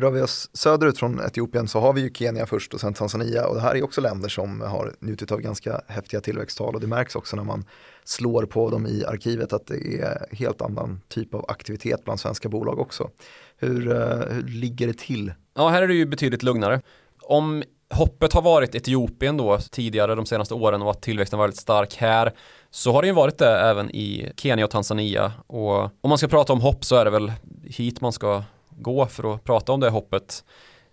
Rör 0.00 0.10
vi 0.10 0.20
oss 0.20 0.50
söderut 0.52 0.98
från 0.98 1.20
Etiopien 1.20 1.68
så 1.68 1.80
har 1.80 1.92
vi 1.92 2.00
ju 2.00 2.10
Kenya 2.14 2.46
först 2.46 2.74
och 2.74 2.80
sen 2.80 2.94
Tanzania 2.94 3.46
och 3.46 3.54
det 3.54 3.60
här 3.60 3.74
är 3.74 3.84
också 3.84 4.00
länder 4.00 4.28
som 4.28 4.60
har 4.60 4.94
njutit 5.00 5.32
av 5.32 5.40
ganska 5.40 5.80
häftiga 5.88 6.20
tillväxttal 6.20 6.74
och 6.74 6.80
det 6.80 6.86
märks 6.86 7.16
också 7.16 7.36
när 7.36 7.44
man 7.44 7.64
slår 8.04 8.46
på 8.46 8.70
dem 8.70 8.86
i 8.86 9.04
arkivet 9.04 9.52
att 9.52 9.66
det 9.66 10.00
är 10.00 10.36
helt 10.36 10.62
annan 10.62 11.00
typ 11.08 11.34
av 11.34 11.44
aktivitet 11.48 12.04
bland 12.04 12.20
svenska 12.20 12.48
bolag 12.48 12.78
också. 12.78 13.10
Hur, 13.56 13.92
eh, 13.92 14.34
hur 14.34 14.42
ligger 14.42 14.86
det 14.86 14.98
till? 14.98 15.32
Ja, 15.54 15.68
här 15.68 15.82
är 15.82 15.88
det 15.88 15.94
ju 15.94 16.06
betydligt 16.06 16.42
lugnare. 16.42 16.80
Om 17.22 17.62
hoppet 17.90 18.32
har 18.32 18.42
varit 18.42 18.74
Etiopien 18.74 19.36
då 19.36 19.58
tidigare 19.58 20.14
de 20.14 20.26
senaste 20.26 20.54
åren 20.54 20.82
och 20.82 20.90
att 20.90 21.02
tillväxten 21.02 21.38
varit 21.38 21.56
stark 21.56 21.96
här 21.96 22.34
så 22.70 22.92
har 22.92 23.02
det 23.02 23.08
ju 23.08 23.14
varit 23.14 23.38
det 23.38 23.58
även 23.58 23.90
i 23.90 24.32
Kenya 24.36 24.64
och 24.64 24.70
Tanzania 24.70 25.32
och 25.46 25.82
om 25.82 26.08
man 26.08 26.18
ska 26.18 26.28
prata 26.28 26.52
om 26.52 26.60
hopp 26.60 26.84
så 26.84 26.96
är 26.96 27.04
det 27.04 27.10
väl 27.10 27.32
hit 27.64 28.00
man 28.00 28.12
ska 28.12 28.42
gå 28.78 29.06
för 29.06 29.34
att 29.34 29.44
prata 29.44 29.72
om 29.72 29.80
det 29.80 29.90
hoppet. 29.90 30.44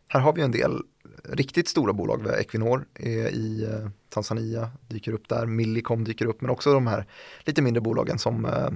Här 0.08 0.20
har 0.20 0.34
vi 0.34 0.42
en 0.42 0.52
del 0.52 0.82
riktigt 1.24 1.68
stora 1.68 1.94
bolag, 1.94 2.28
Equinor 2.40 2.86
är 2.96 3.28
i 3.28 3.64
eh, 3.64 3.90
Tanzania, 4.10 4.72
dyker 4.88 5.14
upp 5.14 5.30
där, 5.30 5.46
Millicom 5.46 6.04
dyker 6.04 6.26
upp, 6.26 6.42
men 6.42 6.50
också 6.50 6.74
de 6.74 6.88
här 6.88 7.06
lite 7.44 7.62
mindre 7.62 7.82
bolagen 7.82 8.20
som 8.20 8.46
eh, 8.46 8.70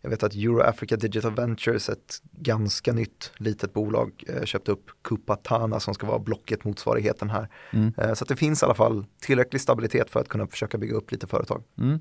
jag 0.00 0.10
vet 0.10 0.22
att 0.22 0.34
Euro 0.34 0.60
Africa 0.60 0.96
Digital 0.96 1.34
Ventures, 1.34 1.88
ett 1.88 2.22
ganska 2.32 2.92
nytt 2.92 3.32
litet 3.36 3.72
bolag, 3.72 4.24
eh, 4.28 4.44
köpte 4.44 4.72
upp 4.72 4.90
Kupatana 5.02 5.80
som 5.80 5.94
ska 5.94 6.06
vara 6.06 6.18
Blocket 6.18 6.64
motsvarigheten 6.64 7.30
här. 7.30 7.48
Mm. 7.72 7.92
Så 8.16 8.24
att 8.24 8.28
det 8.28 8.36
finns 8.36 8.62
i 8.62 8.64
alla 8.64 8.74
fall 8.74 9.06
tillräcklig 9.20 9.60
stabilitet 9.60 10.10
för 10.10 10.20
att 10.20 10.28
kunna 10.28 10.46
försöka 10.46 10.78
bygga 10.78 10.94
upp 10.94 11.12
lite 11.12 11.26
företag. 11.26 11.62
Mm. 11.78 11.98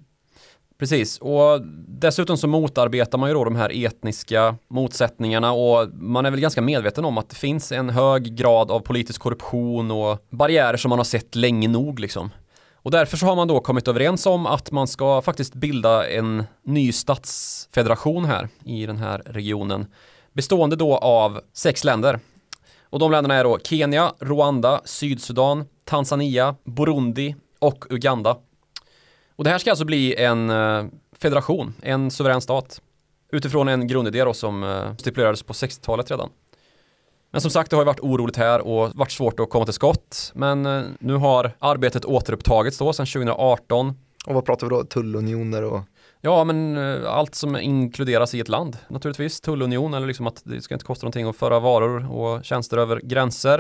Precis, 0.79 1.17
och 1.17 1.61
dessutom 1.87 2.37
så 2.37 2.47
motarbetar 2.47 3.17
man 3.17 3.29
ju 3.29 3.33
då 3.33 3.43
de 3.43 3.55
här 3.55 3.85
etniska 3.85 4.55
motsättningarna 4.67 5.51
och 5.51 5.89
man 5.93 6.25
är 6.25 6.31
väl 6.31 6.39
ganska 6.39 6.61
medveten 6.61 7.05
om 7.05 7.17
att 7.17 7.29
det 7.29 7.35
finns 7.35 7.71
en 7.71 7.89
hög 7.89 8.35
grad 8.35 8.71
av 8.71 8.79
politisk 8.79 9.21
korruption 9.21 9.91
och 9.91 10.25
barriärer 10.29 10.77
som 10.77 10.89
man 10.89 10.99
har 10.99 11.03
sett 11.03 11.35
länge 11.35 11.67
nog 11.67 11.99
liksom. 11.99 12.29
Och 12.73 12.91
därför 12.91 13.17
så 13.17 13.25
har 13.25 13.35
man 13.35 13.47
då 13.47 13.59
kommit 13.59 13.87
överens 13.87 14.25
om 14.25 14.45
att 14.45 14.71
man 14.71 14.87
ska 14.87 15.21
faktiskt 15.21 15.55
bilda 15.55 16.09
en 16.09 16.43
ny 16.63 16.91
statsfederation 16.91 18.25
här 18.25 18.49
i 18.65 18.85
den 18.85 18.97
här 18.97 19.21
regionen 19.25 19.85
bestående 20.33 20.75
då 20.75 20.97
av 20.97 21.41
sex 21.53 21.83
länder. 21.83 22.19
Och 22.89 22.99
de 22.99 23.11
länderna 23.11 23.35
är 23.35 23.43
då 23.43 23.59
Kenya, 23.63 24.13
Rwanda, 24.19 24.81
Sydsudan, 24.85 25.65
Tanzania, 25.85 26.55
Burundi 26.63 27.35
och 27.59 27.85
Uganda. 27.89 28.37
Och 29.37 29.43
det 29.43 29.49
här 29.49 29.57
ska 29.57 29.69
alltså 29.69 29.85
bli 29.85 30.15
en 30.15 30.49
eh, 30.49 30.85
federation, 31.17 31.73
en 31.81 32.11
suverän 32.11 32.41
stat. 32.41 32.81
Utifrån 33.31 33.67
en 33.67 33.87
grundidé 33.87 34.23
då 34.23 34.33
som 34.33 34.63
eh, 34.63 34.95
stipulerades 34.97 35.43
på 35.43 35.53
60-talet 35.53 36.11
redan. 36.11 36.29
Men 37.31 37.41
som 37.41 37.51
sagt, 37.51 37.69
det 37.69 37.75
har 37.75 37.81
ju 37.81 37.85
varit 37.85 37.99
oroligt 37.99 38.37
här 38.37 38.61
och 38.61 38.95
varit 38.95 39.11
svårt 39.11 39.39
att 39.39 39.49
komma 39.49 39.65
till 39.65 39.73
skott. 39.73 40.31
Men 40.35 40.65
eh, 40.65 40.83
nu 40.99 41.13
har 41.13 41.51
arbetet 41.59 42.05
återupptagits 42.05 42.77
då 42.77 42.93
sedan 42.93 43.05
2018. 43.05 43.93
Och 44.25 44.33
vad 44.33 44.45
pratar 44.45 44.67
vi 44.67 44.75
då? 44.75 44.83
Tullunioner 44.83 45.63
och? 45.63 45.81
Ja, 46.21 46.43
men 46.43 46.77
allt 47.05 47.35
som 47.35 47.55
inkluderas 47.55 48.33
i 48.33 48.39
ett 48.39 48.49
land 48.49 48.77
naturligtvis. 48.87 49.41
Tullunion 49.41 49.93
eller 49.93 50.07
liksom 50.07 50.27
att 50.27 50.41
det 50.45 50.61
ska 50.61 50.75
inte 50.75 50.85
kosta 50.85 51.05
någonting 51.05 51.29
att 51.29 51.35
föra 51.35 51.59
varor 51.59 52.11
och 52.11 52.45
tjänster 52.45 52.77
över 52.77 52.99
gränser. 53.03 53.57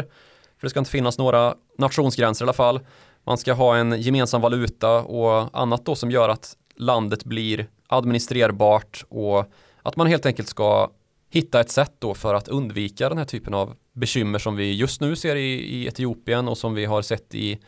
För 0.57 0.65
det 0.65 0.69
ska 0.69 0.79
inte 0.79 0.91
finnas 0.91 1.17
några 1.17 1.55
nationsgränser 1.77 2.43
i 2.43 2.45
alla 2.45 2.53
fall. 2.53 2.79
Man 3.27 3.37
ska 3.37 3.53
ha 3.53 3.77
en 3.77 4.01
gemensam 4.01 4.41
valuta 4.41 5.01
och 5.01 5.59
annat 5.59 5.85
då 5.85 5.95
som 5.95 6.11
gör 6.11 6.29
att 6.29 6.57
landet 6.75 7.23
blir 7.23 7.67
administrerbart 7.87 9.05
och 9.09 9.45
att 9.81 9.95
man 9.95 10.07
helt 10.07 10.25
enkelt 10.25 10.47
ska 10.47 10.89
hitta 11.29 11.59
ett 11.59 11.69
sätt 11.69 11.93
då 11.99 12.13
för 12.13 12.33
att 12.33 12.47
undvika 12.47 13.09
den 13.09 13.17
här 13.17 13.25
typen 13.25 13.53
av 13.53 13.75
bekymmer 13.93 14.39
som 14.39 14.55
vi 14.55 14.73
just 14.73 15.01
nu 15.01 15.15
ser 15.15 15.35
i, 15.35 15.53
i 15.53 15.87
Etiopien 15.87 16.47
och 16.47 16.57
som 16.57 16.73
vi 16.73 16.85
har 16.85 17.01
sett 17.01 17.35
i 17.35 17.59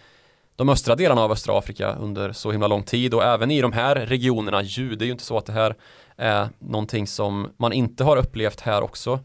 de 0.55 0.69
östra 0.69 0.95
delarna 0.95 1.21
av 1.21 1.31
östra 1.31 1.57
Afrika 1.57 1.95
under 1.95 2.33
så 2.33 2.51
himla 2.51 2.67
lång 2.67 2.83
tid 2.83 3.13
och 3.13 3.23
även 3.23 3.51
i 3.51 3.61
de 3.61 3.71
här 3.71 3.95
regionerna 3.95 4.61
ju. 4.61 4.95
Det 4.95 5.03
är 5.03 5.07
ju 5.07 5.11
inte 5.11 5.23
så 5.23 5.37
att 5.37 5.45
det 5.45 5.53
här 5.53 5.75
är 6.15 6.49
någonting 6.59 7.07
som 7.07 7.49
man 7.57 7.73
inte 7.73 8.03
har 8.03 8.17
upplevt 8.17 8.61
här 8.61 8.81
också. 8.81 9.19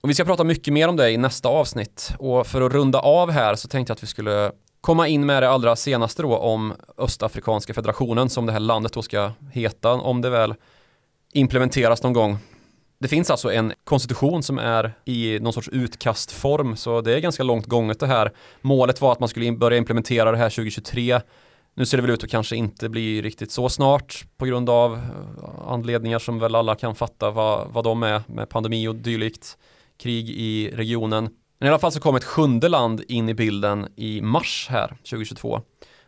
Och 0.00 0.10
vi 0.10 0.14
ska 0.14 0.24
prata 0.24 0.44
mycket 0.44 0.72
mer 0.72 0.88
om 0.88 0.96
det 0.96 1.10
i 1.10 1.16
nästa 1.16 1.48
avsnitt 1.48 2.14
och 2.18 2.46
för 2.46 2.62
att 2.62 2.72
runda 2.72 2.98
av 2.98 3.30
här 3.30 3.54
så 3.54 3.68
tänkte 3.68 3.90
jag 3.90 3.94
att 3.94 4.02
vi 4.02 4.06
skulle 4.06 4.52
komma 4.84 5.08
in 5.08 5.26
med 5.26 5.42
det 5.42 5.50
allra 5.50 5.76
senaste 5.76 6.22
då 6.22 6.36
om 6.36 6.74
Östafrikanska 6.98 7.74
federationen 7.74 8.30
som 8.30 8.46
det 8.46 8.52
här 8.52 8.60
landet 8.60 8.92
då 8.92 9.02
ska 9.02 9.32
heta 9.52 9.92
om 9.92 10.20
det 10.20 10.30
väl 10.30 10.54
implementeras 11.32 12.02
någon 12.02 12.12
gång. 12.12 12.38
Det 12.98 13.08
finns 13.08 13.30
alltså 13.30 13.52
en 13.52 13.72
konstitution 13.84 14.42
som 14.42 14.58
är 14.58 14.94
i 15.04 15.38
någon 15.40 15.52
sorts 15.52 15.68
utkastform 15.68 16.76
så 16.76 17.00
det 17.00 17.14
är 17.14 17.20
ganska 17.20 17.42
långt 17.42 17.66
gånget 17.66 18.00
det 18.00 18.06
här. 18.06 18.32
Målet 18.60 19.00
var 19.00 19.12
att 19.12 19.20
man 19.20 19.28
skulle 19.28 19.52
börja 19.52 19.78
implementera 19.78 20.30
det 20.32 20.38
här 20.38 20.50
2023. 20.50 21.20
Nu 21.74 21.86
ser 21.86 21.98
det 21.98 22.02
väl 22.02 22.10
ut 22.10 22.24
att 22.24 22.30
kanske 22.30 22.56
inte 22.56 22.88
bli 22.88 23.22
riktigt 23.22 23.52
så 23.52 23.68
snart 23.68 24.24
på 24.36 24.46
grund 24.46 24.70
av 24.70 24.94
eh, 24.94 25.68
anledningar 25.68 26.18
som 26.18 26.38
väl 26.38 26.54
alla 26.54 26.74
kan 26.74 26.94
fatta 26.94 27.30
vad, 27.30 27.68
vad 27.72 27.84
de 27.84 28.02
är 28.02 28.22
med 28.26 28.48
pandemi 28.48 28.88
och 28.88 28.94
dylikt, 28.94 29.58
krig 29.98 30.30
i 30.30 30.70
regionen. 30.74 31.28
Men 31.64 31.68
i 31.68 31.72
alla 31.72 31.78
fall 31.78 31.92
så 31.92 32.00
kom 32.00 32.16
ett 32.16 32.24
sjunde 32.24 32.68
land 32.68 33.02
in 33.08 33.28
i 33.28 33.34
bilden 33.34 33.88
i 33.96 34.20
mars 34.20 34.66
här 34.70 34.88
2022. 34.88 35.60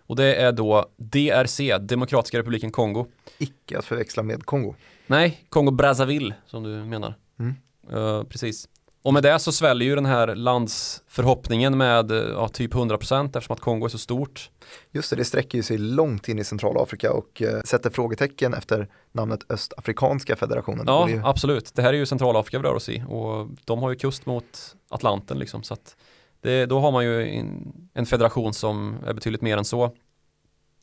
Och 0.06 0.16
det 0.16 0.34
är 0.34 0.52
då 0.52 0.90
DRC, 0.96 1.78
Demokratiska 1.80 2.38
republiken 2.38 2.72
Kongo. 2.72 3.06
Icke 3.38 3.78
att 3.78 3.84
förväxla 3.84 4.22
med 4.22 4.44
Kongo. 4.44 4.74
Nej, 5.06 5.44
Kongo 5.48 5.70
Brazzaville 5.70 6.34
som 6.46 6.62
du 6.62 6.68
menar. 6.68 7.14
Mm. 7.38 7.54
Uh, 7.92 8.24
precis. 8.24 8.68
Och 9.06 9.14
med 9.14 9.22
det 9.22 9.38
så 9.38 9.52
sväller 9.52 9.86
ju 9.86 9.94
den 9.94 10.06
här 10.06 10.34
landsförhoppningen 10.34 11.78
med 11.78 12.10
ja, 12.10 12.48
typ 12.48 12.74
100% 12.74 13.26
eftersom 13.26 13.54
att 13.54 13.60
Kongo 13.60 13.84
är 13.84 13.88
så 13.88 13.98
stort. 13.98 14.50
Just 14.92 15.10
det, 15.10 15.16
det 15.16 15.24
sträcker 15.24 15.58
ju 15.58 15.62
sig 15.62 15.78
långt 15.78 16.28
in 16.28 16.38
i 16.38 16.44
Centralafrika 16.44 17.12
och 17.12 17.42
eh, 17.42 17.60
sätter 17.60 17.90
frågetecken 17.90 18.54
efter 18.54 18.88
namnet 19.12 19.40
Östafrikanska 19.48 20.36
federationen. 20.36 20.84
Ja, 20.86 21.08
ju... 21.08 21.22
absolut. 21.24 21.74
Det 21.74 21.82
här 21.82 21.92
är 21.92 21.96
ju 21.96 22.06
Centralafrika 22.06 22.58
vi 22.58 22.64
rör 22.64 22.74
oss 22.74 22.88
i 22.88 23.02
och 23.08 23.48
de 23.64 23.78
har 23.82 23.90
ju 23.90 23.96
kust 23.96 24.26
mot 24.26 24.76
Atlanten 24.88 25.38
liksom 25.38 25.62
så 25.62 25.74
att 25.74 25.96
det, 26.40 26.66
då 26.66 26.80
har 26.80 26.92
man 26.92 27.04
ju 27.04 27.28
en, 27.28 27.72
en 27.94 28.06
federation 28.06 28.54
som 28.54 28.96
är 29.06 29.12
betydligt 29.12 29.42
mer 29.42 29.56
än 29.56 29.64
så. 29.64 29.92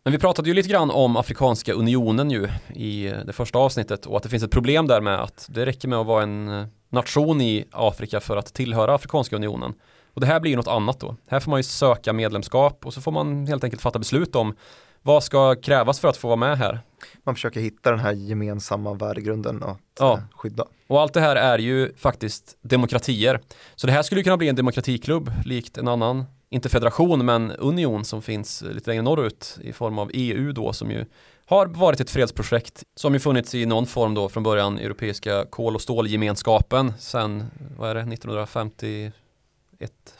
Men 0.04 0.14
vi 0.14 0.20
pratade 0.20 0.49
ju 0.49 0.54
lite 0.54 0.70
grann 0.70 0.91
om 0.91 1.18
Afrikanska 1.18 1.74
unionen 1.74 2.32
ju 2.32 2.49
i 2.76 3.14
det 3.26 3.34
första 3.34 3.60
avsnittet 3.60 4.06
och 4.06 4.18
att 4.18 4.24
det 4.24 4.30
finns 4.30 4.43
ett 4.43 4.51
problem 4.51 4.88
där 4.88 5.01
med 5.01 5.22
att 5.22 5.47
det 5.49 5.66
räcker 5.66 5.88
med 5.88 5.99
att 5.99 6.08
vara 6.08 6.24
en 6.24 6.68
nation 6.89 7.41
i 7.41 7.66
Afrika 7.72 8.20
för 8.20 8.38
att 8.38 8.54
tillhöra 8.54 8.95
Afrikanska 8.95 9.36
unionen. 9.36 9.74
Och 10.14 10.22
det 10.22 10.28
här 10.28 10.39
blir 10.39 10.51
ju 10.51 10.58
något 10.58 10.68
annat 10.68 10.99
då. 10.99 11.16
Här 11.28 11.39
får 11.39 11.49
man 11.49 11.60
ju 11.60 11.64
söka 11.64 12.14
medlemskap 12.14 12.86
och 12.86 12.93
så 12.93 13.01
får 13.01 13.12
man 13.12 13.47
helt 13.47 13.64
enkelt 13.64 13.82
fatta 13.82 13.99
beslut 13.99 14.36
om 14.36 14.56
vad 15.01 15.24
ska 15.24 15.56
krävas 15.56 15.99
för 15.99 16.08
att 16.08 16.18
få 16.18 16.28
vara 16.28 16.36
med 16.36 16.58
här. 16.58 16.80
Man 17.24 17.36
försöker 17.36 17.60
hitta 17.60 17.91
den 17.91 17.99
här 17.99 18.12
gemensamma 18.12 18.93
värdegrunden 18.93 19.64
att 19.64 19.80
ja. 19.99 20.14
Eh, 20.14 20.24
skydda. 20.38 20.66
Och 20.88 21.01
allt 21.01 21.14
det 21.14 21.22
här 21.22 21.36
är 21.36 21.60
ju 21.60 21.95
faktiskt 21.95 22.58
demokratier. 22.62 23.39
Så 23.76 23.88
det 23.88 23.93
här 23.93 24.04
skulle 24.04 24.24
kunna 24.24 24.38
bli 24.38 24.49
en 24.49 24.56
demokratiklubb 24.56 25.32
likt 25.45 25.78
en 25.78 25.88
annan, 25.88 26.26
inte 26.54 26.70
federation 26.70 27.26
men 27.26 27.51
union 27.51 28.06
som 28.06 28.22
finns 28.22 28.62
lite 28.62 28.89
längre 28.89 29.04
norrut 29.04 29.58
i 29.62 29.74
form 29.74 29.99
av 29.99 30.12
EU 30.14 30.51
då 30.51 30.74
som 30.74 30.91
ju 30.91 31.06
har 31.45 31.66
varit 31.66 31.99
ett 31.99 32.10
fredsprojekt 32.10 32.84
som 32.95 33.14
ju 33.14 33.20
funnits 33.20 33.56
i 33.56 33.66
någon 33.66 33.86
form 33.86 34.14
då 34.14 34.30
från 34.30 34.43
början 34.43 34.80
Europeiska 34.80 35.45
kol 35.45 35.76
och 35.76 35.82
stålgemenskapen 35.82 36.93
sen, 36.99 37.43
vad 37.78 37.89
är 37.89 37.95
det, 37.95 38.01
1951, 38.01 39.14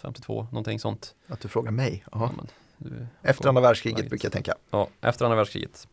52, 0.02 0.48
någonting 0.52 0.80
sånt. 0.80 1.16
Att 1.28 1.40
du 1.40 1.48
frågar 1.48 1.72
mig? 1.72 2.04
Ja, 2.12 2.32
efter 3.22 3.50
andra 3.50 3.62
världskriget 3.62 4.10
brukar 4.10 4.26
jag 4.26 4.34
tänka. 4.34 4.56
Ja, 4.70 4.88
efter 5.02 5.26
andra 5.26 5.36
världskriget. 5.36 5.88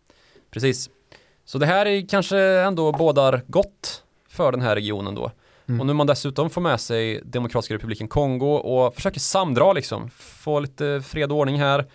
Precis. 0.50 0.90
Så 1.44 1.58
det 1.58 1.66
här 1.66 1.86
är 1.86 2.08
kanske 2.08 2.38
ändå 2.38 2.92
bådar 2.92 3.42
gott 3.46 4.04
för 4.28 4.52
den 4.52 4.60
här 4.60 4.74
regionen 4.74 5.14
då. 5.14 5.30
Mm. 5.70 5.80
Och 5.80 5.86
nu 5.86 5.92
man 5.92 6.06
dessutom 6.06 6.50
får 6.50 6.60
med 6.60 6.80
sig 6.80 7.20
Demokratiska 7.24 7.74
republiken 7.74 8.08
Kongo 8.08 8.54
och 8.54 8.94
försöker 8.94 9.20
samdra 9.20 9.72
liksom, 9.72 10.10
få 10.18 10.60
lite 10.60 11.02
fred 11.06 11.32
och 11.32 11.38
ordning 11.38 11.60
här 11.60 11.86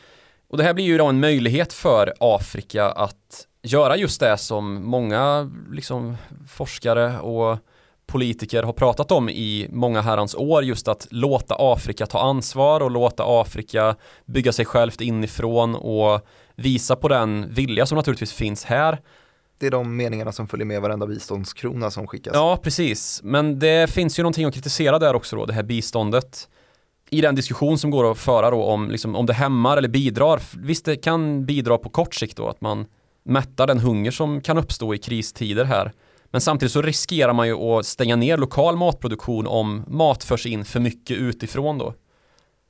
och 0.47 0.57
det 0.57 0.63
här 0.63 0.73
blir 0.73 0.85
ju 0.85 0.97
då 0.97 1.05
en 1.05 1.19
möjlighet 1.19 1.73
för 1.73 2.13
Afrika 2.19 2.85
att 2.85 3.47
göra 3.63 3.97
just 3.97 4.19
det 4.19 4.37
som 4.37 4.83
många 4.85 5.51
liksom, 5.71 6.17
forskare 6.47 7.19
och 7.19 7.57
politiker 8.07 8.63
har 8.63 8.73
pratat 8.73 9.11
om 9.11 9.29
i 9.29 9.67
många 9.71 10.01
herrans 10.01 10.35
år 10.35 10.63
just 10.63 10.87
att 10.87 11.07
låta 11.11 11.55
Afrika 11.59 12.05
ta 12.05 12.19
ansvar 12.19 12.81
och 12.81 12.91
låta 12.91 13.23
Afrika 13.41 13.95
bygga 14.25 14.51
sig 14.51 14.65
självt 14.65 15.01
inifrån 15.01 15.75
och 15.75 16.27
visa 16.55 16.95
på 16.95 17.07
den 17.07 17.53
vilja 17.53 17.85
som 17.85 17.95
naturligtvis 17.95 18.33
finns 18.33 18.65
här. 18.65 18.99
Det 19.57 19.67
är 19.67 19.71
de 19.71 19.95
meningarna 19.95 20.31
som 20.31 20.47
följer 20.47 20.65
med 20.65 20.81
varenda 20.81 21.07
biståndskrona 21.07 21.91
som 21.91 22.07
skickas. 22.07 22.31
Ja, 22.33 22.59
precis. 22.63 23.21
Men 23.23 23.59
det 23.59 23.89
finns 23.89 24.19
ju 24.19 24.23
någonting 24.23 24.45
att 24.45 24.53
kritisera 24.53 24.99
där 24.99 25.15
också 25.15 25.35
då, 25.35 25.45
det 25.45 25.53
här 25.53 25.63
biståndet 25.63 26.49
i 27.09 27.21
den 27.21 27.35
diskussion 27.35 27.77
som 27.77 27.91
går 27.91 28.11
att 28.11 28.17
föra 28.17 28.51
då 28.51 28.63
om, 28.63 28.91
liksom, 28.91 29.15
om 29.15 29.25
det 29.25 29.33
hämmar 29.33 29.77
eller 29.77 29.87
bidrar. 29.87 30.41
Visst, 30.57 30.85
det 30.85 30.95
kan 30.95 31.45
bidra 31.45 31.77
på 31.77 31.89
kort 31.89 32.15
sikt 32.15 32.37
då 32.37 32.47
att 32.47 32.61
man 32.61 32.85
mättar 33.23 33.67
den 33.67 33.79
hunger 33.79 34.11
som 34.11 34.41
kan 34.41 34.57
uppstå 34.57 34.93
i 34.93 34.97
kristider 34.97 35.65
här. 35.65 35.91
Men 36.25 36.41
samtidigt 36.41 36.71
så 36.71 36.81
riskerar 36.81 37.33
man 37.33 37.47
ju 37.47 37.55
att 37.55 37.85
stänga 37.85 38.15
ner 38.15 38.37
lokal 38.37 38.77
matproduktion 38.77 39.47
om 39.47 39.83
mat 39.87 40.23
förs 40.23 40.45
in 40.45 40.65
för 40.65 40.79
mycket 40.79 41.17
utifrån 41.17 41.77
då. 41.77 41.93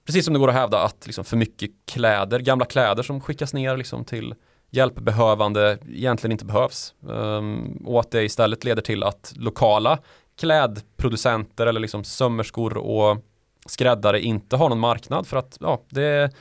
Precis 0.06 0.26
som 0.26 0.34
det 0.34 0.40
går 0.40 0.48
att 0.48 0.56
hävda 0.56 0.84
att 0.84 1.06
liksom 1.06 1.26
för 1.26 1.38
mycket 1.38 1.72
kläder, 1.88 2.40
gamla 2.40 2.66
kläder 2.66 3.04
som 3.04 3.22
skickas 3.22 3.54
ner 3.54 3.78
liksom 3.78 4.06
till 4.06 4.36
hjälpbehövande 4.70 5.78
egentligen 5.90 6.32
inte 6.32 6.46
behövs. 6.46 6.94
Um, 7.02 7.84
och 7.86 8.00
att 8.00 8.12
det 8.12 8.24
istället 8.24 8.64
leder 8.64 8.82
till 8.82 9.04
att 9.04 9.34
lokala 9.36 10.00
klädproducenter 10.40 11.68
eller 11.68 11.80
liksom 11.80 12.04
sömmerskor 12.04 12.78
och 12.78 13.18
skräddare 13.66 14.22
inte 14.22 14.56
har 14.56 14.70
någon 14.70 14.80
marknad 14.80 15.28
för 15.28 15.38
att 15.38 15.58
ja, 15.60 15.82
det 15.90 16.04
är 16.04 16.32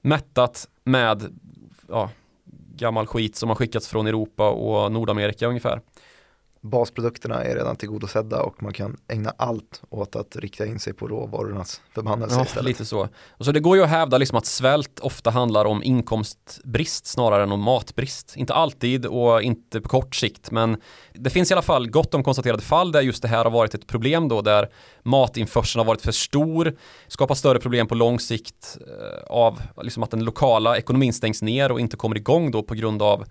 mättat 0.00 0.68
med 0.84 1.38
ja, 1.88 2.10
gammal 2.76 3.06
skit 3.06 3.36
som 3.36 3.48
har 3.48 3.56
skickats 3.56 3.88
från 3.88 4.06
Europa 4.06 4.50
och 4.50 4.92
Nordamerika 4.92 5.46
ungefär 5.46 5.80
basprodukterna 6.64 7.44
är 7.44 7.54
redan 7.54 7.76
tillgodosedda 7.76 8.42
och 8.42 8.62
man 8.62 8.72
kan 8.72 8.96
ägna 9.08 9.34
allt 9.36 9.82
åt 9.90 10.16
att 10.16 10.36
rikta 10.36 10.66
in 10.66 10.78
sig 10.78 10.92
på 10.92 11.08
råvarornas 11.08 11.80
förbannelse 11.94 12.36
ja, 12.36 12.44
istället. 12.44 12.64
lite 12.68 12.84
så. 12.84 13.08
Och 13.30 13.44
så 13.44 13.52
det 13.52 13.60
går 13.60 13.76
ju 13.76 13.82
att 13.82 13.88
hävda 13.88 14.18
liksom 14.18 14.38
att 14.38 14.46
svält 14.46 15.00
ofta 15.00 15.30
handlar 15.30 15.64
om 15.64 15.82
inkomstbrist 15.82 17.06
snarare 17.06 17.42
än 17.42 17.52
om 17.52 17.60
matbrist. 17.60 18.34
Inte 18.36 18.54
alltid 18.54 19.06
och 19.06 19.42
inte 19.42 19.80
på 19.80 19.88
kort 19.88 20.14
sikt, 20.14 20.50
men 20.50 20.76
det 21.12 21.30
finns 21.30 21.50
i 21.50 21.54
alla 21.54 21.62
fall 21.62 21.90
gott 21.90 22.14
om 22.14 22.24
konstaterade 22.24 22.62
fall 22.62 22.92
där 22.92 23.00
just 23.00 23.22
det 23.22 23.28
här 23.28 23.44
har 23.44 23.50
varit 23.50 23.74
ett 23.74 23.86
problem 23.86 24.28
då, 24.28 24.42
där 24.42 24.68
matinförseln 25.02 25.80
har 25.80 25.86
varit 25.86 26.02
för 26.02 26.12
stor, 26.12 26.76
skapar 27.08 27.34
större 27.34 27.58
problem 27.58 27.86
på 27.86 27.94
lång 27.94 28.20
sikt 28.20 28.78
eh, 28.80 29.24
av 29.26 29.60
liksom 29.82 30.02
att 30.02 30.10
den 30.10 30.24
lokala 30.24 30.76
ekonomin 30.76 31.12
stängs 31.12 31.42
ner 31.42 31.72
och 31.72 31.80
inte 31.80 31.96
kommer 31.96 32.16
igång 32.16 32.50
då 32.50 32.62
på 32.62 32.74
grund 32.74 33.02
av 33.02 33.24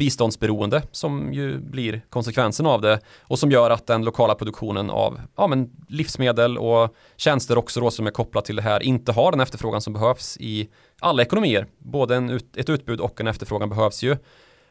biståndsberoende 0.00 0.82
som 0.92 1.32
ju 1.32 1.58
blir 1.58 2.00
konsekvensen 2.10 2.66
av 2.66 2.80
det 2.80 3.00
och 3.20 3.38
som 3.38 3.50
gör 3.50 3.70
att 3.70 3.86
den 3.86 4.04
lokala 4.04 4.34
produktionen 4.34 4.90
av 4.90 5.20
ja, 5.36 5.46
men 5.46 5.70
livsmedel 5.88 6.58
och 6.58 6.94
tjänster 7.16 7.58
också 7.58 7.80
då 7.80 7.90
som 7.90 8.06
är 8.06 8.10
kopplat 8.10 8.44
till 8.44 8.56
det 8.56 8.62
här 8.62 8.82
inte 8.82 9.12
har 9.12 9.30
den 9.30 9.40
efterfrågan 9.40 9.80
som 9.80 9.92
behövs 9.92 10.36
i 10.40 10.68
alla 11.00 11.22
ekonomier. 11.22 11.66
Både 11.78 12.16
en 12.16 12.40
ett 12.56 12.68
utbud 12.68 13.00
och 13.00 13.20
en 13.20 13.26
efterfrågan 13.26 13.68
behövs 13.68 14.02
ju. 14.02 14.16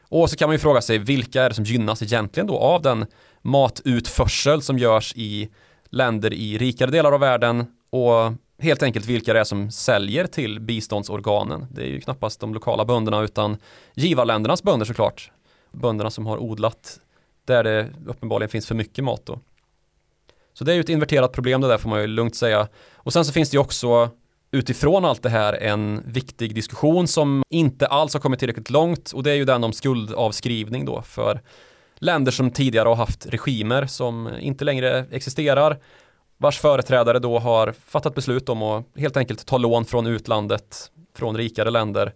Och 0.08 0.30
så 0.30 0.36
kan 0.36 0.48
man 0.48 0.54
ju 0.54 0.58
fråga 0.58 0.80
sig 0.80 0.98
vilka 0.98 1.42
är 1.42 1.48
det 1.48 1.54
som 1.54 1.64
gynnas 1.64 2.02
egentligen 2.02 2.46
då 2.46 2.58
av 2.58 2.82
den 2.82 3.06
matutförsel 3.42 4.62
som 4.62 4.78
görs 4.78 5.14
i 5.16 5.48
länder 5.90 6.32
i 6.32 6.58
rikare 6.58 6.90
delar 6.90 7.12
av 7.12 7.20
världen 7.20 7.66
och 7.90 8.32
helt 8.60 8.82
enkelt 8.82 9.06
vilka 9.06 9.32
det 9.32 9.40
är 9.40 9.44
som 9.44 9.70
säljer 9.70 10.26
till 10.26 10.60
biståndsorganen. 10.60 11.66
Det 11.70 11.82
är 11.82 11.86
ju 11.86 12.00
knappast 12.00 12.40
de 12.40 12.54
lokala 12.54 12.84
bönderna 12.84 13.20
utan 13.20 13.56
givarländernas 13.94 14.62
bönder 14.62 14.86
såklart. 14.86 15.30
Bönderna 15.72 16.10
som 16.10 16.26
har 16.26 16.38
odlat 16.38 17.00
där 17.44 17.64
det 17.64 17.88
uppenbarligen 18.06 18.48
finns 18.48 18.66
för 18.66 18.74
mycket 18.74 19.04
mat 19.04 19.26
då. 19.26 19.38
Så 20.52 20.64
det 20.64 20.72
är 20.72 20.74
ju 20.74 20.80
ett 20.80 20.88
inverterat 20.88 21.32
problem 21.32 21.60
det 21.60 21.68
där 21.68 21.78
får 21.78 21.88
man 21.88 22.00
ju 22.00 22.06
lugnt 22.06 22.36
säga. 22.36 22.68
Och 22.96 23.12
sen 23.12 23.24
så 23.24 23.32
finns 23.32 23.50
det 23.50 23.54
ju 23.54 23.60
också 23.60 24.10
utifrån 24.50 25.04
allt 25.04 25.22
det 25.22 25.28
här 25.28 25.52
en 25.52 26.02
viktig 26.06 26.54
diskussion 26.54 27.08
som 27.08 27.42
inte 27.50 27.86
alls 27.86 28.12
har 28.12 28.20
kommit 28.20 28.38
tillräckligt 28.38 28.70
långt 28.70 29.12
och 29.12 29.22
det 29.22 29.30
är 29.30 29.34
ju 29.34 29.44
den 29.44 29.64
om 29.64 29.72
skuldavskrivning 29.72 30.84
då 30.84 31.02
för 31.02 31.40
länder 31.98 32.32
som 32.32 32.50
tidigare 32.50 32.88
har 32.88 32.96
haft 32.96 33.26
regimer 33.26 33.86
som 33.86 34.30
inte 34.40 34.64
längre 34.64 35.04
existerar 35.10 35.78
vars 36.40 36.58
företrädare 36.58 37.18
då 37.18 37.38
har 37.38 37.72
fattat 37.72 38.14
beslut 38.14 38.48
om 38.48 38.62
att 38.62 38.84
helt 38.96 39.16
enkelt 39.16 39.46
ta 39.46 39.58
lån 39.58 39.84
från 39.84 40.06
utlandet, 40.06 40.90
från 41.14 41.36
rikare 41.36 41.70
länder 41.70 42.12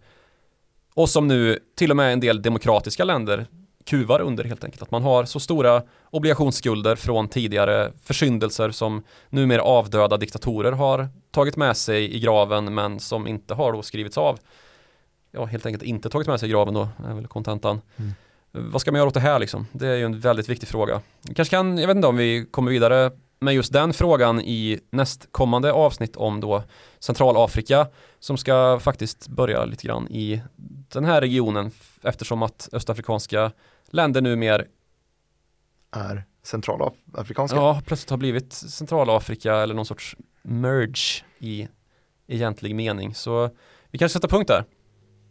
och 0.95 1.09
som 1.09 1.29
nu 1.29 1.59
till 1.77 1.91
och 1.91 1.97
med 1.97 2.13
en 2.13 2.21
del 2.21 2.43
demokratiska 2.43 3.05
länder 3.05 3.47
kuvar 3.87 4.21
under 4.21 4.45
helt 4.45 4.65
enkelt. 4.65 4.83
Att 4.83 4.91
man 4.91 5.03
har 5.03 5.25
så 5.25 5.41
stora 5.41 5.83
obligationsskulder 6.11 6.97
från 6.97 7.29
tidigare 7.29 7.93
försyndelser 8.05 8.71
som 8.71 9.05
numera 9.31 9.63
avdöda 9.63 10.17
diktatorer 10.17 10.73
har 10.73 11.09
tagit 11.31 11.57
med 11.57 11.77
sig 11.77 12.17
i 12.17 12.21
graven 12.21 12.75
men 12.75 13.01
som 13.01 13.27
inte 13.27 13.55
har 13.55 13.73
då 13.73 13.83
skrivits 13.83 14.19
av. 14.19 14.39
Ja, 15.31 15.45
helt 15.45 15.67
enkelt 15.67 15.83
inte 15.83 16.11
tagit 16.11 16.29
med 16.29 16.41
sig 16.41 16.49
i 16.49 16.53
graven 16.53 16.75
då, 16.75 16.89
är 17.07 17.15
väl 17.15 17.27
kontentan. 17.27 17.81
Mm. 17.97 18.13
Vad 18.53 18.81
ska 18.81 18.93
man 18.93 18.99
göra 18.99 19.09
åt 19.09 19.15
det 19.15 19.21
här 19.21 19.39
liksom? 19.39 19.67
Det 19.73 19.87
är 19.87 19.97
ju 19.97 20.05
en 20.05 20.21
väldigt 20.21 20.49
viktig 20.49 20.69
fråga. 20.69 21.01
kanske 21.35 21.57
kan, 21.57 21.79
jag 21.79 21.87
vet 21.87 21.97
inte 21.97 22.09
om 22.09 22.17
vi 22.17 22.47
kommer 22.51 22.71
vidare 22.71 23.11
med 23.39 23.55
just 23.55 23.73
den 23.73 23.93
frågan 23.93 24.41
i 24.41 24.81
nästkommande 24.91 25.73
avsnitt 25.73 26.17
om 26.17 26.41
då 26.41 26.63
Centralafrika 26.99 27.87
som 28.19 28.37
ska 28.37 28.81
faktiskt 28.81 29.29
börja 29.29 29.65
lite 29.65 29.87
grann 29.87 30.09
i 30.09 30.43
den 30.89 31.05
här 31.05 31.21
regionen 31.21 31.71
eftersom 32.03 32.43
att 32.43 32.69
östafrikanska 32.73 33.53
länder 33.91 34.21
numera 34.21 34.63
är 35.91 36.25
centralafrikanska. 36.43 37.57
Ja, 37.57 37.83
plötsligt 37.87 38.11
har 38.11 38.17
blivit 38.17 38.53
Centralafrika 38.53 39.55
eller 39.55 39.75
någon 39.75 39.87
sorts 39.87 40.17
merge 40.43 41.25
i 41.39 41.69
egentlig 42.27 42.75
mening. 42.75 43.15
Så 43.15 43.51
vi 43.91 43.99
kanske 43.99 44.19
sätter 44.19 44.29
punkt 44.29 44.49
där. 44.49 44.65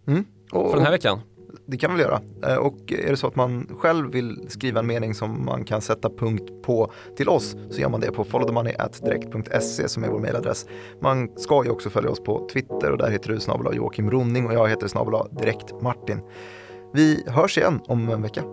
Mm. 0.08 0.26
Och, 0.52 0.70
för 0.70 0.78
den 0.78 0.86
här 0.86 0.92
veckan 0.92 1.22
det 1.66 1.78
kan 1.78 1.92
vi 1.92 1.98
väl 1.98 2.12
göra. 2.12 2.22
Eh, 2.52 2.58
och 2.58 2.94
är 2.94 3.10
det 3.10 3.18
så 3.18 3.28
att 3.28 3.36
man 3.36 3.68
själv 3.78 4.12
vill 4.12 4.46
skriva 4.48 4.80
en 4.80 4.88
mening 4.88 5.14
som 5.14 5.46
man 5.46 5.66
kan 5.66 5.82
sätta 5.82 6.10
punkt 6.10 6.52
på 6.64 6.92
till 7.18 7.30
oss 7.30 7.56
så 7.70 7.82
gör 7.82 7.90
man 7.90 8.00
det 8.00 8.12
på 8.12 8.24
followthemoney.direkt.se 8.24 9.90
som 9.90 10.04
är 10.04 10.08
vår 10.08 10.20
mejladress. 10.20 10.66
Man 11.02 11.30
ska 11.38 11.64
ju 11.64 11.70
också 11.70 11.90
följa 11.90 12.10
oss 12.10 12.24
på 12.24 12.50
Twitter 12.54 12.92
och 12.92 12.98
där 12.98 13.12
heter 13.12 13.30
du 13.30 13.40
snabel 13.40 13.76
Joakim 13.76 14.12
Ronning 14.12 14.48
och 14.48 14.54
jag 14.54 14.70
heter 14.70 14.88
snabel 14.88 15.14
direkt 15.32 15.82
Martin. 15.82 16.22
Vi 16.94 17.24
hörs 17.28 17.58
igen 17.58 17.82
om 17.88 18.10
en 18.10 18.22
vecka. 18.22 18.44